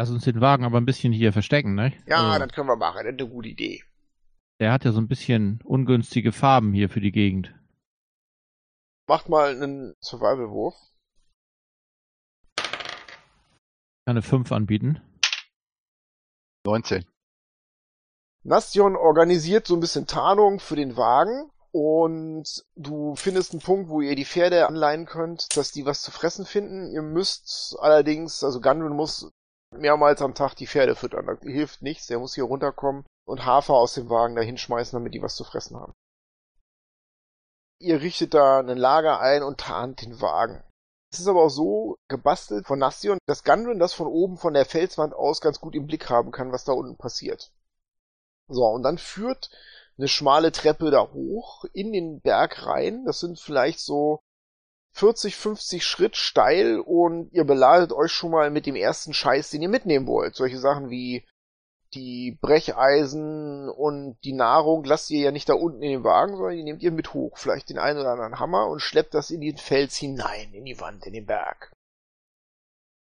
Lass 0.01 0.09
uns 0.09 0.24
den 0.24 0.40
Wagen 0.40 0.64
aber 0.64 0.78
ein 0.80 0.86
bisschen 0.86 1.12
hier 1.12 1.30
verstecken, 1.30 1.74
ne? 1.74 1.92
Ja, 2.07 2.30
Also, 2.30 2.46
das 2.46 2.55
können 2.55 2.68
wir 2.68 2.76
machen, 2.76 3.05
das 3.05 3.12
ist 3.12 3.20
eine 3.20 3.28
gute 3.28 3.51
Idee. 3.51 3.84
der 4.59 4.72
hat 4.72 4.86
ja 4.86 4.92
so 4.92 4.98
ein 4.98 5.09
bisschen 5.09 5.61
ungünstige 5.62 6.32
Farben 6.32 6.72
hier 6.72 6.88
für 6.88 7.03
die 7.03 7.12
Gegend. 7.12 7.55
Macht 9.07 9.28
mal 9.28 9.51
einen 9.51 9.94
Survival-Wurf. 10.01 10.74
Kann 12.57 14.16
eine 14.16 14.22
5 14.22 14.51
anbieten. 14.53 15.03
19. 16.64 17.05
Nastion 18.42 18.96
organisiert 18.96 19.66
so 19.66 19.74
ein 19.74 19.80
bisschen 19.80 20.07
Tarnung 20.07 20.61
für 20.61 20.76
den 20.76 20.96
Wagen 20.96 21.51
und 21.72 22.64
du 22.74 23.16
findest 23.16 23.53
einen 23.53 23.61
Punkt, 23.61 23.90
wo 23.90 24.01
ihr 24.01 24.16
die 24.16 24.24
Pferde 24.24 24.66
anleihen 24.66 25.05
könnt, 25.05 25.55
dass 25.59 25.72
die 25.72 25.84
was 25.84 26.01
zu 26.01 26.11
fressen 26.11 26.46
finden. 26.46 26.90
Ihr 26.90 27.03
müsst 27.03 27.76
allerdings, 27.80 28.42
also 28.42 28.62
Gundren 28.62 28.96
muss 28.96 29.30
mehrmals 29.77 30.23
am 30.23 30.35
Tag 30.35 30.55
die 30.55 30.66
Pferde 30.66 30.95
füttern. 30.95 31.27
Das 31.27 31.41
hilft 31.43 31.83
nichts, 31.83 32.07
der 32.07 32.18
muss 32.18 32.35
hier 32.35 32.45
runterkommen 32.45 33.05
und 33.25 33.45
Hafer 33.45 33.75
aus 33.75 33.95
dem 33.95 34.09
Wagen 34.11 34.37
da 34.37 34.43
hinschmeißen, 34.43 34.99
damit 34.99 35.14
die 35.14 35.23
was 35.23 35.37
zu 35.37 35.45
fressen 35.45 35.79
haben. 35.79 35.93
Ihr 37.79 38.01
richtet 38.01 38.35
da 38.35 38.61
ein 38.61 38.77
Lager 38.77 39.21
ein 39.21 39.43
und 39.43 39.61
tarnt 39.61 40.03
den 40.03 40.21
Wagen. 40.21 40.62
Es 41.12 41.18
ist 41.18 41.27
aber 41.27 41.45
auch 41.45 41.51
so 41.51 41.97
gebastelt 42.09 42.66
von 42.66 42.79
Nastion, 42.79 43.18
dass 43.27 43.43
Gundren 43.43 43.79
das 43.79 43.95
von 43.95 44.07
oben 44.07 44.37
von 44.37 44.55
der 44.55 44.66
Felswand 44.66 45.14
aus 45.14 45.41
ganz 45.41 45.61
gut 45.61 45.75
im 45.75 45.87
Blick 45.87 46.09
haben 46.09 46.31
kann, 46.31 46.53
was 46.53 46.64
da 46.64 46.73
unten 46.73 46.97
passiert. 46.97 47.51
So, 48.49 48.64
und 48.66 48.83
dann 48.83 48.99
führt 48.99 49.51
eine 49.99 50.09
schmale 50.09 50.53
Treppe 50.53 50.91
da 50.91 51.11
hoch 51.12 51.64
in 51.73 51.93
den 51.93 52.21
Berg 52.21 52.66
rein. 52.66 53.05
Das 53.07 53.21
sind 53.21 53.41
vielleicht 53.41 53.81
so 53.81 54.21
40, 54.93 55.36
50 55.36 55.84
Schritt 55.84 56.16
steil 56.16 56.80
und 56.80 57.32
ihr 57.32 57.45
beladet 57.45 57.93
euch 57.93 58.12
schon 58.12 58.32
mal 58.32 58.51
mit 58.51 58.66
dem 58.66 58.76
ersten 58.76 59.14
Scheiß, 59.14 59.51
den 59.51 59.62
ihr 59.62 59.68
mitnehmen 59.68 60.07
wollt. 60.07 60.34
Solche 60.34 60.59
Sachen 60.59 60.91
wie 60.91 61.24
die 61.95 62.38
Brecheisen 62.41 63.68
und 63.68 64.18
die 64.24 64.32
Nahrung 64.32 64.84
lasst 64.84 65.11
ihr 65.11 65.20
ja 65.20 65.30
nicht 65.30 65.49
da 65.49 65.55
unten 65.55 65.82
in 65.82 65.91
den 65.91 66.05
Wagen, 66.05 66.36
sondern 66.36 66.57
die 66.57 66.62
nehmt 66.62 66.82
ihr 66.82 66.93
mit 66.93 67.14
hoch. 67.14 67.36
Vielleicht 67.36 67.70
den 67.70 67.78
einen 67.78 67.99
oder 67.99 68.12
anderen 68.12 68.38
Hammer 68.38 68.68
und 68.68 68.80
schleppt 68.80 69.14
das 69.14 69.30
in 69.30 69.41
den 69.41 69.57
Fels 69.57 69.97
hinein, 69.97 70.53
in 70.53 70.64
die 70.64 70.80
Wand, 70.80 71.07
in 71.07 71.12
den 71.12 71.26
Berg. 71.26 71.72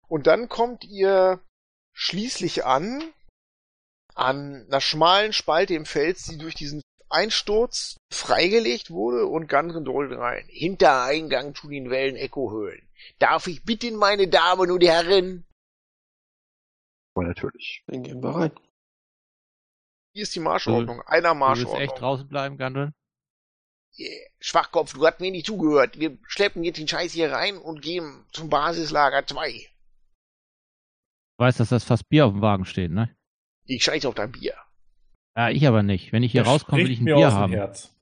Und 0.07 0.27
dann 0.27 0.47
kommt 0.47 0.83
ihr 0.83 1.41
schließlich 1.93 2.65
an, 2.65 3.03
an 4.13 4.65
einer 4.67 4.81
schmalen 4.81 5.33
Spalte 5.33 5.73
im 5.73 5.85
Fels, 5.85 6.25
die 6.25 6.37
durch 6.37 6.55
diesen 6.55 6.81
Einsturz 7.09 7.97
freigelegt 8.11 8.89
wurde 8.91 9.25
und 9.25 9.47
Gundren 9.49 9.87
rollt 9.87 10.11
rein. 10.17 10.45
Hinter 10.47 11.03
Eingang 11.03 11.55
zu 11.55 11.67
den 11.69 11.89
Wellen 11.89 12.15
Echohöhlen. 12.15 12.87
Darf 13.19 13.47
ich 13.47 13.63
bitten, 13.63 13.95
meine 13.95 14.27
Damen 14.27 14.71
und 14.71 14.83
Herren? 14.83 15.45
Aber 17.15 17.25
natürlich. 17.27 17.83
Dann 17.87 18.03
gehen 18.03 18.21
wir 18.21 18.29
rein. 18.35 18.51
Hier 20.13 20.23
ist 20.23 20.35
die 20.35 20.39
Marschordnung. 20.39 21.01
Einer 21.01 21.29
Du 21.33 21.39
willst 21.39 21.39
Marschordnung. 21.39 21.81
echt 21.81 21.99
draußen 21.99 22.27
bleiben, 22.27 22.57
Gandalf? 22.57 22.91
Yeah. 23.99 24.29
Schwachkopf, 24.39 24.93
du 24.93 25.05
hast 25.05 25.19
mir 25.19 25.31
nicht 25.31 25.45
zugehört. 25.47 25.99
Wir 25.99 26.17
schleppen 26.27 26.63
jetzt 26.63 26.77
den 26.77 26.87
Scheiß 26.87 27.13
hier 27.13 27.31
rein 27.31 27.57
und 27.57 27.81
gehen 27.81 28.25
zum 28.31 28.49
Basislager 28.49 29.25
2. 29.25 29.51
Du 31.37 31.43
weißt, 31.43 31.59
dass 31.59 31.69
das 31.69 31.83
fast 31.83 32.07
Bier 32.09 32.25
auf 32.25 32.33
dem 32.33 32.41
Wagen 32.41 32.65
steht, 32.65 32.91
ne? 32.91 33.15
Ich 33.65 33.83
scheiße 33.83 34.07
auf 34.07 34.15
dein 34.15 34.31
Bier. 34.31 34.55
Ja, 35.37 35.49
ich 35.51 35.67
aber 35.67 35.83
nicht. 35.83 36.11
Wenn 36.11 36.23
ich 36.23 36.31
hier 36.31 36.41
rauskomme, 36.47 36.81
will 36.83 36.89
ich 36.91 36.99
ein 36.99 37.03
mir 37.03 37.15
Bier 37.15 37.27
aus 37.27 37.33
dem 37.33 37.39
haben. 37.39 37.53
Herz. 37.53 37.93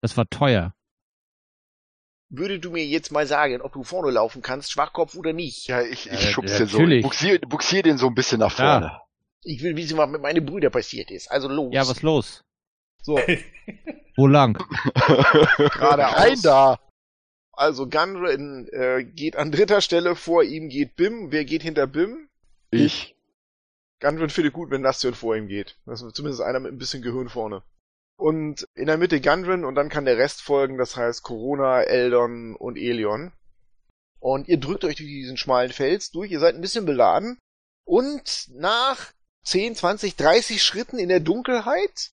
Das 0.00 0.16
war 0.16 0.26
teuer. 0.30 0.74
Würdest 2.30 2.64
du 2.64 2.70
mir 2.70 2.84
jetzt 2.86 3.12
mal 3.12 3.26
sagen, 3.26 3.60
ob 3.60 3.72
du 3.74 3.84
vorne 3.84 4.10
laufen 4.10 4.40
kannst, 4.42 4.72
Schwachkopf 4.72 5.14
oder 5.14 5.32
nicht? 5.32 5.68
Ja, 5.68 5.82
ich, 5.82 6.06
ich 6.06 6.12
Ja, 6.12 6.18
schub's 6.30 6.56
den 6.56 6.66
so. 6.66 6.78
Buxier, 6.78 7.38
buxier 7.40 7.82
den 7.82 7.98
so 7.98 8.06
ein 8.08 8.14
bisschen 8.14 8.40
nach 8.40 8.58
Ja. 8.58 8.80
vorne. 8.80 9.00
Ich 9.42 9.62
will 9.62 9.76
wissen, 9.76 9.96
was 9.98 10.08
mit 10.10 10.22
meinen 10.22 10.44
Brüdern 10.44 10.72
passiert 10.72 11.10
ist. 11.10 11.30
Also 11.30 11.48
los. 11.48 11.72
Ja, 11.72 11.86
was 11.86 12.02
los? 12.02 12.42
So, 13.02 13.20
Wo 14.16 14.26
lang? 14.26 14.54
Geradeaus. 14.94 16.16
Rein 16.16 16.40
da! 16.42 16.78
also 17.52 17.88
Gunrin 17.88 18.68
äh, 18.72 19.04
geht 19.04 19.36
an 19.36 19.52
dritter 19.52 19.80
Stelle, 19.80 20.16
vor 20.16 20.42
ihm 20.42 20.68
geht 20.68 20.96
Bim. 20.96 21.30
Wer 21.30 21.44
geht 21.44 21.62
hinter 21.62 21.86
Bim? 21.86 22.28
Ich. 22.70 23.15
Gunrin 24.00 24.30
findet 24.30 24.52
gut, 24.52 24.70
wenn 24.70 24.82
Nastion 24.82 25.14
vor 25.14 25.36
ihm 25.36 25.48
geht. 25.48 25.76
Das 25.86 26.00
zumindest 26.12 26.42
einer 26.42 26.60
mit 26.60 26.72
ein 26.72 26.78
bisschen 26.78 27.02
Gehirn 27.02 27.28
vorne. 27.28 27.62
Und 28.18 28.66
in 28.74 28.86
der 28.86 28.96
Mitte 28.96 29.20
Gunrin 29.20 29.64
und 29.64 29.74
dann 29.74 29.88
kann 29.88 30.04
der 30.04 30.18
Rest 30.18 30.42
folgen, 30.42 30.78
das 30.78 30.96
heißt 30.96 31.22
Corona, 31.22 31.82
Eldon 31.82 32.56
und 32.56 32.76
Elion. 32.76 33.32
Und 34.20 34.48
ihr 34.48 34.58
drückt 34.58 34.84
euch 34.84 34.96
durch 34.96 35.08
diesen 35.08 35.36
schmalen 35.36 35.72
Fels 35.72 36.10
durch, 36.10 36.30
ihr 36.30 36.40
seid 36.40 36.54
ein 36.54 36.60
bisschen 36.60 36.86
beladen. 36.86 37.38
Und 37.84 38.48
nach 38.50 39.12
10, 39.44 39.76
20, 39.76 40.16
30 40.16 40.62
Schritten 40.62 40.98
in 40.98 41.08
der 41.08 41.20
Dunkelheit 41.20 42.10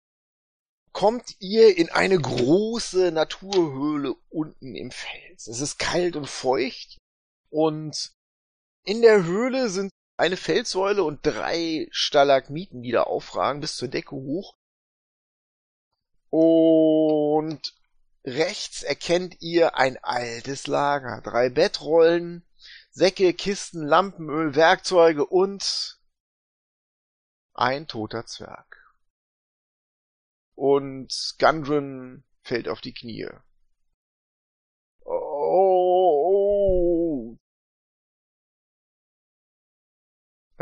kommt 0.91 1.36
ihr 1.39 1.75
in 1.75 1.89
eine 1.89 2.19
große 2.19 3.11
Naturhöhle 3.11 4.13
unten 4.29 4.75
im 4.75 4.91
Fels. 4.91 5.47
Es 5.47 5.59
ist 5.59 5.79
kalt 5.79 6.15
und 6.15 6.29
feucht 6.29 6.99
und 7.49 8.13
in 8.86 9.01
der 9.01 9.23
Höhle 9.23 9.69
sind 9.69 9.89
eine 10.24 10.38
Felssäule 10.38 11.03
und 11.03 11.26
drei 11.26 11.89
Stalagmiten, 11.91 12.82
die 12.82 12.91
da 12.91 13.03
aufragen 13.03 13.59
bis 13.59 13.76
zur 13.76 13.89
Decke 13.89 14.15
hoch. 14.15 14.55
Und 16.30 17.76
rechts 18.24 18.84
erkennt 18.84 19.41
ihr 19.41 19.76
ein 19.76 20.01
altes 20.01 20.67
Lager. 20.67 21.19
Drei 21.21 21.49
Bettrollen, 21.49 22.47
Säcke, 22.89 23.34
Kisten, 23.34 23.86
Lampenöl, 23.86 24.55
Werkzeuge 24.55 25.26
und 25.26 25.99
ein 27.53 27.88
toter 27.88 28.26
Zwerg. 28.26 28.78
Und 30.55 31.36
Gundren 31.38 32.24
fällt 32.43 32.69
auf 32.69 32.80
die 32.80 32.93
Knie. 32.93 33.28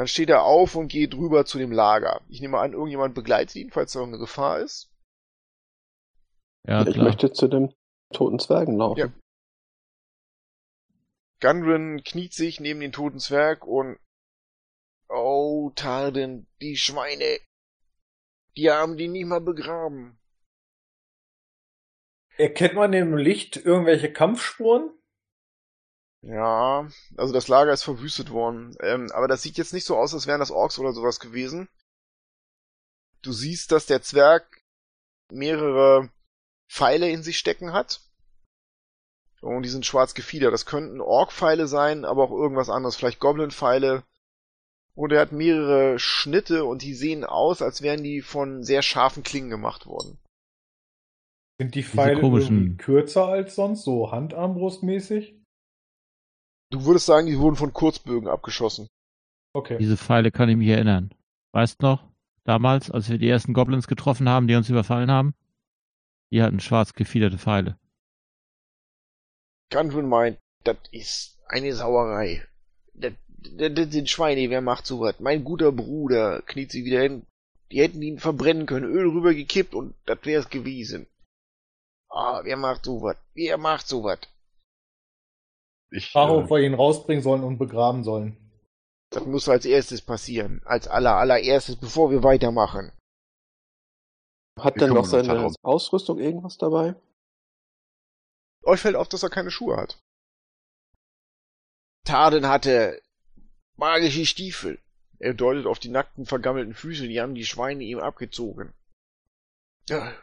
Dann 0.01 0.07
steht 0.07 0.31
er 0.31 0.45
auf 0.45 0.75
und 0.75 0.87
geht 0.87 1.13
rüber 1.13 1.45
zu 1.45 1.59
dem 1.59 1.71
Lager. 1.71 2.21
Ich 2.27 2.41
nehme 2.41 2.57
an, 2.57 2.73
irgendjemand 2.73 3.13
begleitet 3.13 3.55
ihn, 3.55 3.69
falls 3.69 3.93
da 3.93 3.99
noch 3.99 4.07
eine 4.07 4.17
Gefahr 4.17 4.59
ist. 4.59 4.91
Ja, 6.67 6.81
ich 6.81 6.93
klar. 6.95 7.05
möchte 7.05 7.31
zu 7.33 7.47
dem 7.47 7.71
toten 8.11 8.39
Zwergen 8.39 8.77
laufen. 8.77 8.97
Ja. 8.99 9.13
Gundren 11.39 12.03
kniet 12.03 12.33
sich 12.33 12.59
neben 12.59 12.79
den 12.79 12.91
toten 12.91 13.19
Zwerg 13.19 13.63
und 13.67 13.99
Oh, 15.07 15.69
Tarden, 15.75 16.47
die 16.61 16.77
Schweine. 16.77 17.37
Die 18.57 18.71
haben 18.71 18.97
die 18.97 19.07
nicht 19.07 19.27
mal 19.27 19.39
begraben. 19.39 20.19
Erkennt 22.37 22.73
man 22.73 22.91
im 22.93 23.17
Licht 23.17 23.55
irgendwelche 23.55 24.11
Kampfspuren? 24.11 24.99
Ja, 26.23 26.87
also 27.17 27.33
das 27.33 27.47
Lager 27.47 27.73
ist 27.73 27.83
verwüstet 27.83 28.29
worden. 28.29 28.75
Ähm, 28.81 29.09
aber 29.11 29.27
das 29.27 29.41
sieht 29.41 29.57
jetzt 29.57 29.73
nicht 29.73 29.85
so 29.85 29.97
aus, 29.97 30.13
als 30.13 30.27
wären 30.27 30.39
das 30.39 30.51
Orks 30.51 30.77
oder 30.77 30.93
sowas 30.93 31.19
gewesen. 31.19 31.67
Du 33.21 33.31
siehst, 33.31 33.71
dass 33.71 33.85
der 33.87 34.01
Zwerg 34.01 34.61
mehrere 35.31 36.09
Pfeile 36.69 37.09
in 37.09 37.23
sich 37.23 37.37
stecken 37.37 37.73
hat. 37.73 38.01
Und 39.41 39.63
die 39.63 39.69
sind 39.69 39.85
schwarz 39.85 40.13
gefiedert. 40.13 40.53
Das 40.53 40.67
könnten 40.67 41.01
Ork-Pfeile 41.01 41.67
sein, 41.67 42.05
aber 42.05 42.23
auch 42.23 42.31
irgendwas 42.31 42.69
anderes. 42.69 42.95
Vielleicht 42.95 43.19
Goblin-Pfeile. 43.19 44.03
Und 44.93 45.11
er 45.11 45.21
hat 45.21 45.31
mehrere 45.31 45.97
Schnitte 45.97 46.65
und 46.65 46.83
die 46.83 46.93
sehen 46.93 47.23
aus, 47.23 47.61
als 47.63 47.81
wären 47.81 48.03
die 48.03 48.21
von 48.21 48.63
sehr 48.63 48.83
scharfen 48.83 49.23
Klingen 49.23 49.49
gemacht 49.49 49.87
worden. 49.87 50.19
Sind 51.57 51.73
die 51.73 51.83
Pfeile 51.83 52.21
komischen- 52.21 52.77
kürzer 52.77 53.25
als 53.27 53.55
sonst, 53.55 53.83
so 53.83 54.11
Handarmbrustmäßig? 54.11 55.40
Du 56.71 56.85
würdest 56.85 57.05
sagen, 57.05 57.27
die 57.27 57.37
wurden 57.37 57.57
von 57.57 57.73
Kurzbögen 57.73 58.29
abgeschossen. 58.29 58.87
Okay. 59.53 59.77
Diese 59.77 59.97
Pfeile 59.97 60.31
kann 60.31 60.47
ich 60.47 60.55
mich 60.55 60.69
erinnern. 60.69 61.13
Weißt 61.51 61.81
noch, 61.81 62.07
damals, 62.45 62.89
als 62.89 63.09
wir 63.09 63.17
die 63.17 63.29
ersten 63.29 63.53
Goblins 63.53 63.87
getroffen 63.87 64.29
haben, 64.29 64.47
die 64.47 64.55
uns 64.55 64.69
überfallen 64.69 65.11
haben? 65.11 65.35
Die 66.31 66.41
hatten 66.41 66.61
schwarz 66.61 66.93
gefiederte 66.93 67.37
Pfeile. 67.37 67.77
Gundren 69.69 70.07
meint, 70.07 70.39
das 70.63 70.77
ist 70.91 71.37
eine 71.47 71.73
Sauerei. 71.73 72.47
Das, 72.93 73.13
das, 73.27 73.73
das 73.73 73.91
sind 73.91 74.09
Schweine, 74.09 74.49
wer 74.49 74.61
macht 74.61 74.85
sowas? 74.85 75.15
Mein 75.19 75.43
guter 75.43 75.73
Bruder 75.73 76.41
kniet 76.41 76.71
sich 76.71 76.85
wieder 76.85 77.01
hin. 77.01 77.25
Die 77.71 77.81
hätten 77.81 78.01
ihn 78.01 78.19
verbrennen 78.19 78.65
können, 78.65 78.85
Öl 78.85 79.09
rübergekippt 79.09 79.75
und 79.75 79.95
das 80.05 80.19
wär's 80.23 80.49
gewesen. 80.49 81.07
Ah, 82.09 82.41
wer 82.43 82.55
macht 82.55 82.85
sowas? 82.85 83.17
Wer 83.33 83.57
macht 83.57 83.87
sowas? 83.87 84.19
Ich, 85.91 86.09
Frage, 86.09 86.33
ob 86.33 86.45
äh, 86.45 86.49
wir 86.51 86.59
ihn 86.59 86.73
rausbringen 86.73 87.21
sollen 87.21 87.43
und 87.43 87.57
begraben 87.57 88.03
sollen. 88.03 88.37
Das 89.11 89.25
muss 89.25 89.49
als 89.49 89.65
erstes 89.65 90.01
passieren. 90.01 90.61
Als 90.65 90.87
aller 90.87 91.15
allererstes, 91.15 91.75
bevor 91.75 92.11
wir 92.11 92.23
weitermachen. 92.23 92.93
Hat 94.57 94.75
Wir 94.75 94.87
denn 94.87 94.93
noch 94.93 95.05
seine. 95.05 95.53
Ausrüstung 95.61 96.17
irgendwas 96.19 96.57
dabei? 96.57 96.95
Euch 98.63 98.79
fällt 98.79 98.95
auf, 98.95 99.09
dass 99.09 99.23
er 99.23 99.29
keine 99.29 99.51
Schuhe 99.51 99.75
hat. 99.75 99.99
Tarden 102.05 102.47
hatte 102.47 103.01
magische 103.75 104.25
Stiefel. 104.25 104.79
Er 105.19 105.33
deutet 105.33 105.65
auf 105.65 105.79
die 105.79 105.89
nackten, 105.89 106.25
vergammelten 106.25 106.73
Füße, 106.73 107.07
die 107.07 107.21
haben 107.21 107.35
die 107.35 107.45
Schweine 107.45 107.83
ihm 107.83 107.99
abgezogen. 107.99 108.73
Ja, 109.89 110.13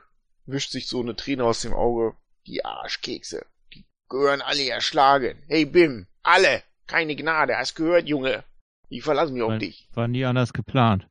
wischt 0.47 0.73
sich 0.73 0.89
so 0.89 1.01
eine 1.01 1.15
Träne 1.15 1.45
aus 1.45 1.63
dem 1.63 1.75
Auge. 1.75 2.17
Die 2.47 2.65
Arschkekse. 2.65 3.45
Gehören 4.09 4.41
alle 4.41 4.69
erschlagen. 4.69 5.43
Hey 5.49 5.65
Bim, 5.65 6.07
alle! 6.23 6.63
Keine 6.87 7.15
Gnade, 7.17 7.57
hast 7.59 7.75
gehört, 7.75 8.07
Junge. 8.09 8.45
Die 8.91 9.03
verlassen 9.03 9.35
mich 9.35 9.43
auf 9.43 9.51
War, 9.51 9.59
dich. 9.59 9.89
war 9.93 10.09
nie 10.09 10.25
anders 10.25 10.53
geplant. 10.55 11.07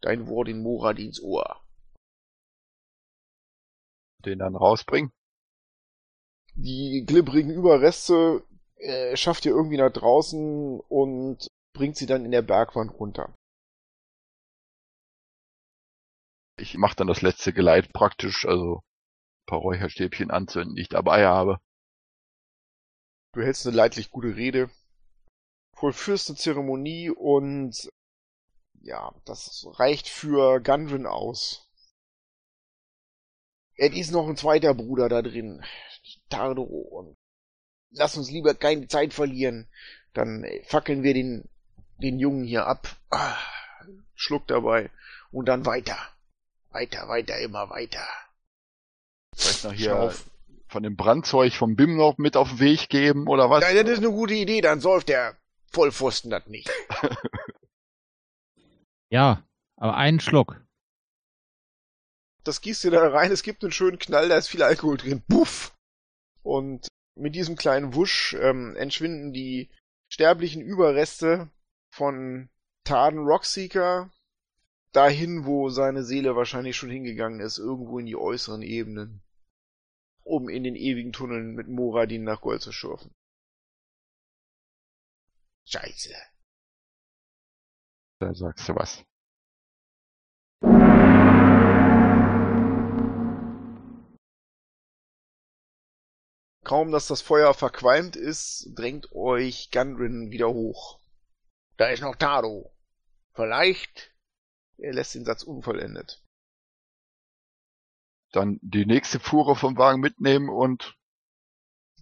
dein 0.00 0.26
Wort 0.26 0.48
in 0.48 0.62
Moradins 0.62 1.20
Ohr. 1.22 1.62
Den 4.24 4.38
dann 4.40 4.56
rausbringen. 4.56 5.12
Die 6.54 7.04
glibbrigen 7.06 7.50
Überreste 7.52 8.42
äh, 8.76 9.16
schafft 9.16 9.44
ihr 9.46 9.52
irgendwie 9.52 9.76
nach 9.76 9.92
draußen 9.92 10.80
und 10.80 11.46
bringt 11.74 11.96
sie 11.96 12.06
dann 12.06 12.24
in 12.24 12.30
der 12.32 12.42
Bergwand 12.42 12.90
runter. 12.92 13.32
Ich 16.58 16.76
mache 16.76 16.96
dann 16.96 17.06
das 17.06 17.22
letzte 17.22 17.52
Geleit 17.52 17.92
praktisch, 17.92 18.46
also 18.46 18.76
ein 18.78 19.46
paar 19.46 19.58
Räucherstäbchen 19.60 20.30
anzünden, 20.30 20.74
die 20.74 20.82
ich 20.82 20.88
dabei 20.88 21.26
habe. 21.26 21.58
Du 23.36 23.42
hältst 23.42 23.66
eine 23.66 23.76
leidlich 23.76 24.10
gute 24.10 24.34
Rede, 24.34 24.70
vollführst 25.74 26.30
eine 26.30 26.38
Zeremonie 26.38 27.10
und 27.10 27.90
ja, 28.80 29.12
das 29.26 29.66
reicht 29.72 30.08
für 30.08 30.58
Gundren 30.62 31.04
aus. 31.04 31.68
Es 33.76 33.92
ist 33.92 34.10
noch 34.10 34.26
ein 34.26 34.38
zweiter 34.38 34.72
Bruder 34.72 35.10
da 35.10 35.20
drin, 35.20 35.62
Tardo, 36.30 36.62
und 36.62 37.14
lass 37.90 38.16
uns 38.16 38.30
lieber 38.30 38.54
keine 38.54 38.88
Zeit 38.88 39.12
verlieren. 39.12 39.68
Dann 40.14 40.46
fackeln 40.64 41.02
wir 41.02 41.12
den, 41.12 41.46
den 41.98 42.18
Jungen 42.18 42.44
hier 42.44 42.66
ab. 42.66 42.96
Ah, 43.10 43.36
Schluck 44.14 44.46
dabei. 44.46 44.90
Und 45.30 45.44
dann 45.44 45.66
weiter. 45.66 45.98
Weiter, 46.70 47.06
weiter, 47.06 47.38
immer 47.40 47.68
weiter. 47.68 48.08
Vielleicht 49.34 49.64
noch 49.64 49.72
hier 49.74 49.90
Schnauf. 49.90 50.24
Von 50.76 50.82
dem 50.82 50.94
Brandzeug 50.94 51.54
vom 51.54 51.74
BIM 51.74 51.96
noch 51.96 52.18
mit 52.18 52.36
auf 52.36 52.50
den 52.50 52.60
Weg 52.60 52.90
geben 52.90 53.28
oder 53.28 53.48
was? 53.48 53.62
Nein, 53.64 53.76
das 53.76 53.94
ist 53.94 54.04
eine 54.04 54.10
gute 54.10 54.34
Idee, 54.34 54.60
dann 54.60 54.80
säuft 54.80 55.08
der 55.08 55.34
Vollpfosten 55.72 56.30
das 56.30 56.46
nicht. 56.48 56.70
Ja, 59.08 59.46
aber 59.76 59.96
einen 59.96 60.18
Schluck. 60.18 60.60
Das 62.42 62.60
gießt 62.60 62.84
ihr 62.84 62.90
da 62.90 63.08
rein, 63.08 63.30
es 63.30 63.44
gibt 63.44 63.62
einen 63.62 63.72
schönen 63.72 64.00
Knall, 64.00 64.28
da 64.28 64.36
ist 64.36 64.48
viel 64.48 64.64
Alkohol 64.64 64.96
drin. 64.96 65.22
Buff! 65.28 65.76
Und 66.42 66.88
mit 67.14 67.36
diesem 67.36 67.54
kleinen 67.54 67.94
Wusch 67.94 68.34
ähm, 68.34 68.74
entschwinden 68.74 69.32
die 69.32 69.70
sterblichen 70.08 70.60
Überreste 70.60 71.48
von 71.88 72.50
Tarden 72.82 73.20
Rockseeker 73.20 74.10
dahin, 74.90 75.46
wo 75.46 75.70
seine 75.70 76.02
Seele 76.02 76.34
wahrscheinlich 76.34 76.76
schon 76.76 76.90
hingegangen 76.90 77.38
ist, 77.38 77.58
irgendwo 77.58 78.00
in 78.00 78.06
die 78.06 78.16
äußeren 78.16 78.62
Ebenen, 78.62 79.22
um 80.26 80.48
in 80.48 80.64
den 80.64 80.74
ewigen 80.74 81.12
Tunneln 81.12 81.54
mit 81.54 81.68
Moradin 81.68 82.24
nach 82.24 82.40
Gold 82.40 82.60
zu 82.60 82.72
schürfen. 82.72 83.14
Scheiße. 85.66 86.14
Da 88.18 88.34
sagst 88.34 88.68
du 88.68 88.74
was. 88.74 89.04
Kaum, 96.64 96.90
dass 96.90 97.06
das 97.06 97.22
Feuer 97.22 97.54
verqualmt 97.54 98.16
ist, 98.16 98.72
drängt 98.74 99.12
euch 99.12 99.70
Gundren 99.70 100.32
wieder 100.32 100.48
hoch. 100.48 100.98
Da 101.76 101.88
ist 101.90 102.02
noch 102.02 102.16
Taro. 102.16 102.74
Vielleicht 103.34 104.12
Er 104.78 104.92
lässt 104.92 105.14
den 105.14 105.24
Satz 105.24 105.44
unvollendet. 105.44 106.25
Dann 108.36 108.58
die 108.60 108.84
nächste 108.84 109.18
Fuhre 109.18 109.56
vom 109.56 109.78
Wagen 109.78 110.00
mitnehmen 110.00 110.50
und 110.50 110.94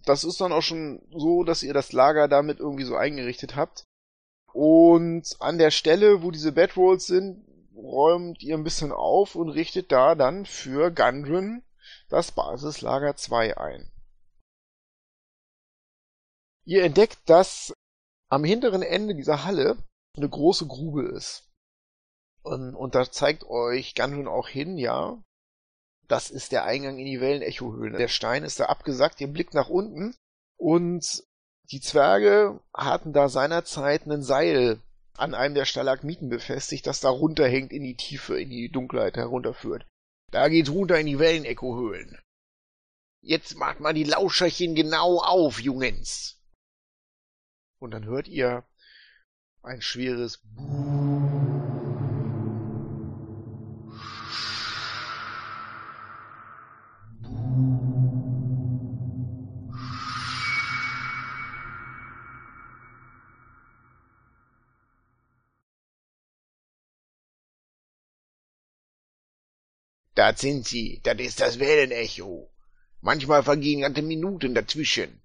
das 0.05 0.25
ist 0.25 0.41
dann 0.41 0.51
auch 0.51 0.61
schon 0.61 1.01
so, 1.11 1.43
dass 1.43 1.63
ihr 1.63 1.73
das 1.73 1.93
Lager 1.93 2.27
damit 2.27 2.59
irgendwie 2.59 2.83
so 2.83 2.97
eingerichtet 2.97 3.55
habt. 3.55 3.85
Und 4.53 5.35
an 5.39 5.57
der 5.57 5.71
Stelle, 5.71 6.23
wo 6.23 6.31
diese 6.31 6.51
Bedrolls 6.51 7.07
sind, 7.07 7.43
räumt 7.73 8.43
ihr 8.43 8.55
ein 8.55 8.63
bisschen 8.63 8.91
auf 8.91 9.35
und 9.35 9.49
richtet 9.49 9.91
da 9.91 10.15
dann 10.15 10.45
für 10.45 10.91
Gundren 10.91 11.63
das 12.09 12.31
Basislager 12.31 13.15
2 13.15 13.57
ein. 13.57 13.91
Ihr 16.65 16.83
entdeckt, 16.83 17.29
dass 17.29 17.73
am 18.29 18.43
hinteren 18.43 18.81
Ende 18.81 19.15
dieser 19.15 19.45
Halle 19.45 19.77
eine 20.17 20.29
große 20.29 20.67
Grube 20.67 21.03
ist. 21.03 21.49
Und, 22.43 22.75
und 22.75 22.93
da 22.93 23.09
zeigt 23.09 23.45
euch 23.45 23.95
Gundren 23.95 24.27
auch 24.27 24.47
hin, 24.47 24.77
ja, 24.77 25.23
das 26.07 26.29
ist 26.29 26.51
der 26.51 26.65
Eingang 26.65 26.97
in 26.97 27.05
die 27.05 27.21
Wellenecho-Höhle. 27.21 27.97
Der 27.97 28.07
Stein 28.07 28.43
ist 28.43 28.59
da 28.59 28.65
abgesackt, 28.65 29.21
ihr 29.21 29.27
blickt 29.27 29.53
nach 29.53 29.69
unten 29.69 30.15
und 30.57 31.23
die 31.71 31.81
Zwerge 31.81 32.59
hatten 32.73 33.13
da 33.13 33.27
seinerzeit 33.29 34.05
ein 34.05 34.21
Seil 34.21 34.81
an 35.17 35.33
einem 35.33 35.55
der 35.55 35.65
Stalagmiten 35.65 36.29
befestigt, 36.29 36.85
das 36.87 36.99
da 36.99 37.09
runterhängt 37.09 37.71
in 37.71 37.83
die 37.83 37.95
Tiefe, 37.95 38.39
in 38.39 38.49
die 38.49 38.69
Dunkelheit 38.69 39.15
herunterführt. 39.15 39.85
Da 40.31 40.49
geht's 40.49 40.69
runter 40.69 40.99
in 40.99 41.07
die 41.07 41.19
Wellenecho-Höhlen. 41.19 42.19
Jetzt 43.21 43.55
macht 43.55 43.79
mal 43.79 43.93
die 43.93 44.03
Lauscherchen 44.03 44.75
genau 44.75 45.19
auf, 45.19 45.59
Jungens. 45.59 46.41
Und 47.79 47.91
dann 47.91 48.05
hört 48.05 48.27
ihr 48.27 48.63
ein 49.63 49.81
schweres 49.81 50.41
Das 70.15 70.39
sind 70.39 70.65
sie, 70.65 71.01
das 71.03 71.19
ist 71.19 71.41
das 71.41 71.59
Wellenecho. 71.59 72.49
Manchmal 73.01 73.43
vergehen 73.43 73.81
ganze 73.81 74.01
Minuten 74.01 74.55
dazwischen. 74.55 75.21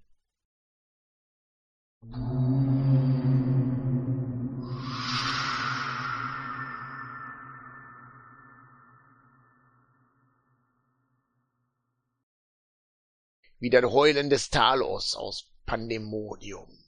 Wie 13.59 13.69
das 13.69 13.85
Heulen 13.85 14.29
des 14.29 14.49
Talos 14.49 15.15
aus 15.15 15.49
Pandemonium. 15.65 16.83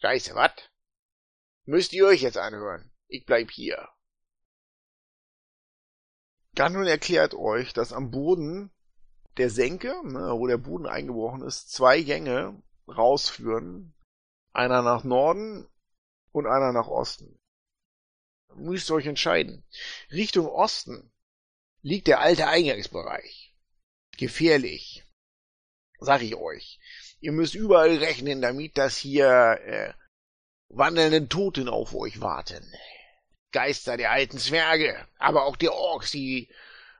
Scheiße, 0.00 0.36
wat? 0.36 0.70
Müsst 1.64 1.92
ihr 1.94 2.06
euch 2.06 2.22
jetzt 2.22 2.38
anhören. 2.38 2.92
Ich 3.08 3.26
bleib 3.26 3.50
hier. 3.50 3.88
Gundren 6.56 6.86
erklärt 6.86 7.34
euch, 7.34 7.72
dass 7.72 7.92
am 7.92 8.10
Boden 8.10 8.70
der 9.38 9.50
Senke, 9.50 9.94
ne, 10.04 10.32
wo 10.36 10.46
der 10.46 10.58
Boden 10.58 10.86
eingebrochen 10.86 11.42
ist, 11.42 11.72
zwei 11.72 12.02
Gänge 12.02 12.60
rausführen. 12.88 13.94
Einer 14.52 14.82
nach 14.82 15.02
Norden 15.02 15.66
und 16.32 16.46
einer 16.46 16.72
nach 16.72 16.88
Osten. 16.88 17.38
Müsst 18.54 18.90
ihr 18.90 18.94
euch 18.94 19.06
entscheiden. 19.06 19.64
Richtung 20.10 20.46
Osten 20.46 21.12
Liegt 21.84 22.06
der 22.06 22.20
alte 22.20 22.46
Eingangsbereich. 22.46 23.52
Gefährlich. 24.16 25.04
Sag 25.98 26.22
ich 26.22 26.36
euch. 26.36 26.78
Ihr 27.20 27.32
müsst 27.32 27.56
überall 27.56 27.96
rechnen, 27.96 28.40
damit 28.40 28.78
dass 28.78 28.96
hier 28.96 29.58
äh, 29.64 29.92
wandelnde 30.68 31.28
Toten 31.28 31.68
auf 31.68 31.94
euch 31.94 32.20
warten. 32.20 32.64
Geister 33.52 33.96
der 33.96 34.10
alten 34.10 34.38
Zwerge, 34.38 34.96
aber 35.18 35.44
auch 35.44 35.56
der 35.56 35.74
Orks, 35.74 36.10
die 36.10 36.48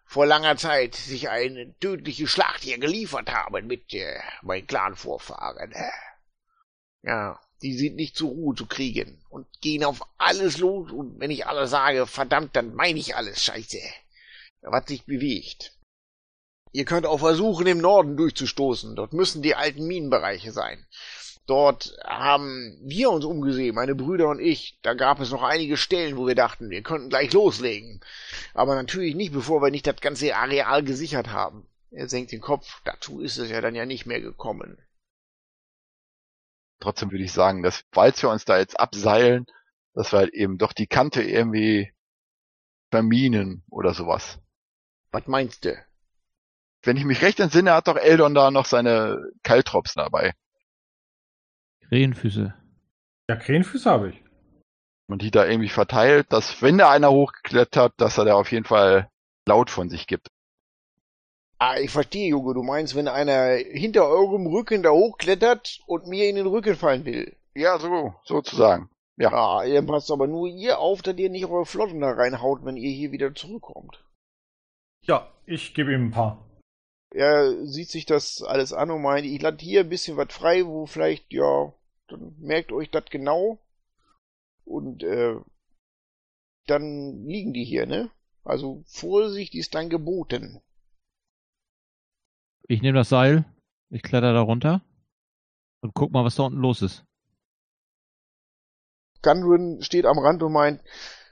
vor 0.05 0.27
langer 0.27 0.57
Zeit 0.57 0.95
sich 0.95 1.31
eine 1.31 1.75
tödliche 1.79 2.27
Schlacht 2.27 2.63
hier 2.63 2.79
geliefert 2.79 3.33
haben 3.33 3.67
mit 3.67 3.95
äh, 3.95 4.21
meinen 4.43 4.67
Clan-Vorfahren. 4.67 5.75
Ja, 7.03 7.41
die 7.63 7.77
sind 7.77 7.97
nicht 7.97 8.17
zur 8.17 8.31
Ruhe 8.31 8.55
zu 8.55 8.67
kriegen 8.67 9.25
und 9.31 9.47
gehen 9.61 9.85
auf 9.85 10.03
alles 10.19 10.59
los 10.59 10.91
und 10.91 11.19
wenn 11.19 11.31
ich 11.31 11.47
alles 11.47 11.71
sage, 11.71 12.07
verdammt, 12.07 12.55
dann 12.57 12.75
meine 12.75 12.99
ich 12.99 13.17
alles, 13.17 13.43
scheiße. 13.43 13.81
Was 14.61 14.87
sich 14.87 15.05
bewegt. 15.07 15.73
Ihr 16.73 16.85
könnt 16.85 17.07
auch 17.07 17.19
versuchen, 17.19 17.67
im 17.67 17.79
Norden 17.79 18.17
durchzustoßen. 18.17 18.97
Dort 18.97 19.13
müssen 19.13 19.43
die 19.43 19.55
alten 19.55 19.87
Minenbereiche 19.87 20.53
sein. 20.53 20.87
Dort 21.47 21.97
haben 22.05 22.79
wir 22.83 23.11
uns 23.11 23.25
umgesehen, 23.25 23.75
meine 23.75 23.95
Brüder 23.95 24.29
und 24.29 24.41
ich. 24.41 24.79
Da 24.83 24.95
gab 24.95 25.21
es 25.21 25.33
noch 25.33 25.43
einige 25.43 25.77
Stellen, 25.77 26.17
wo 26.17 26.27
wir 26.27 26.37
dachten, 26.37 26.71
wir 26.71 26.83
könnten 26.83 27.09
gleich 27.09 27.33
loslegen. 27.33 28.01
Aber 28.55 28.75
natürlich 28.75 29.17
nicht, 29.17 29.33
bevor 29.33 29.61
wir 29.61 29.71
nicht 29.71 29.87
das 29.87 30.01
ganze 30.01 30.37
Areal 30.37 30.85
gesichert 30.85 31.31
haben. 31.33 31.67
Er 31.91 32.09
senkt 32.09 32.33
den 32.33 32.41
Kopf. 32.41 32.81
Dazu 32.85 33.21
ist 33.21 33.39
es 33.39 33.51
ja 33.51 33.61
dann 33.61 33.75
ja 33.75 33.87
nicht 33.87 34.07
mehr 34.07 34.21
gekommen. 34.21 34.79
trotzdem 36.81 37.11
würde 37.11 37.25
ich 37.25 37.33
sagen, 37.33 37.63
dass 37.63 37.85
falls 37.93 38.23
wir 38.23 38.31
uns 38.31 38.45
da 38.45 38.59
jetzt 38.59 38.79
abseilen, 38.79 39.47
dass 39.95 40.13
wir 40.13 40.21
halt 40.21 40.35
eben 40.35 40.59
doch 40.59 40.73
die 40.73 40.87
Kante 40.87 41.23
irgendwie 41.23 41.93
verminen 42.91 43.65
oder 43.71 43.95
sowas. 43.95 44.39
Was 45.11 45.27
meinst 45.27 45.65
du? 45.65 45.77
Wenn 46.83 46.97
ich 46.97 47.05
mich 47.05 47.23
recht 47.23 47.39
entsinne, 47.41 47.73
hat 47.73 47.89
doch 47.89 47.97
Eldon 47.97 48.35
da 48.35 48.51
noch 48.51 48.67
seine 48.67 49.19
Kaltrops 49.43 49.95
dabei. 49.95 50.35
Krähenfüße. 51.93 52.55
Ja, 53.29 53.37
Krähenfüße 53.37 53.91
habe 53.91 54.09
ich. 54.11 54.25
und 55.09 55.21
die 55.21 55.31
da 55.31 55.45
irgendwie 55.47 55.69
verteilt, 55.69 56.33
dass 56.33 56.63
wenn 56.63 56.79
da 56.79 56.91
einer 56.91 57.11
hochgeklettert, 57.11 57.93
dass 57.99 58.17
er 58.17 58.25
da 58.25 58.35
auf 58.35 58.51
jeden 58.51 58.65
Fall 58.65 59.11
laut 59.47 59.69
von 59.69 59.91
sich 59.91 60.07
gibt. 60.07 60.29
Ah, 61.59 61.77
ich 61.79 61.91
verstehe, 61.91 62.29
Junge. 62.31 62.55
Du 62.55 62.63
meinst, 62.63 62.95
wenn 62.95 63.09
einer 63.09 63.57
hinter 63.57 64.07
eurem 64.09 64.47
Rücken 64.47 64.83
da 64.83 64.91
hochklettert 64.91 65.81
und 65.87 66.07
mir 66.07 66.29
in 66.31 66.37
den 66.37 66.47
Rücken 66.47 66.77
fallen 66.77 67.05
will. 67.05 67.37
Ja, 67.55 67.79
so, 67.79 68.15
sozusagen. 68.25 68.89
Ja. 69.19 69.31
Ah, 69.33 69.65
ihr 69.65 69.83
passt 69.83 70.11
aber 70.11 70.27
nur 70.27 70.49
ihr 70.49 70.79
auf, 70.79 71.03
dass 71.03 71.19
ihr 71.19 71.29
nicht 71.29 71.45
eure 71.45 71.67
Flotten 71.67 72.01
da 72.01 72.13
reinhaut, 72.13 72.65
wenn 72.65 72.79
ihr 72.79 72.91
hier 72.91 73.13
wieder 73.13 73.35
zurückkommt. 73.35 74.03
Ja, 75.05 75.31
ich 75.45 75.75
gebe 75.75 75.93
ihm 75.93 76.07
ein 76.07 76.11
paar. 76.11 76.49
Er 77.15 77.67
sieht 77.67 77.91
sich 77.91 78.07
das 78.07 78.43
alles 78.43 78.73
an 78.73 78.91
und 78.91 79.03
meint, 79.03 79.27
ich 79.27 79.43
lande 79.43 79.63
hier 79.63 79.81
ein 79.81 79.91
bisschen 79.91 80.17
was 80.17 80.33
frei, 80.33 80.65
wo 80.65 80.87
vielleicht, 80.87 81.31
ja, 81.33 81.75
dann 82.13 82.37
merkt 82.39 82.73
euch 82.73 82.91
das 82.91 83.05
genau. 83.11 83.59
Und, 84.65 85.03
äh, 85.03 85.37
dann 86.67 87.25
liegen 87.27 87.53
die 87.53 87.65
hier, 87.65 87.87
ne? 87.87 88.11
Also 88.45 88.83
Vorsicht 88.87 89.55
ist 89.55 89.75
dann 89.75 89.91
geboten. 89.91 90.61
Ich 92.69 92.83
nehme 92.83 92.99
das 92.99 93.09
Seil, 93.09 93.45
ich 93.91 94.03
kletter 94.03 94.33
da 94.33 94.41
runter 94.41 94.83
und 95.81 95.95
guck 95.95 96.13
mal, 96.13 96.25
was 96.25 96.37
da 96.37 96.45
unten 96.45 96.61
los 96.61 96.83
ist. 96.83 97.05
Gundren 99.23 99.83
steht 99.83 100.07
am 100.07 100.19
Rand 100.19 100.43
und 100.43 100.53
meint, 100.53 100.83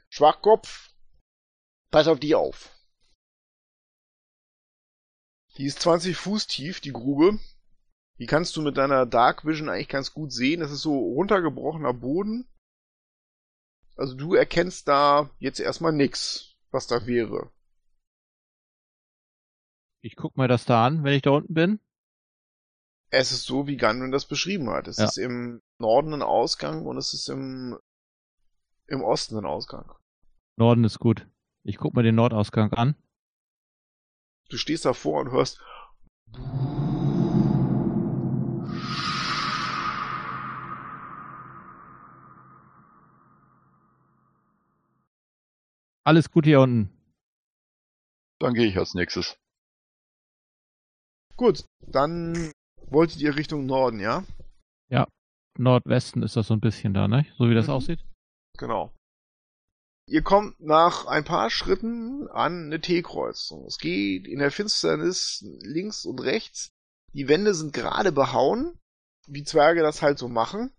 Schwachkopf, 0.08 0.92
pass 1.90 2.06
auf 2.06 2.20
die 2.20 2.34
auf. 2.34 2.70
Die 5.56 5.64
ist 5.64 5.80
20 5.80 6.16
Fuß 6.16 6.46
tief, 6.46 6.80
die 6.80 6.92
Grube. 6.92 7.38
Die 8.20 8.26
kannst 8.26 8.54
du 8.56 8.62
mit 8.62 8.76
deiner 8.76 9.06
Dark 9.06 9.46
Vision 9.46 9.68
eigentlich 9.70 9.88
ganz 9.88 10.12
gut 10.12 10.30
sehen. 10.30 10.60
Das 10.60 10.70
ist 10.70 10.82
so 10.82 10.96
runtergebrochener 10.98 11.94
Boden. 11.94 12.46
Also 13.96 14.14
du 14.14 14.34
erkennst 14.34 14.88
da 14.88 15.30
jetzt 15.38 15.58
erstmal 15.58 15.92
nix, 15.92 16.54
was 16.70 16.86
da 16.86 17.06
wäre. 17.06 17.50
Ich 20.02 20.16
guck 20.16 20.36
mir 20.36 20.48
das 20.48 20.64
da 20.66 20.86
an, 20.86 21.02
wenn 21.02 21.14
ich 21.14 21.22
da 21.22 21.30
unten 21.30 21.54
bin. 21.54 21.80
Es 23.10 23.32
ist 23.32 23.44
so, 23.44 23.66
wie 23.66 23.76
Gundren 23.76 24.12
das 24.12 24.26
beschrieben 24.26 24.70
hat. 24.70 24.86
Es 24.86 24.98
Ja. 24.98 25.06
ist 25.06 25.18
im 25.18 25.60
Norden 25.78 26.12
ein 26.14 26.22
Ausgang 26.22 26.86
und 26.86 26.96
es 26.96 27.12
ist 27.12 27.28
im, 27.28 27.78
im 28.86 29.02
Osten 29.02 29.36
ein 29.38 29.46
Ausgang. 29.46 29.90
Norden 30.56 30.84
ist 30.84 30.98
gut. 30.98 31.26
Ich 31.62 31.78
guck 31.78 31.94
mir 31.94 32.02
den 32.02 32.14
Nordausgang 32.14 32.72
an. 32.72 32.94
Du 34.48 34.56
stehst 34.56 34.84
davor 34.84 35.20
und 35.20 35.30
hörst, 35.30 35.60
Alles 46.04 46.30
gut 46.30 46.44
hier 46.46 46.60
unten. 46.60 46.90
Dann 48.40 48.54
gehe 48.54 48.66
ich 48.66 48.76
als 48.78 48.94
nächstes. 48.94 49.36
gut, 51.36 51.64
dann 51.86 52.52
wolltet 52.90 53.20
ihr 53.22 53.34
Richtung 53.36 53.64
Norden, 53.66 53.98
ja? 54.00 54.24
Nordwesten 55.58 56.22
ist 56.22 56.36
das 56.36 56.46
so 56.46 56.54
ein 56.54 56.60
bisschen 56.60 56.94
da, 56.94 57.08
ne? 57.08 57.26
So 57.36 57.50
wie 57.50 57.54
das 57.54 57.66
Mhm. 57.66 57.72
aussieht. 57.72 58.04
Genau. 58.56 58.94
Ihr 60.06 60.22
kommt 60.22 60.58
nach 60.60 61.06
ein 61.06 61.24
paar 61.24 61.50
Schritten 61.50 62.28
an 62.28 62.66
eine 62.66 62.80
T-Kreuzung. 62.80 63.64
Es 63.66 63.78
geht 63.78 64.26
in 64.28 64.38
der 64.38 64.52
Finsternis 64.52 65.44
links 65.62 66.06
und 66.06 66.20
rechts. 66.20 66.70
Die 67.14 67.28
Wände 67.28 67.52
sind 67.54 67.72
gerade 67.74 68.12
behauen, 68.12 68.78
wie 69.26 69.42
Zwerge 69.42 69.82
das 69.82 70.02
halt 70.02 70.18
so 70.18 70.28
machen. 70.28 70.72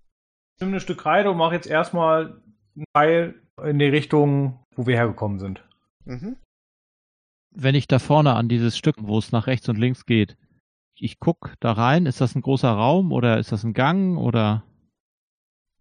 Ich 0.55 0.61
nehme 0.61 0.77
ein 0.77 0.79
Stück 0.79 0.99
Kreide 0.99 1.29
und 1.31 1.37
mache 1.37 1.55
jetzt 1.55 1.67
erstmal 1.67 2.41
einen 2.75 2.85
Pfeil 2.95 3.41
in 3.63 3.77
die 3.77 3.85
Richtung, 3.85 4.60
wo 4.75 4.85
wir 4.87 4.95
hergekommen 4.95 5.39
sind. 5.39 5.63
Mhm. 6.05 6.37
Wenn 7.53 7.75
ich 7.75 7.87
da 7.87 7.99
vorne 7.99 8.33
an 8.35 8.47
dieses 8.49 8.77
Stück, 8.77 8.95
wo 8.99 9.17
es 9.17 9.31
nach 9.31 9.47
rechts 9.47 9.67
und 9.69 9.77
links 9.77 10.05
geht, 10.05 10.37
ich 10.95 11.19
guck 11.19 11.55
da 11.59 11.73
rein, 11.73 12.05
ist 12.05 12.21
das 12.21 12.35
ein 12.35 12.41
großer 12.41 12.69
Raum 12.71 13.11
oder 13.11 13.39
ist 13.39 13.51
das 13.51 13.63
ein 13.63 13.73
Gang 13.73 14.17
oder 14.17 14.63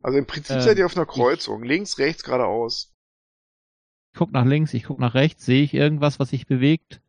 Also 0.02 0.18
im 0.18 0.26
Prinzip 0.26 0.56
Ähm, 0.56 0.62
seid 0.62 0.78
ihr 0.78 0.86
auf 0.86 0.96
einer 0.96 1.06
Kreuzung. 1.06 1.62
Links, 1.62 1.98
rechts, 1.98 2.22
geradeaus. 2.24 2.92
ich 4.12 4.18
guck 4.18 4.32
nach 4.32 4.44
links, 4.46 4.74
ich 4.74 4.84
guck 4.84 4.98
nach 4.98 5.14
rechts, 5.14 5.44
sehe 5.44 5.62
ich 5.62 5.74
irgendwas, 5.74 6.18
was 6.18 6.30
sich 6.30 6.46
bewegt? 6.46 7.00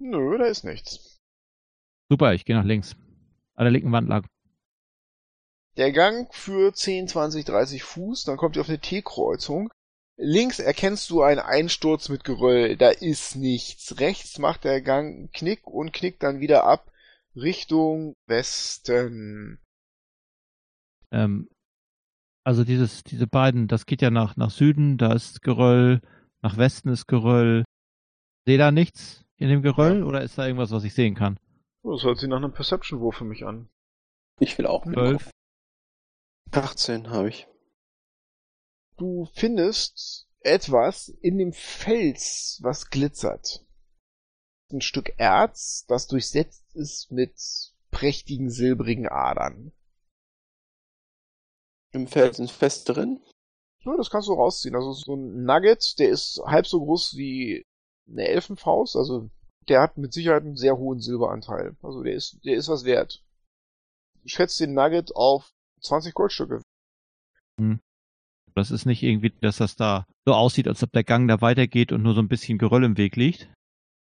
Nö, 0.00 0.38
da 0.38 0.46
ist 0.46 0.64
nichts. 0.64 1.18
Super, 2.10 2.32
ich 2.34 2.44
gehe 2.44 2.56
nach 2.56 2.64
links. 2.64 2.96
An 3.54 3.64
der 3.64 3.72
linken 3.72 3.92
Wand 3.92 4.08
lang. 4.08 4.26
Der 5.76 5.92
Gang 5.92 6.32
führt 6.34 6.76
10, 6.76 7.06
20, 7.08 7.44
30 7.44 7.82
Fuß, 7.84 8.24
dann 8.24 8.36
kommt 8.36 8.56
ihr 8.56 8.62
auf 8.62 8.68
eine 8.68 8.80
T-Kreuzung. 8.80 9.70
Links 10.20 10.58
erkennst 10.58 11.10
du 11.10 11.22
einen 11.22 11.38
Einsturz 11.38 12.08
mit 12.08 12.24
Geröll, 12.24 12.76
da 12.76 12.90
ist 12.90 13.36
nichts. 13.36 14.00
Rechts 14.00 14.38
macht 14.40 14.64
der 14.64 14.82
Gang 14.82 15.16
einen 15.16 15.32
Knick 15.32 15.66
und 15.68 15.92
knickt 15.92 16.24
dann 16.24 16.40
wieder 16.40 16.64
ab 16.64 16.90
Richtung 17.36 18.16
Westen. 18.26 19.60
Ähm, 21.12 21.48
also 22.42 22.64
dieses, 22.64 23.04
diese 23.04 23.28
beiden, 23.28 23.68
das 23.68 23.86
geht 23.86 24.02
ja 24.02 24.10
nach, 24.10 24.36
nach 24.36 24.50
Süden, 24.50 24.98
da 24.98 25.12
ist 25.12 25.40
Geröll, 25.42 26.00
nach 26.42 26.56
Westen 26.56 26.88
ist 26.88 27.06
Geröll. 27.06 27.64
Sehe 28.44 28.58
da 28.58 28.72
nichts 28.72 29.24
in 29.36 29.48
dem 29.48 29.62
Geröll 29.62 30.02
oder 30.02 30.22
ist 30.22 30.36
da 30.36 30.46
irgendwas, 30.46 30.72
was 30.72 30.82
ich 30.82 30.94
sehen 30.94 31.14
kann? 31.14 31.38
Oh, 31.84 31.92
Das 31.92 32.02
hört 32.02 32.18
sich 32.18 32.28
nach 32.28 32.38
einem 32.38 32.52
Perception-Wurf 32.52 33.16
für 33.16 33.24
mich 33.24 33.44
an. 33.44 33.68
Ich 34.40 34.58
will 34.58 34.66
auch 34.66 34.84
mitmachen. 34.84 35.18
Zwölf. 35.18 35.30
18 36.50 37.10
habe 37.10 37.28
ich. 37.28 37.46
Du 38.98 39.26
findest 39.32 40.28
etwas 40.40 41.08
in 41.08 41.38
dem 41.38 41.52
Fels, 41.52 42.58
was 42.62 42.90
glitzert. 42.90 43.64
Ein 44.72 44.80
Stück 44.80 45.12
Erz, 45.18 45.86
das 45.86 46.08
durchsetzt 46.08 46.74
ist 46.74 47.10
mit 47.12 47.32
prächtigen 47.90 48.50
silbrigen 48.50 49.08
Adern. 49.08 49.72
Im 51.92 52.08
Felsen 52.08 52.48
fest 52.48 52.88
drin. 52.88 53.22
Ja, 53.84 53.96
das 53.96 54.10
kannst 54.10 54.28
du 54.28 54.34
rausziehen. 54.34 54.74
Also 54.74 54.92
so 54.92 55.14
ein 55.14 55.44
Nugget, 55.44 55.98
der 56.00 56.10
ist 56.10 56.40
halb 56.44 56.66
so 56.66 56.80
groß 56.80 57.16
wie 57.16 57.64
eine 58.08 58.26
Elfenfaust. 58.26 58.96
Also 58.96 59.30
der 59.68 59.80
hat 59.80 59.96
mit 59.96 60.12
Sicherheit 60.12 60.42
einen 60.42 60.56
sehr 60.56 60.76
hohen 60.76 61.00
Silberanteil. 61.00 61.76
Also 61.82 62.02
der 62.02 62.14
ist, 62.14 62.44
der 62.44 62.56
ist 62.56 62.68
was 62.68 62.84
wert. 62.84 63.22
Ich 64.24 64.32
schätze 64.32 64.66
den 64.66 64.74
Nugget 64.74 65.14
auf 65.14 65.50
20 65.82 66.14
Goldstücke. 66.14 66.62
Das 68.58 68.70
ist 68.70 68.84
nicht 68.84 69.02
irgendwie, 69.02 69.30
dass 69.30 69.56
das 69.58 69.76
da 69.76 70.04
so 70.26 70.34
aussieht, 70.34 70.68
als 70.68 70.82
ob 70.82 70.92
der 70.92 71.04
Gang 71.04 71.28
da 71.28 71.40
weitergeht 71.40 71.92
und 71.92 72.02
nur 72.02 72.14
so 72.14 72.20
ein 72.20 72.28
bisschen 72.28 72.58
Geröll 72.58 72.84
im 72.84 72.96
Weg 72.96 73.16
liegt. 73.16 73.50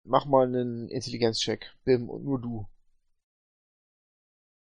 Mach 0.06 0.26
mal 0.26 0.46
einen 0.48 0.88
Intelligenzcheck. 0.88 1.76
Bim, 1.84 2.10
und 2.10 2.24
nur 2.24 2.40
du. 2.40 2.68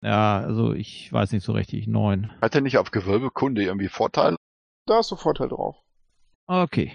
Ja, 0.03 0.39
also 0.39 0.73
ich 0.73 1.11
weiß 1.11 1.31
nicht 1.31 1.43
so 1.43 1.51
richtig. 1.51 1.87
Neun. 1.87 2.31
Hat 2.41 2.55
er 2.55 2.61
nicht 2.61 2.77
auf 2.77 2.91
Gewölbekunde 2.91 3.63
irgendwie 3.63 3.89
Vorteile? 3.89 4.35
Da 4.87 4.97
hast 4.97 5.11
du 5.11 5.15
Vorteil 5.15 5.49
drauf. 5.49 5.75
Okay. 6.47 6.91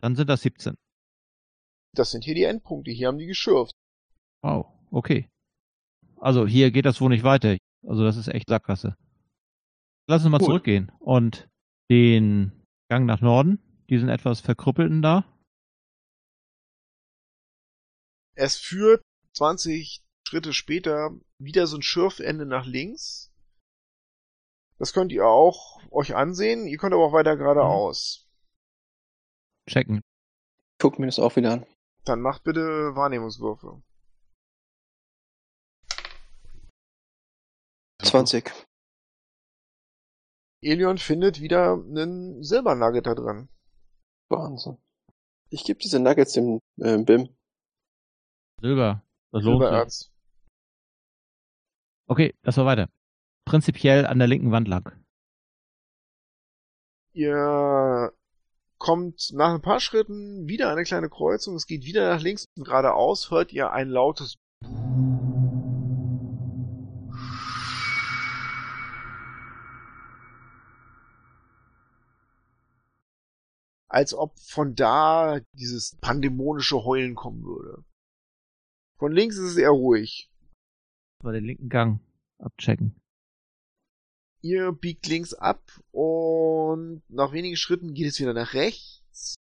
Dann 0.00 0.16
sind 0.16 0.28
das 0.28 0.42
17. 0.42 0.74
Das 1.94 2.10
sind 2.10 2.24
hier 2.24 2.34
die 2.34 2.44
Endpunkte. 2.44 2.90
Hier 2.90 3.08
haben 3.08 3.18
die 3.18 3.26
geschürft. 3.26 3.72
Wow, 4.42 4.66
okay. 4.90 5.28
Also 6.16 6.46
hier 6.46 6.70
geht 6.70 6.86
das 6.86 7.00
wohl 7.00 7.10
nicht 7.10 7.24
weiter. 7.24 7.56
Also 7.86 8.04
das 8.04 8.16
ist 8.16 8.28
echt 8.28 8.48
Sackgasse. 8.48 8.96
Lass 10.12 10.24
uns 10.24 10.30
mal 10.30 10.38
Gut. 10.40 10.48
zurückgehen 10.48 10.92
und 10.98 11.48
den 11.90 12.52
Gang 12.90 13.06
nach 13.06 13.22
Norden, 13.22 13.58
diesen 13.88 14.10
etwas 14.10 14.42
verkrüppelten 14.42 15.00
da. 15.00 15.24
Es 18.34 18.58
führt 18.58 19.00
20 19.34 20.04
Schritte 20.28 20.52
später 20.52 21.18
wieder 21.38 21.66
so 21.66 21.78
ein 21.78 21.82
Schürfende 21.82 22.44
nach 22.44 22.66
links. 22.66 23.32
Das 24.76 24.92
könnt 24.92 25.12
ihr 25.12 25.26
auch 25.26 25.80
euch 25.90 26.14
ansehen. 26.14 26.66
Ihr 26.66 26.76
könnt 26.76 26.92
aber 26.92 27.06
auch 27.06 27.14
weiter 27.14 27.38
geradeaus. 27.38 28.28
Checken. 29.66 30.02
Guck 30.78 30.98
mir 30.98 31.06
das 31.06 31.20
auch 31.20 31.36
wieder 31.36 31.52
an. 31.54 31.66
Dann 32.04 32.20
macht 32.20 32.44
bitte 32.44 32.60
Wahrnehmungswürfe. 32.60 33.82
20. 38.02 38.52
Elion 40.62 40.98
findet 40.98 41.40
wieder 41.40 41.72
einen 41.72 42.42
Silbernugget 42.42 43.06
da 43.06 43.14
drin. 43.14 43.48
Wahnsinn. 44.28 44.78
Ich 45.50 45.64
gebe 45.64 45.80
diese 45.80 45.98
Nuggets 45.98 46.32
dem 46.32 46.60
äh, 46.78 46.98
Bim. 46.98 47.28
Silber. 48.60 49.02
Das 49.32 49.42
lohnt 49.42 49.60
sich. 49.60 49.68
Silbererz. 49.68 50.12
Okay, 52.06 52.34
das 52.42 52.56
war 52.56 52.64
weiter. 52.64 52.88
Prinzipiell 53.44 54.06
an 54.06 54.18
der 54.18 54.28
linken 54.28 54.52
Wand 54.52 54.68
lang. 54.68 55.04
Ihr 57.12 58.12
kommt 58.78 59.30
nach 59.32 59.54
ein 59.54 59.62
paar 59.62 59.80
Schritten 59.80 60.48
wieder 60.48 60.70
eine 60.70 60.84
kleine 60.84 61.10
Kreuzung. 61.10 61.56
Es 61.56 61.66
geht 61.66 61.84
wieder 61.84 62.08
nach 62.08 62.22
links 62.22 62.46
und 62.56 62.64
geradeaus. 62.64 63.30
Hört 63.30 63.52
ihr 63.52 63.72
ein 63.72 63.88
lautes 63.88 64.36
als 73.92 74.14
ob 74.14 74.38
von 74.38 74.74
da 74.74 75.40
dieses 75.52 75.96
pandemonische 76.00 76.82
Heulen 76.84 77.14
kommen 77.14 77.44
würde. 77.44 77.84
Von 78.98 79.12
links 79.12 79.36
ist 79.36 79.50
es 79.50 79.56
eher 79.56 79.70
ruhig. 79.70 80.30
Mal 81.22 81.34
den 81.34 81.44
linken 81.44 81.68
Gang 81.68 82.00
abchecken. 82.38 82.96
Ihr 84.40 84.72
biegt 84.72 85.06
links 85.06 85.34
ab 85.34 85.62
und 85.92 87.02
nach 87.08 87.32
wenigen 87.32 87.56
Schritten 87.56 87.94
geht 87.94 88.06
es 88.06 88.18
wieder 88.18 88.32
nach 88.32 88.54
rechts. 88.54 89.36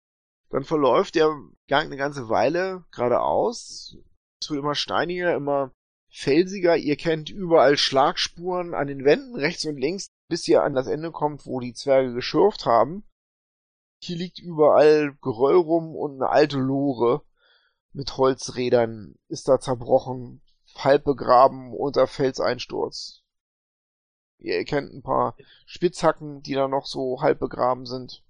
Dann 0.50 0.64
verläuft 0.64 1.14
der 1.14 1.28
Gang 1.68 1.86
eine 1.86 1.96
ganze 1.96 2.28
Weile 2.28 2.84
geradeaus. 2.90 3.96
Es 4.42 4.50
wird 4.50 4.58
immer 4.58 4.74
steiniger, 4.74 5.34
immer 5.34 5.70
felsiger. 6.10 6.76
Ihr 6.76 6.96
kennt 6.96 7.30
überall 7.30 7.78
Schlagspuren 7.78 8.74
an 8.74 8.88
den 8.88 9.04
Wänden 9.04 9.36
rechts 9.36 9.64
und 9.64 9.76
links, 9.76 10.08
bis 10.28 10.48
ihr 10.48 10.64
an 10.64 10.74
das 10.74 10.88
Ende 10.88 11.12
kommt, 11.12 11.46
wo 11.46 11.60
die 11.60 11.72
Zwerge 11.72 12.12
geschürft 12.12 12.66
haben. 12.66 13.04
Hier 14.02 14.16
liegt 14.16 14.38
überall 14.38 15.14
Geröll 15.20 15.56
rum 15.56 15.94
und 15.94 16.22
eine 16.22 16.30
alte 16.30 16.58
Lore 16.58 17.22
mit 17.92 18.16
Holzrädern 18.16 19.18
ist 19.28 19.48
da 19.48 19.60
zerbrochen, 19.60 20.42
halb 20.76 21.04
begraben 21.04 21.74
unter 21.74 22.06
Felseinsturz. 22.06 23.22
Ihr 24.38 24.56
erkennt 24.56 24.92
ein 24.92 25.02
paar 25.02 25.36
Spitzhacken, 25.66 26.42
die 26.42 26.54
da 26.54 26.66
noch 26.66 26.86
so 26.86 27.20
halb 27.20 27.40
begraben 27.40 27.84
sind. 27.84 28.24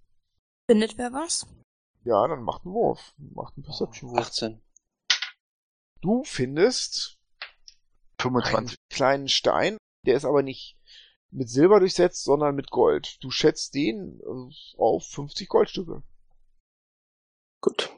Findet 0.68 0.98
wer 0.98 1.12
was? 1.12 1.46
Ja, 2.02 2.26
dann 2.26 2.42
macht 2.42 2.64
einen 2.64 2.74
Wurf. 2.74 3.14
Macht 3.18 3.56
einen 3.56 3.64
Perception-Wurf. 3.64 4.18
18. 4.18 4.60
Du 6.00 6.24
findest 6.24 7.18
einen 8.18 8.32
25. 8.32 8.76
kleinen 8.90 9.28
Stein, 9.28 9.76
der 10.06 10.16
ist 10.16 10.24
aber 10.24 10.42
nicht 10.42 10.79
mit 11.30 11.48
Silber 11.48 11.80
durchsetzt, 11.80 12.24
sondern 12.24 12.54
mit 12.54 12.70
Gold. 12.70 13.18
Du 13.22 13.30
schätzt 13.30 13.74
den 13.74 14.20
äh, 14.20 14.78
auf 14.78 15.06
50 15.06 15.48
Goldstücke. 15.48 16.02
Gut. 17.60 17.92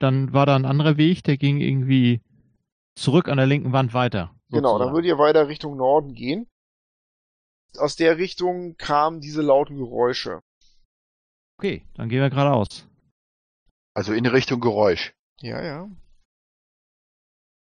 Dann 0.00 0.32
war 0.32 0.46
da 0.46 0.56
ein 0.56 0.64
anderer 0.64 0.96
Weg, 0.96 1.24
der 1.24 1.36
ging 1.36 1.60
irgendwie 1.60 2.20
zurück 2.96 3.28
an 3.28 3.36
der 3.36 3.46
linken 3.46 3.72
Wand 3.72 3.94
weiter. 3.94 4.34
Genau, 4.50 4.78
dann 4.78 4.88
sozusagen. 4.88 4.94
würdet 4.94 5.08
ihr 5.08 5.18
weiter 5.18 5.48
Richtung 5.48 5.76
Norden 5.76 6.14
gehen. 6.14 6.46
Aus 7.76 7.96
der 7.96 8.18
Richtung 8.18 8.76
kamen 8.76 9.20
diese 9.20 9.42
lauten 9.42 9.76
Geräusche. 9.76 10.40
Okay, 11.58 11.84
dann 11.94 12.08
gehen 12.08 12.20
wir 12.20 12.30
geradeaus. 12.30 12.86
Also 13.94 14.12
in 14.12 14.26
Richtung 14.26 14.60
Geräusch. 14.60 15.12
Ja, 15.40 15.62
ja. 15.62 15.90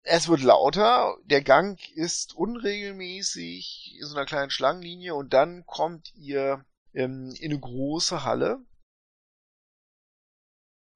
Es 0.04 0.28
wird 0.28 0.42
lauter, 0.42 1.16
der 1.26 1.44
Gang 1.44 1.80
ist 1.96 2.36
unregelmäßig 2.36 3.98
in 4.00 4.08
so 4.08 4.16
einer 4.16 4.26
kleinen 4.26 4.50
Schlangenlinie 4.50 5.14
und 5.14 5.34
dann 5.34 5.64
kommt 5.66 6.14
ihr 6.16 6.66
ähm, 6.94 7.34
in 7.40 7.52
eine 7.52 7.60
große 7.60 8.24
Halle. 8.24 8.60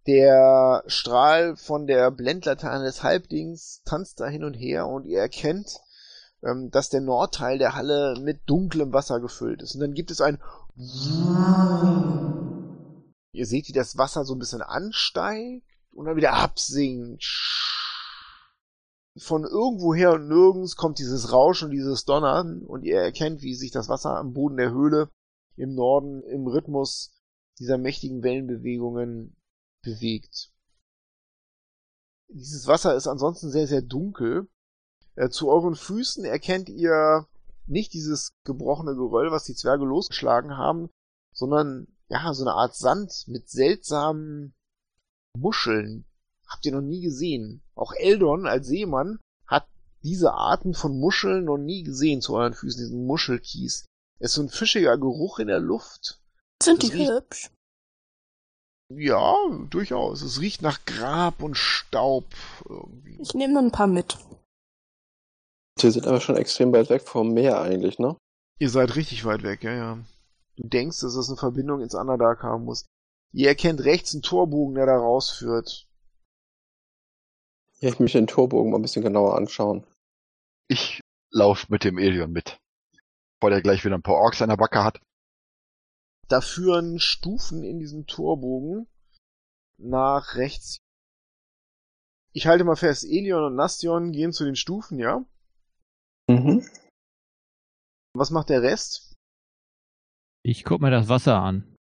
Der 0.08 0.84
Strahl 0.88 1.56
von 1.56 1.88
der 1.88 2.12
Blendlaterne 2.12 2.84
des 2.84 3.04
Halbdings 3.04 3.82
tanzt 3.86 4.20
da 4.20 4.28
hin 4.28 4.44
und 4.44 4.54
her 4.54 4.88
und 4.88 5.06
ihr 5.06 5.20
erkennt, 5.20 5.82
ähm, 6.44 6.70
dass 6.72 6.90
der 6.90 7.02
Nordteil 7.02 7.58
der 7.58 7.76
Halle 7.76 8.16
mit 8.20 8.42
dunklem 8.48 8.92
Wasser 8.92 9.20
gefüllt 9.20 9.62
ist. 9.62 9.76
Und 9.76 9.82
dann 9.82 9.94
gibt 9.94 10.12
es 10.12 10.22
ein 10.22 10.40
Ihr 13.32 13.46
seht, 13.46 13.68
wie 13.68 13.74
das 13.74 13.98
Wasser 13.98 14.26
so 14.26 14.36
ein 14.36 14.40
bisschen 14.40 14.62
ansteigt 14.62 15.66
und 15.92 16.06
dann 16.06 16.16
wieder 16.18 16.34
absinkt. 16.34 17.24
Von 19.18 19.44
irgendwoher 19.44 20.14
und 20.14 20.28
nirgends 20.28 20.76
kommt 20.76 21.00
dieses 21.00 21.32
Rauschen, 21.32 21.72
dieses 21.72 22.04
Donnern 22.04 22.64
und 22.64 22.84
ihr 22.84 23.00
erkennt, 23.00 23.42
wie 23.42 23.56
sich 23.56 23.72
das 23.72 23.88
Wasser 23.88 24.18
am 24.18 24.34
Boden 24.34 24.58
der 24.58 24.72
Höhle 24.72 25.10
im 25.56 25.74
Norden 25.74 26.22
im 26.24 26.48
Rhythmus 26.48 27.14
dieser 27.60 27.78
mächtigen 27.78 28.24
Wellenbewegungen 28.24 29.38
bewegt. 29.82 30.52
Dieses 32.28 32.68
Wasser 32.68 32.96
ist 32.96 33.08
ansonsten 33.08 33.52
sehr, 33.52 33.68
sehr 33.68 33.82
dunkel. 33.82 34.50
Äh, 35.16 35.30
zu 35.30 35.50
euren 35.50 35.76
Füßen 35.76 36.26
erkennt 36.26 36.68
ihr 36.68 37.28
nicht 37.68 37.94
dieses 37.94 38.36
gebrochene 38.44 38.96
Geröll, 38.96 39.32
was 39.32 39.46
die 39.46 39.56
Zwerge 39.56 39.86
losgeschlagen 39.86 40.58
haben, 40.58 40.90
sondern 41.32 41.88
ja, 42.10 42.34
so 42.34 42.44
eine 42.44 42.54
Art 42.54 42.76
Sand 42.76 43.26
mit 43.28 43.50
seltsamen 43.50 44.54
Muscheln. 45.38 46.06
Habt 46.48 46.66
ihr 46.66 46.72
noch 46.72 46.82
nie 46.82 47.02
gesehen. 47.02 47.62
Auch 47.76 47.92
Eldon 47.94 48.46
als 48.48 48.68
Seemann 48.68 49.20
hat 49.48 49.68
diese 50.04 50.34
Arten 50.34 50.74
von 50.74 51.00
Muscheln 51.00 51.46
noch 51.46 51.58
nie 51.58 51.84
gesehen 51.84 52.22
zu 52.22 52.36
euren 52.36 52.54
Füßen, 52.54 52.80
diesen 52.80 53.06
Muschelkies. 53.06 53.86
Es 54.20 54.32
ist 54.32 54.36
so 54.36 54.42
ein 54.44 54.50
fischiger 54.50 54.98
Geruch 54.98 55.40
in 55.40 55.48
der 55.48 55.60
Luft. 55.60 56.20
Sind 56.62 56.84
Das 56.84 56.90
die 56.90 56.96
riecht- 56.98 57.12
hübsch? 57.12 57.52
Ja, 58.94 59.36
durchaus. 59.72 60.22
Es 60.22 60.40
riecht 60.40 60.62
nach 60.62 60.86
Grab 60.86 61.42
und 61.42 61.56
Staub 61.58 62.26
irgendwie. 62.70 63.20
Ich 63.20 63.34
nehme 63.34 63.60
ein 63.60 63.72
paar 63.72 63.88
mit. 63.88 64.18
Sie 65.80 65.90
sind 65.92 66.06
aber 66.08 66.22
schon 66.22 66.38
extrem 66.38 66.72
weit 66.72 66.90
weg 66.90 67.02
vom 67.02 67.34
Meer 67.34 67.60
eigentlich, 67.60 67.98
ne? 68.00 68.16
Ihr 68.60 68.70
seid 68.70 68.96
richtig 68.96 69.26
weit 69.26 69.44
weg, 69.44 69.64
ja, 69.64 69.74
ja. 69.74 69.98
Du 70.56 70.68
denkst, 70.70 71.00
dass 71.02 71.16
es 71.16 71.28
eine 71.28 71.36
Verbindung 71.38 71.82
ins 71.82 71.96
Underdark 71.96 72.44
haben 72.44 72.64
muss. 72.64 72.86
Ihr 73.34 73.50
erkennt 73.50 73.84
rechts 73.84 74.14
einen 74.14 74.22
Torbogen, 74.22 74.76
der 74.76 74.86
da 74.86 74.98
rausführt. 74.98 75.88
Ja, 77.86 77.92
ich 77.92 78.00
möchte 78.00 78.18
den 78.18 78.26
Torbogen 78.26 78.72
mal 78.72 78.80
ein 78.80 78.82
bisschen 78.82 79.04
genauer 79.04 79.38
anschauen. 79.38 79.86
Ich 80.68 81.02
lauf 81.30 81.70
mit 81.70 81.84
dem 81.84 82.00
Elion 82.00 82.32
mit. 82.32 82.58
Bevor 83.38 83.52
der 83.52 83.62
gleich 83.62 83.86
wieder 83.86 83.94
ein 83.94 84.02
paar 84.02 84.16
Orks 84.16 84.42
an 84.42 84.50
der 84.50 84.58
Backe 84.58 84.84
hat. 84.84 85.00
Da 86.28 86.42
führen 86.42 86.98
Stufen 86.98 87.64
in 87.64 87.78
diesem 87.78 88.08
Torbogen 88.08 88.88
nach 89.78 90.34
rechts. 90.34 90.80
Ich 92.34 92.48
halte 92.48 92.64
mal 92.64 92.76
fest, 92.76 93.04
Elion 93.04 93.44
und 93.44 93.56
Nastion 93.56 94.12
gehen 94.12 94.34
zu 94.34 94.46
den 94.46 94.56
Stufen, 94.56 94.98
ja? 94.98 95.24
Mhm. 96.28 96.68
Was 98.16 98.32
macht 98.32 98.50
der 98.50 98.64
Rest? 98.64 99.14
Ich 100.42 100.64
guck 100.64 100.82
mir 100.82 100.90
das 100.90 101.08
Wasser 101.08 101.40
an. 101.40 101.76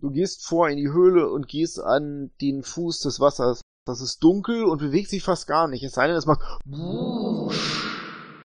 Du 0.00 0.10
gehst 0.10 0.46
vor 0.46 0.70
in 0.70 0.78
die 0.78 0.90
Höhle 0.90 1.30
und 1.30 1.48
gehst 1.48 1.78
an 1.78 2.32
den 2.40 2.62
Fuß 2.62 3.00
des 3.00 3.20
Wassers. 3.20 3.60
Das 3.86 4.00
ist 4.00 4.22
dunkel 4.22 4.64
und 4.64 4.78
bewegt 4.78 5.10
sich 5.10 5.22
fast 5.22 5.46
gar 5.46 5.68
nicht. 5.68 5.82
Es 5.82 5.92
sei 5.92 6.06
denn, 6.06 6.16
es 6.16 6.26
macht 6.26 6.40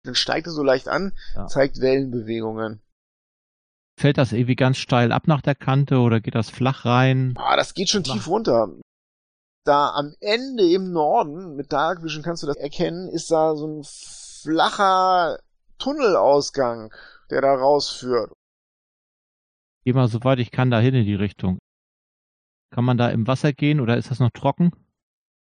dann 0.04 0.16
steigt 0.16 0.48
es 0.48 0.54
so 0.54 0.64
leicht 0.64 0.88
an, 0.88 1.14
Ja. 1.36 1.48
zeigt 1.48 1.80
Wellenbewegungen. 1.82 2.82
Fällt 4.00 4.18
das 4.18 4.32
irgendwie 4.32 4.56
ganz 4.56 4.78
steil 4.78 5.12
ab 5.12 5.28
nach 5.28 5.42
der 5.42 5.56
Kante 5.56 6.00
oder 6.00 6.20
geht 6.22 6.36
das 6.36 6.50
flach 6.50 6.86
rein? 6.86 7.34
Ah, 7.38 7.56
das 7.58 7.74
geht 7.74 7.90
schon 7.90 8.04
tief 8.04 8.28
runter. 8.28 8.70
Da 9.66 9.90
am 9.90 10.14
Ende 10.22 10.70
im 10.72 10.92
Norden, 10.92 11.56
mit 11.56 11.72
Dark 11.74 12.02
Vision 12.02 12.24
kannst 12.24 12.44
du 12.44 12.48
das 12.48 12.56
erkennen, 12.56 13.10
ist 13.10 13.30
da 13.30 13.56
so 13.56 13.68
ein 13.68 13.84
flacher 13.84 15.40
Tunnelausgang, 15.80 16.94
der 17.30 17.42
da 17.42 17.54
rausführt. 17.54 18.32
Geh 19.84 19.94
mal 19.94 20.08
so 20.08 20.24
weit 20.24 20.40
ich 20.40 20.52
kann 20.52 20.72
da 20.72 20.80
hin 20.80 20.96
in 20.96 21.06
die 21.06 21.16
Richtung. 21.16 21.60
Kann 22.72 22.86
man 22.86 22.98
da 22.98 23.10
im 23.10 23.28
Wasser 23.28 23.52
gehen 23.54 23.80
oder 23.82 23.98
ist 23.98 24.12
das 24.12 24.20
noch 24.20 24.32
trocken? 24.32 24.72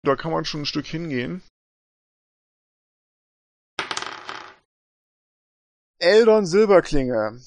Da 0.07 0.15
kann 0.15 0.31
man 0.31 0.45
schon 0.45 0.61
ein 0.61 0.65
Stück 0.65 0.85
hingehen. 0.85 1.43
Eldon 5.99 6.45
Silberklinge. 6.45 7.41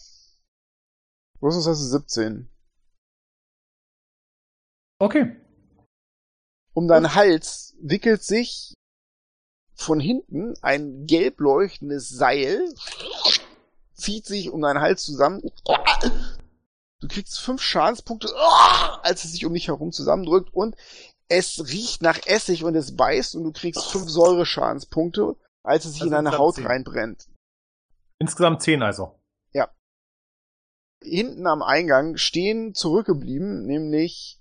Rüstungs 1.40 1.66
hast 1.66 1.80
du 1.80 1.86
17. 1.86 2.50
Okay. 4.98 5.36
Um 6.74 6.86
deinen 6.86 7.14
Hals 7.14 7.74
wickelt 7.80 8.22
sich 8.22 8.74
von 9.74 9.98
hinten 9.98 10.52
ein 10.60 11.06
gelb 11.06 11.40
leuchtendes 11.40 12.10
Seil, 12.10 12.74
zieht 13.94 14.26
sich 14.26 14.50
um 14.50 14.60
deinen 14.60 14.82
Hals 14.82 15.02
zusammen. 15.02 15.40
Du 17.00 17.08
kriegst 17.08 17.40
fünf 17.40 17.62
Schadenspunkte, 17.62 18.28
als 19.02 19.24
es 19.24 19.32
sich 19.32 19.46
um 19.46 19.54
dich 19.54 19.68
herum 19.68 19.92
zusammendrückt 19.92 20.52
und 20.52 20.76
es 21.30 21.64
riecht 21.68 22.02
nach 22.02 22.18
Essig 22.26 22.64
und 22.64 22.74
es 22.74 22.96
beißt 22.96 23.36
und 23.36 23.44
du 23.44 23.52
kriegst 23.52 23.90
fünf 23.90 24.08
Säureschadenspunkte, 24.08 25.36
als 25.62 25.84
es 25.84 25.92
sich 25.92 26.02
Also 26.02 26.16
in 26.16 26.24
deine 26.24 26.36
Haut 26.36 26.56
zehn. 26.56 26.66
reinbrennt. 26.66 27.28
Insgesamt 28.18 28.62
zehn 28.62 28.82
also. 28.82 29.20
Hinten 31.02 31.46
am 31.46 31.62
Eingang 31.62 32.16
stehen 32.16 32.74
zurückgeblieben, 32.74 33.64
nämlich 33.64 34.38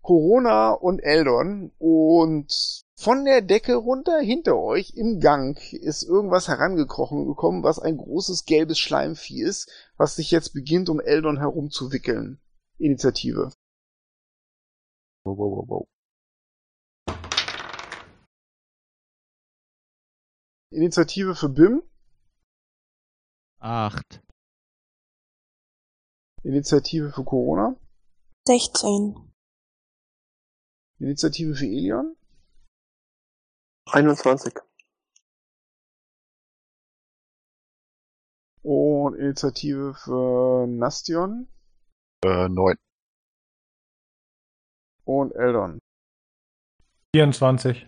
Corona 0.00 0.72
und 0.72 1.00
Eldon 1.00 1.72
und 1.78 2.82
von 2.96 3.24
der 3.24 3.42
Decke 3.42 3.74
runter 3.74 4.18
hinter 4.20 4.56
euch 4.56 4.94
im 4.94 5.20
Gang 5.20 5.58
ist 5.72 6.02
irgendwas 6.02 6.48
herangekrochen 6.48 7.26
gekommen, 7.26 7.62
was 7.62 7.78
ein 7.78 7.96
großes 7.96 8.44
gelbes 8.44 8.78
Schleimvieh 8.78 9.42
ist, 9.42 9.70
was 9.96 10.16
sich 10.16 10.30
jetzt 10.30 10.54
beginnt, 10.54 10.88
um 10.88 11.00
Eldon 11.00 11.38
herumzuwickeln. 11.38 12.40
Initiative. 12.78 13.52
Wow, 15.24 15.38
wow, 15.38 15.56
wow, 15.56 15.68
wow. 15.68 15.88
Initiative 20.70 21.34
für 21.34 21.48
Bim, 21.48 21.82
Acht. 23.60 24.20
Initiative 26.42 27.10
für 27.12 27.24
Corona, 27.24 27.76
16. 28.46 29.32
Initiative 30.98 31.54
für 31.54 31.64
Elion. 31.66 32.16
21. 33.90 34.54
Und 38.62 39.14
Initiative 39.16 39.94
für 39.94 40.66
Nastion 40.66 41.48
Äh, 42.24 42.48
neun. 42.48 42.76
und 45.04 45.32
Eldon. 45.32 45.78
24. 47.14 47.86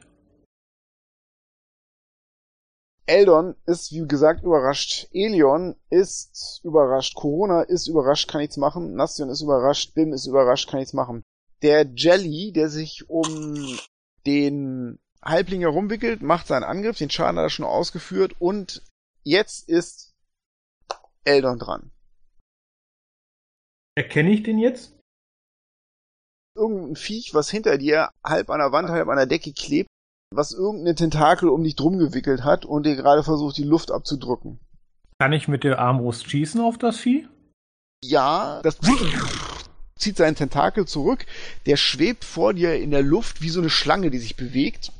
Eldon 3.07 3.55
ist, 3.67 3.93
wie 3.93 4.07
gesagt, 4.07 4.43
überrascht. 4.43 5.09
Elion 5.13 5.77
ist 5.91 6.61
überrascht. 6.65 7.15
Corona 7.15 7.63
ist 7.63 7.87
überrascht, 7.87 8.29
kann 8.29 8.41
nichts 8.41 8.57
machen. 8.57 8.95
Nastion 8.95 9.31
ist 9.31 9.43
überrascht. 9.43 9.95
Bim 9.95 10.13
ist 10.13 10.27
überrascht, 10.27 10.69
kann 10.69 10.81
nichts 10.81 10.93
machen. 10.93 11.23
Der 11.63 11.87
Jelly, 11.95 12.53
der 12.53 12.69
sich 12.69 13.09
um 13.09 13.79
den 14.27 14.99
Halbling 15.23 15.61
herumwickelt, 15.61 16.21
macht 16.21 16.49
seinen 16.49 16.65
Angriff. 16.65 16.99
Den 16.99 17.11
Schaden 17.11 17.39
hat 17.39 17.45
er 17.45 17.51
schon 17.51 17.65
ausgeführt. 17.65 18.35
Und 18.41 18.83
jetzt 19.23 19.69
ist 19.69 20.15
Eldon 21.25 21.61
dran. 21.61 21.93
Erkenne 23.95 24.31
ich 24.31 24.43
den 24.43 24.59
jetzt? 24.59 24.99
Irgendein 26.57 26.97
Viech, 26.97 27.35
was 27.35 27.51
hinter 27.51 27.79
dir 27.79 28.11
halb 28.25 28.51
an 28.51 28.59
der 28.59 28.73
Wand, 28.73 28.89
halb 28.89 29.09
an 29.09 29.17
der 29.17 29.27
Decke 29.27 29.53
klebt, 29.53 29.89
was 30.37 30.53
irgendeine 30.53 30.95
Tentakel 30.95 31.49
um 31.49 31.65
dich 31.65 31.77
drum 31.77 31.99
gewickelt 31.99 32.45
hat 32.45 32.65
und 32.65 32.85
dir 32.85 32.97
gerade 32.97 33.23
versucht, 33.23 33.57
die 33.57 33.65
Luft 33.65 33.91
abzudrücken. 33.91 34.61
Kann 35.19 35.33
ich 35.33 35.49
mit 35.49 35.65
der 35.65 35.79
Armbrust 35.79 36.29
schießen 36.31 36.61
auf 36.61 36.79
das 36.79 36.99
Vieh? 36.99 37.27
Ja, 38.05 38.61
das 38.63 38.79
zieht 39.99 40.17
seinen 40.17 40.37
Tentakel 40.37 40.87
zurück. 40.87 41.25
Der 41.65 41.77
schwebt 41.77 42.25
vor 42.25 42.53
dir 42.53 42.77
in 42.77 42.91
der 42.91 43.03
Luft 43.03 43.41
wie 43.41 43.49
so 43.49 43.61
eine 43.61 43.71
Schlange, 43.71 44.11
die 44.11 44.19
sich 44.19 44.37
bewegt. 44.37 44.93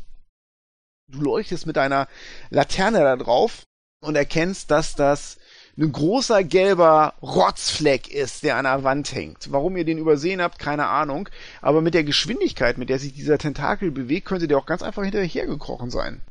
Du 1.09 1.21
leuchtest 1.21 1.67
mit 1.67 1.77
deiner 1.77 2.09
Laterne 2.51 3.01
da 3.01 3.17
drauf 3.17 3.63
und 4.03 4.17
erkennst, 4.17 4.71
dass 4.71 4.95
das 4.95 5.39
ein 5.79 5.93
großer 5.93 6.43
gelber 6.43 7.15
Rotzfleck 7.21 8.09
ist, 8.09 8.43
der 8.43 8.57
an 8.57 8.65
der 8.65 8.83
Wand 8.83 9.15
hängt. 9.15 9.53
Warum 9.53 9.77
ihr 9.77 9.85
den 9.85 9.99
übersehen 9.99 10.41
habt, 10.41 10.59
keine 10.59 10.87
Ahnung. 10.87 11.29
Aber 11.61 11.83
mit 11.83 11.95
der 11.95 12.05
Geschwindigkeit, 12.05 12.79
mit 12.79 12.89
der 12.89 12.99
sich 12.99 13.13
dieser 13.13 13.39
Tentakel 13.39 13.91
bewegt, 13.91 14.27
könnte 14.27 14.49
der 14.49 14.59
auch 14.59 14.67
ganz 14.67 14.83
einfach 14.83 15.03
hinterher 15.03 15.47
gekrochen 15.47 15.91
sein. 15.91 16.23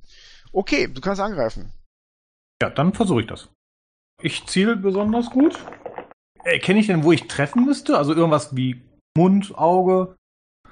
Okay, 0.51 0.87
du 0.87 0.99
kannst 0.99 1.21
angreifen. 1.21 1.71
Ja, 2.61 2.69
dann 2.69 2.93
versuche 2.93 3.21
ich 3.21 3.27
das. 3.27 3.49
Ich 4.21 4.47
ziele 4.47 4.75
besonders 4.77 5.29
gut. 5.29 5.59
Erkenne 6.43 6.79
ich 6.79 6.87
denn, 6.87 7.03
wo 7.03 7.11
ich 7.11 7.27
treffen 7.27 7.65
müsste? 7.65 7.97
Also 7.97 8.13
irgendwas 8.13 8.55
wie 8.55 8.81
Mund, 9.17 9.57
Auge? 9.57 10.15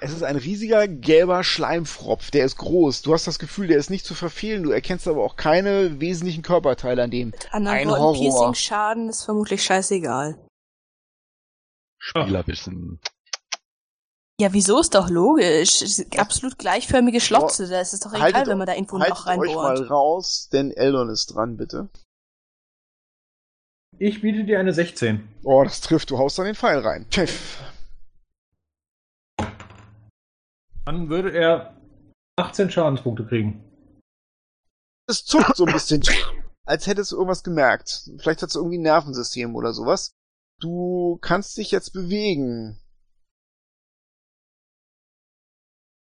Es 0.00 0.12
ist 0.12 0.22
ein 0.22 0.36
riesiger 0.36 0.86
gelber 0.88 1.44
Schleimfropf, 1.44 2.30
der 2.30 2.44
ist 2.44 2.56
groß. 2.58 3.02
Du 3.02 3.14
hast 3.14 3.26
das 3.26 3.38
Gefühl, 3.38 3.68
der 3.68 3.78
ist 3.78 3.90
nicht 3.90 4.04
zu 4.04 4.14
verfehlen. 4.14 4.62
Du 4.62 4.70
erkennst 4.70 5.08
aber 5.08 5.22
auch 5.24 5.36
keine 5.36 6.00
wesentlichen 6.00 6.42
Körperteile 6.42 7.02
an 7.04 7.10
dem. 7.10 7.28
Mit 7.30 7.54
anderen 7.54 7.76
Ein 7.78 7.88
Worten, 7.88 8.00
Horror. 8.02 8.14
Piercing-Schaden 8.20 9.08
ist 9.08 9.22
vermutlich 9.24 9.62
scheißegal. 9.64 10.38
Spielerwissen. 11.98 13.00
Ja, 14.40 14.52
wieso 14.52 14.80
ist 14.80 14.94
doch 14.94 15.08
logisch? 15.08 15.82
Absolut 16.16 16.58
gleichförmige 16.58 17.20
Schlotze, 17.20 17.68
da 17.68 17.80
ist 17.80 17.94
es 17.94 18.00
doch 18.00 18.10
egal, 18.12 18.32
Haltet- 18.32 18.48
wenn 18.48 18.58
man 18.58 18.66
da 18.66 18.74
irgendwo 18.74 18.96
ein 18.96 19.02
Haltet 19.02 19.16
Loch 19.18 19.26
euch 19.28 19.54
mal 19.54 19.66
reinbohrt. 19.68 19.90
raus, 19.90 20.48
denn 20.52 20.70
Eldon 20.72 21.08
ist 21.08 21.26
dran, 21.34 21.56
bitte. 21.56 21.88
Ich 23.98 24.20
biete 24.22 24.44
dir 24.44 24.58
eine 24.58 24.72
16. 24.72 25.28
Oh, 25.44 25.62
das 25.62 25.80
trifft. 25.80 26.10
Du 26.10 26.18
haust 26.18 26.36
dann 26.36 26.46
den 26.46 26.56
Pfeil 26.56 26.78
rein. 26.80 27.06
Pfiff. 27.10 27.62
Dann 30.84 31.08
würde 31.08 31.30
er 31.32 31.80
18 32.36 32.70
Schadenspunkte 32.70 33.26
kriegen. 33.26 33.64
Es 35.06 35.24
zuckt 35.24 35.56
so 35.56 35.64
ein 35.66 35.72
bisschen, 35.72 36.02
als 36.64 36.86
hättest 36.86 37.12
du 37.12 37.16
irgendwas 37.16 37.42
gemerkt. 37.42 38.10
Vielleicht 38.18 38.42
hast 38.42 38.54
du 38.54 38.60
irgendwie 38.60 38.78
ein 38.78 38.82
Nervensystem 38.82 39.54
oder 39.54 39.72
sowas. 39.72 40.12
Du 40.60 41.18
kannst 41.20 41.56
dich 41.56 41.70
jetzt 41.70 41.92
bewegen. 41.92 42.78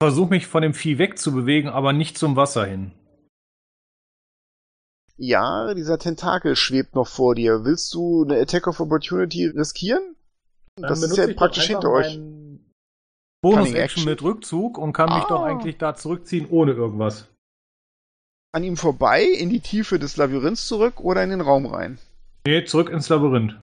Versuch 0.02 0.30
mich 0.30 0.46
von 0.46 0.62
dem 0.62 0.74
Vieh 0.74 0.98
wegzubewegen, 0.98 1.70
aber 1.70 1.92
nicht 1.92 2.16
zum 2.16 2.36
Wasser 2.36 2.64
hin. 2.64 2.92
Ja, 5.16 5.74
dieser 5.74 5.98
Tentakel 5.98 6.56
schwebt 6.56 6.94
noch 6.94 7.06
vor 7.06 7.34
dir. 7.34 7.64
Willst 7.64 7.92
du 7.92 8.24
eine 8.24 8.40
Attack 8.40 8.66
of 8.66 8.80
Opportunity 8.80 9.46
riskieren? 9.46 10.16
Das 10.76 11.02
ist 11.02 11.16
ja 11.18 11.26
praktisch 11.34 11.66
hinter 11.66 11.90
euch. 11.90 12.18
Bonus-Action 13.42 13.76
Action. 13.76 14.04
mit 14.04 14.22
Rückzug 14.22 14.76
und 14.78 14.92
kann 14.92 15.08
mich 15.08 15.24
Ah. 15.24 15.28
doch 15.28 15.42
eigentlich 15.42 15.78
da 15.78 15.94
zurückziehen 15.94 16.46
ohne 16.50 16.72
irgendwas. 16.72 17.26
An 18.52 18.64
ihm 18.64 18.76
vorbei, 18.76 19.22
in 19.24 19.48
die 19.48 19.60
Tiefe 19.60 19.98
des 19.98 20.16
Labyrinths 20.16 20.66
zurück 20.66 21.00
oder 21.00 21.22
in 21.22 21.30
den 21.30 21.40
Raum 21.40 21.66
rein? 21.66 21.98
Nee, 22.46 22.64
zurück 22.64 22.90
ins 22.90 23.08
Labyrinth. 23.08 23.60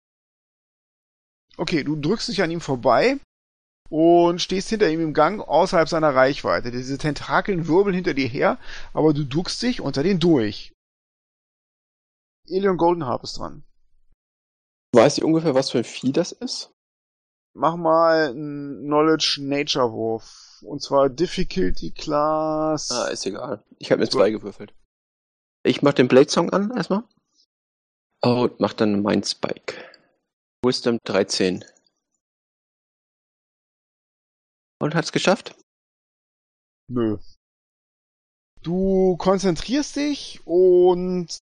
Okay, 1.56 1.84
du 1.84 1.96
drückst 1.96 2.28
dich 2.28 2.42
an 2.42 2.50
ihm 2.50 2.60
vorbei 2.60 3.18
und 3.88 4.40
stehst 4.40 4.70
hinter 4.70 4.90
ihm 4.90 5.00
im 5.00 5.14
Gang 5.14 5.40
außerhalb 5.40 5.88
seiner 5.88 6.14
Reichweite. 6.14 6.70
Diese 6.70 6.98
Tentakeln 6.98 7.68
wirbeln 7.68 7.94
hinter 7.94 8.14
dir 8.14 8.26
her, 8.28 8.58
aber 8.92 9.12
du 9.14 9.24
duckst 9.24 9.62
dich 9.62 9.80
unter 9.80 10.02
den 10.02 10.18
durch. 10.18 10.72
Elion 12.48 12.76
Goldenharp 12.76 13.22
ist 13.22 13.38
dran. 13.38 13.62
Weiß 14.94 15.18
ich 15.18 15.24
ungefähr, 15.24 15.54
was 15.54 15.70
für 15.70 15.78
ein 15.78 15.84
Vieh 15.84 16.12
das 16.12 16.32
ist? 16.32 16.71
Mach 17.54 17.76
mal 17.76 18.30
einen 18.30 18.84
Knowledge 18.84 19.40
Nature 19.42 19.92
Wurf. 19.92 20.62
Und 20.62 20.80
zwar 20.80 21.08
Difficulty 21.10 21.90
Class. 21.90 22.90
Ah, 22.90 23.08
ist 23.08 23.26
egal. 23.26 23.64
Ich 23.78 23.90
habe 23.90 24.00
mir 24.00 24.08
zwei 24.08 24.30
gewürfelt. 24.30 24.74
Ich 25.64 25.82
mach 25.82 25.92
den 25.92 26.08
Blade 26.08 26.30
Song 26.30 26.50
an 26.50 26.70
erstmal. 26.76 27.04
Oh, 28.22 28.44
und 28.44 28.60
mach 28.60 28.72
dann 28.72 29.02
mein 29.02 29.22
Spike. 29.22 29.74
Wisdom 30.64 30.98
13. 31.04 31.64
Und 34.80 34.94
hat's 34.94 35.12
geschafft? 35.12 35.54
Nö. 36.88 37.18
Du 38.62 39.16
konzentrierst 39.16 39.96
dich 39.96 40.40
und 40.44 41.38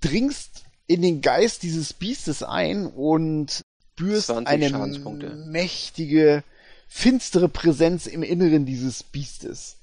dringst 0.00 0.64
in 0.86 1.02
den 1.02 1.20
Geist 1.20 1.62
dieses 1.62 1.92
Biestes 1.92 2.42
ein 2.42 2.86
und 2.86 3.62
spürst 3.98 4.26
20 4.26 4.46
eine 4.46 5.36
mächtige, 5.46 6.44
finstere 6.86 7.48
Präsenz 7.48 8.06
im 8.06 8.22
Inneren 8.22 8.64
dieses 8.64 9.02
Biestes. 9.02 9.76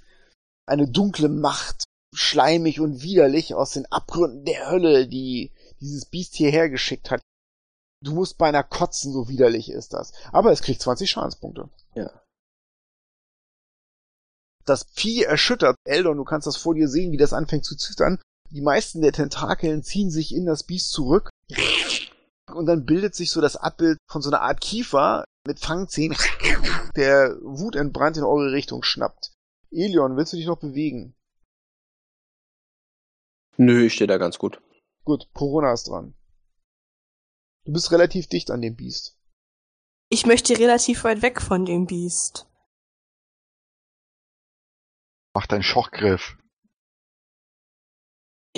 Eine 0.67 0.87
dunkle 0.87 1.29
Macht, 1.29 1.83
schleimig 2.13 2.79
und 2.79 3.01
widerlich 3.01 3.53
aus 3.53 3.71
den 3.71 3.85
Abgründen 3.87 4.45
der 4.45 4.69
Hölle, 4.69 5.07
die 5.07 5.51
dieses 5.81 6.05
Biest 6.05 6.35
hierher 6.35 6.69
geschickt 6.69 7.11
hat. 7.11 7.21
Du 8.01 8.13
musst 8.13 8.37
beinahe 8.37 8.63
kotzen, 8.63 9.11
so 9.11 9.27
widerlich 9.29 9.69
ist 9.69 9.93
das. 9.93 10.13
Aber 10.31 10.51
es 10.51 10.61
kriegt 10.61 10.81
20 10.81 11.09
Schadenspunkte. 11.09 11.69
Ja. 11.95 12.21
Das 14.65 14.85
Vieh 14.93 15.23
erschüttert 15.23 15.75
Eldon, 15.85 16.17
du 16.17 16.23
kannst 16.23 16.47
das 16.47 16.57
vor 16.57 16.73
dir 16.73 16.87
sehen, 16.87 17.11
wie 17.11 17.17
das 17.17 17.33
anfängt 17.33 17.65
zu 17.65 17.75
zittern. 17.75 18.19
Die 18.51 18.61
meisten 18.61 19.01
der 19.01 19.11
Tentakeln 19.11 19.83
ziehen 19.83 20.09
sich 20.09 20.33
in 20.33 20.45
das 20.45 20.63
Biest 20.63 20.91
zurück. 20.91 21.29
Und 22.55 22.67
dann 22.67 22.85
bildet 22.85 23.15
sich 23.15 23.31
so 23.31 23.41
das 23.41 23.57
Abbild 23.57 23.97
von 24.09 24.21
so 24.21 24.29
einer 24.29 24.41
Art 24.41 24.61
Kiefer 24.61 25.25
mit 25.45 25.59
Fangzähnen, 25.59 26.17
der 26.95 27.37
wutentbrannt 27.41 28.17
in 28.17 28.23
eure 28.23 28.51
Richtung 28.51 28.83
schnappt. 28.83 29.33
Elion, 29.71 30.15
willst 30.15 30.33
du 30.33 30.37
dich 30.37 30.45
noch 30.45 30.59
bewegen? 30.59 31.15
Nö, 33.57 33.85
ich 33.85 33.93
stehe 33.93 34.07
da 34.07 34.17
ganz 34.17 34.37
gut. 34.37 34.61
Gut, 35.03 35.29
Corona 35.33 35.73
ist 35.73 35.87
dran. 35.87 36.15
Du 37.65 37.73
bist 37.73 37.91
relativ 37.91 38.27
dicht 38.27 38.51
an 38.51 38.61
dem 38.61 38.75
Biest. 38.75 39.17
Ich 40.09 40.25
möchte 40.25 40.57
relativ 40.57 41.03
weit 41.03 41.21
weg 41.21 41.41
von 41.41 41.65
dem 41.65 41.87
Biest. 41.87 42.47
Mach 45.33 45.47
deinen 45.47 45.63
Schockgriff. 45.63 46.37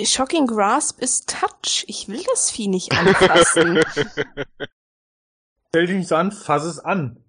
Shocking 0.04 0.46
Grasp 0.46 1.00
ist 1.00 1.28
Touch. 1.28 1.84
Ich 1.86 2.08
will 2.08 2.22
das 2.24 2.50
Vieh 2.50 2.68
nicht 2.68 2.92
anfassen. 2.92 3.82
Stell 5.68 5.86
dich 5.86 5.96
nicht 5.96 6.08
so 6.08 6.16
an, 6.16 6.32
fass 6.32 6.64
es 6.64 6.78
an. 6.78 7.22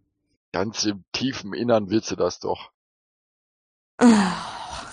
Ganz 0.51 0.83
im 0.85 1.03
tiefen 1.11 1.53
Innern 1.53 1.89
willst 1.89 2.11
du 2.11 2.15
das 2.15 2.39
doch. 2.39 2.71
Ah, 3.97 4.33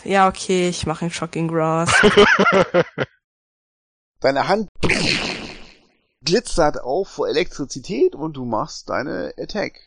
ja, 0.04 0.28
okay, 0.28 0.68
ich 0.68 0.86
mache 0.86 1.02
einen 1.02 1.12
Shocking 1.12 1.48
Grasp. 1.48 1.94
Deine 4.20 4.48
Hand 4.48 4.68
glitzert 6.24 6.80
auf 6.80 7.08
vor 7.08 7.28
Elektrizität 7.28 8.14
und 8.14 8.36
du 8.36 8.44
machst 8.44 8.88
deine 8.88 9.32
Attack. 9.38 9.80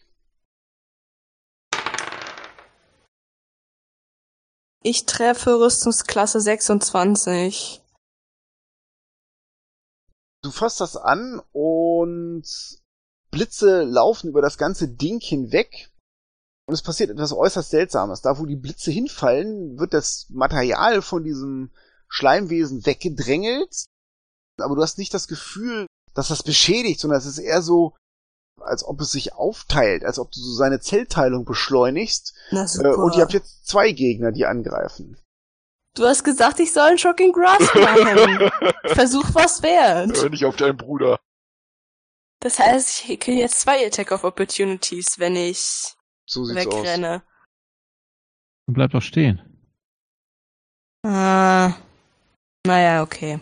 Ich 4.81 5.05
treffe 5.05 5.59
Rüstungsklasse 5.59 6.39
26. 6.39 7.81
Du 10.41 10.51
fasst 10.51 10.79
das 10.79 10.95
an 10.95 11.41
und 11.51 12.45
Blitze 13.29 13.83
laufen 13.83 14.29
über 14.29 14.41
das 14.41 14.57
ganze 14.57 14.87
Ding 14.87 15.19
hinweg. 15.19 15.91
Und 16.65 16.73
es 16.73 16.81
passiert 16.81 17.09
etwas 17.09 17.33
äußerst 17.33 17.71
Seltsames. 17.71 18.21
Da, 18.21 18.39
wo 18.39 18.45
die 18.45 18.55
Blitze 18.55 18.91
hinfallen, 18.91 19.77
wird 19.79 19.93
das 19.93 20.27
Material 20.29 21.01
von 21.01 21.23
diesem 21.25 21.71
Schleimwesen 22.07 22.85
weggedrängelt. 22.85 23.85
Aber 24.59 24.75
du 24.75 24.81
hast 24.81 24.97
nicht 24.97 25.13
das 25.13 25.27
Gefühl, 25.27 25.87
dass 26.13 26.29
das 26.29 26.43
beschädigt, 26.43 27.01
sondern 27.01 27.19
es 27.19 27.25
ist 27.25 27.39
eher 27.39 27.61
so, 27.61 27.97
als 28.63 28.83
ob 28.83 28.99
es 29.01 29.11
sich 29.11 29.33
aufteilt, 29.33 30.03
als 30.05 30.19
ob 30.19 30.31
du 30.31 30.39
so 30.39 30.53
seine 30.53 30.79
Zellteilung 30.79 31.45
beschleunigst. 31.45 32.33
Na 32.51 32.63
Äh, 32.63 32.67
super. 32.67 32.97
und 32.97 33.15
ihr 33.15 33.21
habt 33.21 33.33
jetzt 33.33 33.67
zwei 33.67 33.91
Gegner, 33.91 34.31
die 34.31 34.45
angreifen. 34.45 35.17
du 35.95 36.05
hast 36.05 36.23
gesagt, 36.23 36.59
ich 36.59 36.71
soll 36.73 36.89
einen 36.89 36.97
Shocking 36.97 37.31
Grasp 37.33 37.73
machen. 37.75 38.51
Versuch 38.93 39.25
was 39.33 39.61
wert. 39.63 40.15
Hör 40.15 40.29
nicht 40.29 40.45
auf 40.45 40.55
deinen 40.55 40.77
Bruder. 40.77 41.19
Das 42.41 42.57
heißt, 42.59 43.09
ich 43.09 43.19
kriege 43.19 43.41
jetzt 43.41 43.59
zwei 43.59 43.85
Attack 43.85 44.11
of 44.11 44.23
Opportunities, 44.23 45.19
wenn 45.19 45.35
ich 45.35 45.95
So 46.25 46.45
sieht's 46.45 46.65
aus. 46.67 46.73
wegrenne. 46.73 47.21
Und 48.67 48.75
bleib 48.75 48.91
doch 48.91 49.01
stehen. 49.01 49.41
Ah, 51.05 51.73
naja, 52.65 53.03
okay. 53.03 53.39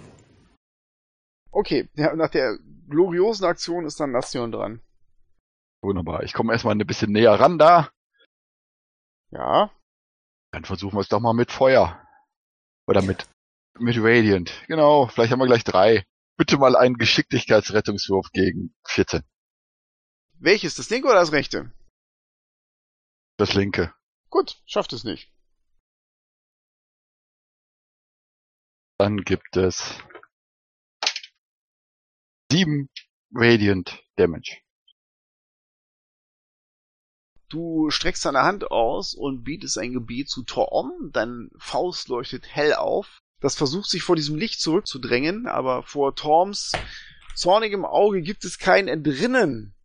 Okay, 1.52 1.90
ja, 1.96 2.16
nach 2.16 2.30
der 2.30 2.58
gloriosen 2.90 3.46
Aktion 3.46 3.86
ist 3.86 4.00
dann 4.00 4.12
Nastion 4.12 4.52
dran. 4.52 4.82
Wunderbar. 5.82 6.24
Ich 6.24 6.34
komme 6.34 6.54
erstmal 6.54 6.76
ein 6.76 6.88
bisschen 6.88 7.12
näher 7.12 7.40
ran 7.40 7.58
da. 7.58 7.90
Ja, 9.32 9.72
Dann 10.52 10.64
versuchen 10.66 10.96
wir 10.96 11.02
es 11.02 11.10
doch 11.10 11.20
mal 11.20 11.34
mit 11.34 11.52
Feuer. 11.52 12.02
Oder 12.88 13.02
mit, 13.02 13.28
mit 13.78 13.98
Radiant. 13.98 14.52
Genau, 14.68 15.08
vielleicht 15.08 15.32
haben 15.32 15.40
wir 15.40 15.46
gleich 15.48 15.64
drei. 15.66 16.06
Bitte 16.38 16.58
mal 16.58 16.76
einen 16.76 16.96
Geschicklichkeitsrettungswurf 16.98 18.30
gegen 18.32 18.74
14. 18.88 19.24
welches? 20.40 20.76
Das 20.76 20.90
linke 20.90 21.08
oder 21.08 21.20
das 21.20 21.32
rechte? 21.32 21.72
Das 23.38 23.54
linke. 23.54 23.94
Gut, 24.30 24.62
schafft 24.66 24.94
es 24.94 25.04
nicht. 25.04 25.32
Dann 29.00 29.18
gibt 29.24 29.56
es 29.58 30.00
sieben 32.52 32.90
Radiant 33.34 34.04
Damage. 34.16 34.62
Du 37.50 37.90
streckst 37.90 38.26
deine 38.26 38.44
Hand 38.44 38.72
aus 38.72 39.14
und 39.14 39.44
bietest 39.44 39.78
ein 39.78 39.94
Gebet 39.94 40.30
zu 40.30 40.44
Torm. 40.44 41.12
Dein 41.14 41.50
Faust 41.58 42.10
leuchtet 42.10 42.46
hell 42.48 42.74
auf. 42.74 43.20
Das 43.40 43.56
versucht 43.56 43.90
sich 43.90 44.04
vor 44.04 44.16
diesem 44.16 44.36
Licht 44.36 44.60
zurückzudrängen, 44.60 45.48
aber 45.48 45.84
vor 45.84 46.16
Torms 46.16 46.74
zornigem 47.36 47.86
Auge 47.86 48.22
gibt 48.22 48.44
es 48.44 48.58
kein 48.58 48.88
Entrinnen. 48.88 49.76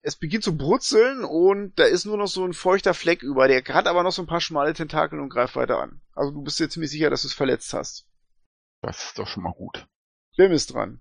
Es 0.00 0.16
beginnt 0.16 0.44
zu 0.44 0.56
brutzeln 0.56 1.24
und 1.24 1.78
da 1.78 1.84
ist 1.84 2.04
nur 2.04 2.16
noch 2.16 2.28
so 2.28 2.44
ein 2.44 2.52
feuchter 2.52 2.94
Fleck 2.94 3.22
über. 3.22 3.48
Der 3.48 3.64
hat 3.64 3.86
aber 3.86 4.02
noch 4.02 4.12
so 4.12 4.22
ein 4.22 4.28
paar 4.28 4.40
schmale 4.40 4.74
Tentakel 4.74 5.18
und 5.18 5.30
greift 5.30 5.56
weiter 5.56 5.80
an. 5.80 6.00
Also 6.12 6.30
du 6.30 6.42
bist 6.42 6.60
dir 6.60 6.68
ziemlich 6.68 6.90
sicher, 6.90 7.10
dass 7.10 7.22
du 7.22 7.28
es 7.28 7.34
verletzt 7.34 7.72
hast. 7.72 8.06
Das 8.82 9.02
ist 9.02 9.18
doch 9.18 9.26
schon 9.26 9.42
mal 9.42 9.54
gut. 9.54 9.86
Bim 10.36 10.52
ist 10.52 10.74
dran. 10.74 11.00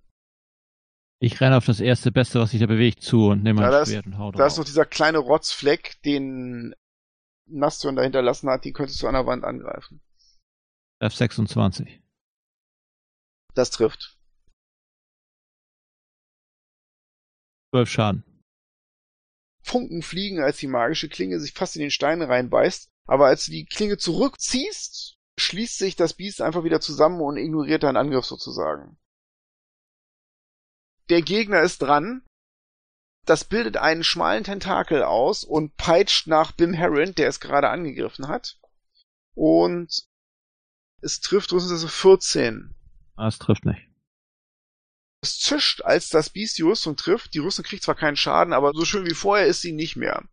Ich 1.23 1.39
renne 1.39 1.55
auf 1.55 1.65
das 1.65 1.79
erste 1.79 2.11
Beste, 2.11 2.41
was 2.41 2.51
sich 2.51 2.59
da 2.59 2.65
bewegt, 2.65 3.01
zu 3.01 3.27
und 3.29 3.43
nehme 3.43 3.61
Ja, 3.61 3.79
ist- 3.79 3.87
Schwert 3.89 4.05
und 4.07 4.17
hau 4.17 4.33
Da 4.33 4.45
ist 4.45 4.57
noch 4.57 4.63
drauf. 4.65 4.65
dieser 4.65 4.85
kleine 4.85 5.19
Rotzfleck, 5.19 6.01
den 6.03 6.75
Nastion 7.45 7.95
da 7.95 8.01
hinterlassen 8.01 8.49
hat. 8.49 8.65
Den 8.65 8.73
könntest 8.73 9.01
du 9.01 9.07
an 9.07 9.13
der 9.13 9.25
Wand 9.25 9.45
angreifen. 9.45 10.01
F26. 11.01 12.01
Das 13.53 13.71
trifft. 13.71 14.17
12 17.73 17.89
Schaden. 17.89 18.23
Funken 19.63 20.01
fliegen, 20.01 20.41
als 20.41 20.57
die 20.57 20.67
magische 20.67 21.07
Klinge 21.07 21.39
sich 21.39 21.53
fast 21.53 21.77
in 21.77 21.81
den 21.83 21.91
Stein 21.91 22.21
reinbeißt. 22.21 22.89
Aber 23.07 23.27
als 23.27 23.45
du 23.45 23.51
die 23.53 23.63
Klinge 23.65 23.97
zurückziehst, 23.97 25.15
schließt 25.39 25.77
sich 25.77 25.95
das 25.95 26.13
Biest 26.15 26.41
einfach 26.41 26.65
wieder 26.65 26.81
zusammen 26.81 27.21
und 27.21 27.37
ignoriert 27.37 27.83
deinen 27.83 27.95
Angriff 27.97 28.25
sozusagen. 28.25 28.97
Der 31.09 31.21
Gegner 31.21 31.61
ist 31.61 31.81
dran. 31.81 32.25
Das 33.25 33.45
bildet 33.45 33.77
einen 33.77 34.03
schmalen 34.03 34.43
Tentakel 34.43 35.03
aus 35.03 35.43
und 35.43 35.75
peitscht 35.77 36.27
nach 36.27 36.51
Bim 36.51 36.73
Herron, 36.73 37.15
der 37.15 37.29
es 37.29 37.39
gerade 37.39 37.69
angegriffen 37.69 38.27
hat. 38.27 38.57
Und 39.33 40.05
es 41.01 41.19
trifft 41.21 41.51
Rüstungsklasse 41.51 41.87
14. 41.87 42.75
Ah, 43.15 43.27
es 43.27 43.39
trifft 43.39 43.65
nicht. 43.65 43.89
Es 45.21 45.39
zischt, 45.39 45.81
als 45.83 46.09
das 46.09 46.29
Biest 46.29 46.57
die 46.57 46.63
Rüstung 46.63 46.97
trifft. 46.97 47.33
Die 47.33 47.39
Rüstung 47.39 47.63
kriegt 47.63 47.83
zwar 47.83 47.95
keinen 47.95 48.17
Schaden, 48.17 48.53
aber 48.53 48.71
so 48.73 48.83
schön 48.83 49.05
wie 49.05 49.13
vorher 49.13 49.47
ist 49.47 49.61
sie 49.61 49.71
nicht 49.71 49.95
mehr. 49.95 50.27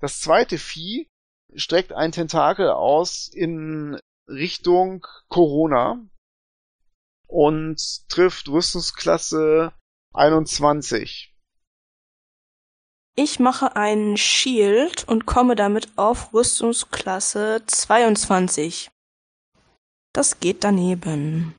Das 0.00 0.20
zweite 0.20 0.56
Vieh 0.56 1.06
streckt 1.54 1.92
ein 1.92 2.12
Tentakel 2.12 2.70
aus 2.70 3.28
in 3.28 4.00
Richtung 4.26 5.06
Corona 5.28 6.00
und 7.30 8.08
trifft 8.08 8.48
Rüstungsklasse 8.48 9.72
21. 10.14 11.34
Ich 13.16 13.38
mache 13.38 13.76
einen 13.76 14.16
Shield 14.16 15.06
und 15.06 15.26
komme 15.26 15.54
damit 15.54 15.92
auf 15.96 16.32
Rüstungsklasse 16.32 17.62
22. 17.66 18.90
Das 20.12 20.40
geht 20.40 20.64
daneben. 20.64 21.54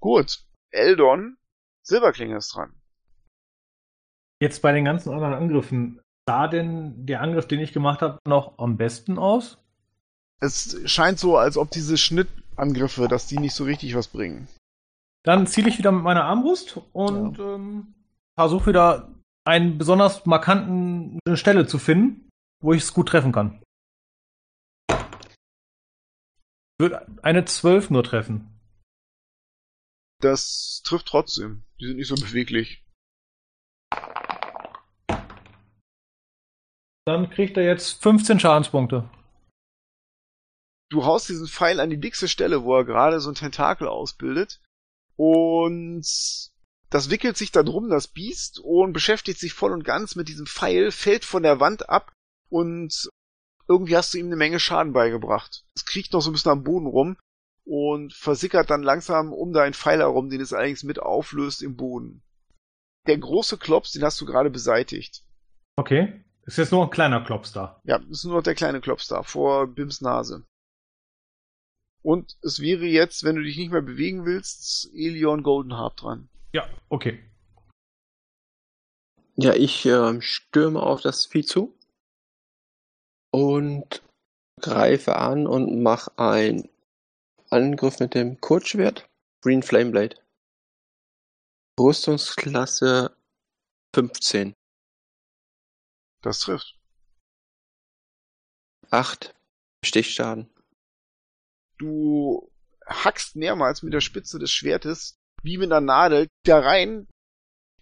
Gut. 0.00 0.42
Eldon, 0.70 1.36
Silberklinge 1.82 2.36
ist 2.36 2.54
dran. 2.54 2.74
Jetzt 4.40 4.60
bei 4.60 4.72
den 4.72 4.84
ganzen 4.84 5.12
anderen 5.12 5.34
Angriffen, 5.34 6.00
sah 6.28 6.48
denn 6.48 7.06
der 7.06 7.22
Angriff, 7.22 7.46
den 7.46 7.60
ich 7.60 7.72
gemacht 7.72 8.02
habe, 8.02 8.18
noch 8.26 8.58
am 8.58 8.76
besten 8.76 9.18
aus? 9.18 9.58
Es 10.40 10.76
scheint 10.84 11.18
so, 11.18 11.38
als 11.38 11.56
ob 11.56 11.70
diese 11.70 11.96
Schnittangriffe, 12.56 13.08
dass 13.08 13.26
die 13.26 13.38
nicht 13.38 13.54
so 13.54 13.64
richtig 13.64 13.94
was 13.94 14.08
bringen. 14.08 14.48
Dann 15.24 15.46
ziele 15.46 15.68
ich 15.68 15.78
wieder 15.78 15.92
mit 15.92 16.02
meiner 16.02 16.24
Armbrust 16.24 16.80
und 16.92 17.38
ähm, 17.38 17.94
versuche 18.38 18.66
wieder 18.66 19.14
einen 19.44 19.78
besonders 19.78 20.24
markanten 20.24 21.18
eine 21.26 21.36
Stelle 21.36 21.66
zu 21.66 21.78
finden, 21.78 22.28
wo 22.62 22.72
ich 22.72 22.82
es 22.82 22.94
gut 22.94 23.08
treffen 23.08 23.32
kann. 23.32 23.62
Wird 26.78 27.06
eine 27.22 27.44
12 27.44 27.90
nur 27.90 28.04
treffen. 28.04 28.60
Das 30.20 30.82
trifft 30.84 31.06
trotzdem. 31.06 31.64
Die 31.80 31.86
sind 31.86 31.96
nicht 31.96 32.08
so 32.08 32.14
beweglich. 32.14 32.82
Dann 37.06 37.30
kriegt 37.30 37.56
er 37.56 37.64
jetzt 37.64 38.02
15 38.02 38.40
Schadenspunkte. 38.40 39.08
Du 40.90 41.04
haust 41.04 41.28
diesen 41.28 41.46
Pfeil 41.46 41.80
an 41.80 41.90
die 41.90 42.00
dickste 42.00 42.28
Stelle, 42.28 42.64
wo 42.64 42.76
er 42.76 42.84
gerade 42.84 43.20
so 43.20 43.30
ein 43.30 43.34
Tentakel 43.34 43.88
ausbildet. 43.88 44.60
Und 45.16 46.06
das 46.90 47.10
wickelt 47.10 47.36
sich 47.36 47.52
da 47.52 47.62
drum, 47.62 47.88
das 47.88 48.08
Biest, 48.08 48.60
und 48.60 48.92
beschäftigt 48.92 49.40
sich 49.40 49.52
voll 49.52 49.72
und 49.72 49.84
ganz 49.84 50.14
mit 50.14 50.28
diesem 50.28 50.46
Pfeil, 50.46 50.90
fällt 50.90 51.24
von 51.24 51.42
der 51.42 51.58
Wand 51.58 51.88
ab 51.88 52.12
und 52.48 53.08
irgendwie 53.68 53.96
hast 53.96 54.14
du 54.14 54.18
ihm 54.18 54.26
eine 54.26 54.36
Menge 54.36 54.60
Schaden 54.60 54.92
beigebracht. 54.92 55.64
Es 55.74 55.84
kriecht 55.84 56.12
noch 56.12 56.20
so 56.20 56.30
ein 56.30 56.34
bisschen 56.34 56.52
am 56.52 56.62
Boden 56.62 56.86
rum 56.86 57.16
und 57.64 58.14
versickert 58.14 58.70
dann 58.70 58.82
langsam 58.82 59.32
um 59.32 59.52
deinen 59.52 59.74
Pfeil 59.74 59.98
herum, 59.98 60.30
den 60.30 60.40
es 60.40 60.52
allerdings 60.52 60.84
mit 60.84 61.00
auflöst 61.00 61.62
im 61.62 61.76
Boden. 61.76 62.22
Der 63.08 63.18
große 63.18 63.58
Klops, 63.58 63.92
den 63.92 64.04
hast 64.04 64.20
du 64.20 64.26
gerade 64.26 64.50
beseitigt. 64.50 65.24
Okay. 65.76 66.24
Ist 66.44 66.58
jetzt 66.58 66.70
nur 66.70 66.84
ein 66.84 66.90
kleiner 66.90 67.24
Klops 67.24 67.50
da. 67.50 67.80
Ja, 67.84 67.96
ist 68.08 68.24
nur 68.24 68.36
noch 68.36 68.42
der 68.42 68.54
kleine 68.54 68.80
Klops 68.80 69.08
da, 69.08 69.24
vor 69.24 69.66
Bims 69.66 70.00
Nase. 70.00 70.44
Und 72.06 72.36
es 72.42 72.60
wäre 72.60 72.84
jetzt, 72.84 73.24
wenn 73.24 73.34
du 73.34 73.42
dich 73.42 73.56
nicht 73.56 73.72
mehr 73.72 73.82
bewegen 73.82 74.24
willst, 74.26 74.88
Elion 74.94 75.42
Goldenharp 75.42 75.96
dran. 75.96 76.28
Ja, 76.52 76.70
okay. 76.88 77.18
Ja, 79.34 79.54
ich 79.54 79.84
ähm, 79.86 80.22
stürme 80.22 80.80
auf 80.80 81.00
das 81.00 81.26
Vieh 81.26 81.44
zu 81.44 81.76
und 83.32 84.04
greife 84.62 85.16
an 85.16 85.48
und 85.48 85.82
mache 85.82 86.16
einen 86.16 86.68
Angriff 87.50 87.98
mit 87.98 88.14
dem 88.14 88.40
Kurzschwert. 88.40 89.10
Green 89.42 89.64
Flame 89.64 89.90
Blade. 89.90 90.16
Rüstungsklasse 91.76 93.16
15. 93.96 94.54
Das 96.22 96.38
trifft. 96.38 96.78
8 98.92 99.34
Stichschaden. 99.84 100.48
Du 101.78 102.50
hackst 102.86 103.36
mehrmals 103.36 103.82
mit 103.82 103.92
der 103.92 104.00
Spitze 104.00 104.38
des 104.38 104.50
Schwertes, 104.50 105.16
wie 105.42 105.58
mit 105.58 105.70
einer 105.70 105.80
Nadel, 105.80 106.28
da 106.44 106.60
rein. 106.60 107.06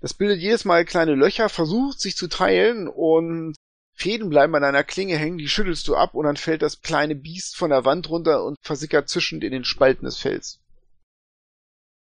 Das 0.00 0.14
bildet 0.14 0.40
jedes 0.40 0.64
Mal 0.64 0.84
kleine 0.84 1.14
Löcher, 1.14 1.48
versucht 1.48 2.00
sich 2.00 2.16
zu 2.16 2.28
teilen 2.28 2.88
und 2.88 3.54
Fäden 3.96 4.28
bleiben 4.28 4.54
an 4.56 4.62
deiner 4.62 4.82
Klinge 4.82 5.16
hängen, 5.16 5.38
die 5.38 5.48
schüttelst 5.48 5.86
du 5.86 5.94
ab 5.94 6.14
und 6.14 6.24
dann 6.24 6.36
fällt 6.36 6.62
das 6.62 6.80
kleine 6.80 7.14
Biest 7.14 7.56
von 7.56 7.70
der 7.70 7.84
Wand 7.84 8.10
runter 8.10 8.44
und 8.44 8.56
versickert 8.60 9.08
zischend 9.08 9.44
in 9.44 9.52
den 9.52 9.64
Spalten 9.64 10.04
des 10.04 10.18
Fells. 10.18 10.60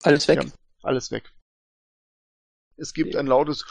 Alles 0.02 0.26
weg. 0.26 0.42
Ja. 0.42 0.50
Alles 0.82 1.10
weg. 1.10 1.30
Es 2.76 2.94
gibt 2.94 3.14
ein 3.14 3.26
lautes 3.26 3.66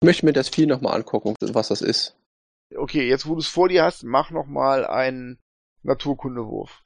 Ich 0.00 0.06
möchte 0.06 0.26
mir 0.26 0.32
das 0.32 0.48
Vieh 0.48 0.66
nochmal 0.66 0.94
angucken, 0.94 1.34
was 1.40 1.68
das 1.68 1.82
ist. 1.82 2.16
Okay, 2.76 3.08
jetzt 3.08 3.26
wo 3.26 3.34
du 3.34 3.40
es 3.40 3.48
vor 3.48 3.68
dir 3.68 3.82
hast, 3.82 4.04
mach 4.04 4.30
nochmal 4.30 4.86
einen 4.86 5.40
Naturkundewurf. 5.82 6.84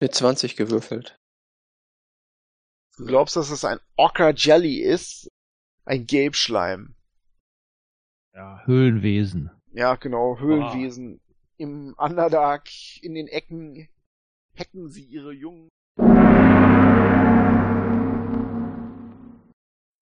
Mit 0.00 0.14
20 0.14 0.54
gewürfelt. 0.56 1.18
Du 2.96 3.04
glaubst, 3.04 3.34
dass 3.34 3.50
es 3.50 3.64
ein 3.64 3.80
Ocker 3.96 4.32
Jelly 4.34 4.80
ist? 4.80 5.28
Ein 5.84 6.06
Gelbschleim. 6.06 6.94
Ja, 8.32 8.64
Höhlenwesen. 8.64 9.50
Ja, 9.72 9.96
genau, 9.96 10.38
Höhlenwesen. 10.38 11.20
Im 11.56 11.94
Underdark, 11.98 12.68
in 13.02 13.14
den 13.14 13.26
Ecken, 13.26 13.88
hecken 14.54 14.88
sie 14.88 15.04
ihre 15.04 15.32
Jungen. 15.32 15.68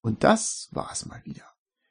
Und 0.08 0.24
das 0.24 0.70
war's 0.72 1.04
mal 1.04 1.20
wieder. 1.26 1.44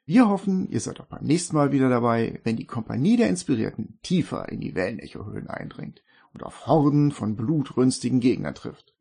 Wir 0.04 0.28
hoffen, 0.28 0.68
ihr 0.70 0.80
seid 0.80 0.98
auch 0.98 1.06
beim 1.06 1.22
nächsten 1.22 1.54
Mal 1.54 1.70
wieder 1.70 1.88
dabei, 1.88 2.40
wenn 2.42 2.56
die 2.56 2.66
Kompanie 2.66 3.16
der 3.16 3.28
Inspirierten 3.28 4.00
tiefer 4.02 4.48
in 4.48 4.60
die 4.60 4.74
Wellenechohöhlen 4.74 5.46
eindringt 5.46 6.02
und 6.34 6.42
auf 6.42 6.66
Horden 6.66 7.12
von 7.12 7.36
blutrünstigen 7.36 8.18
Gegnern 8.18 8.56
trifft. 8.56 8.92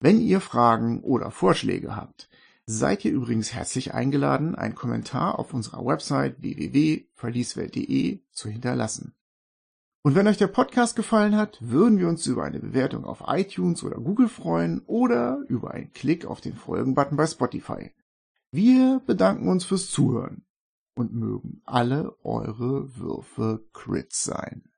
Wenn 0.00 0.18
ihr 0.18 0.40
Fragen 0.40 1.02
oder 1.02 1.30
Vorschläge 1.30 1.94
habt, 1.94 2.30
seid 2.64 3.04
ihr 3.04 3.12
übrigens 3.12 3.52
herzlich 3.52 3.92
eingeladen, 3.92 4.54
einen 4.54 4.74
Kommentar 4.74 5.38
auf 5.38 5.52
unserer 5.52 5.84
Website 5.84 6.40
www.verlieswelt.de 6.40 8.20
zu 8.30 8.48
hinterlassen. 8.48 9.12
Und 10.00 10.14
wenn 10.14 10.26
euch 10.26 10.38
der 10.38 10.46
Podcast 10.46 10.96
gefallen 10.96 11.36
hat, 11.36 11.58
würden 11.60 11.98
wir 11.98 12.08
uns 12.08 12.26
über 12.26 12.44
eine 12.44 12.60
Bewertung 12.60 13.04
auf 13.04 13.24
iTunes 13.26 13.84
oder 13.84 13.96
Google 13.96 14.30
freuen 14.30 14.80
oder 14.86 15.44
über 15.48 15.72
einen 15.72 15.92
Klick 15.92 16.24
auf 16.24 16.40
den 16.40 16.54
Folgen-Button 16.54 17.18
bei 17.18 17.26
Spotify. 17.26 17.92
Wir 18.50 19.00
bedanken 19.06 19.48
uns 19.48 19.64
fürs 19.64 19.90
Zuhören 19.90 20.46
und 20.94 21.12
mögen 21.12 21.60
alle 21.64 22.16
eure 22.24 22.96
Würfe 22.96 23.68
Crits 23.72 24.24
sein. 24.24 24.70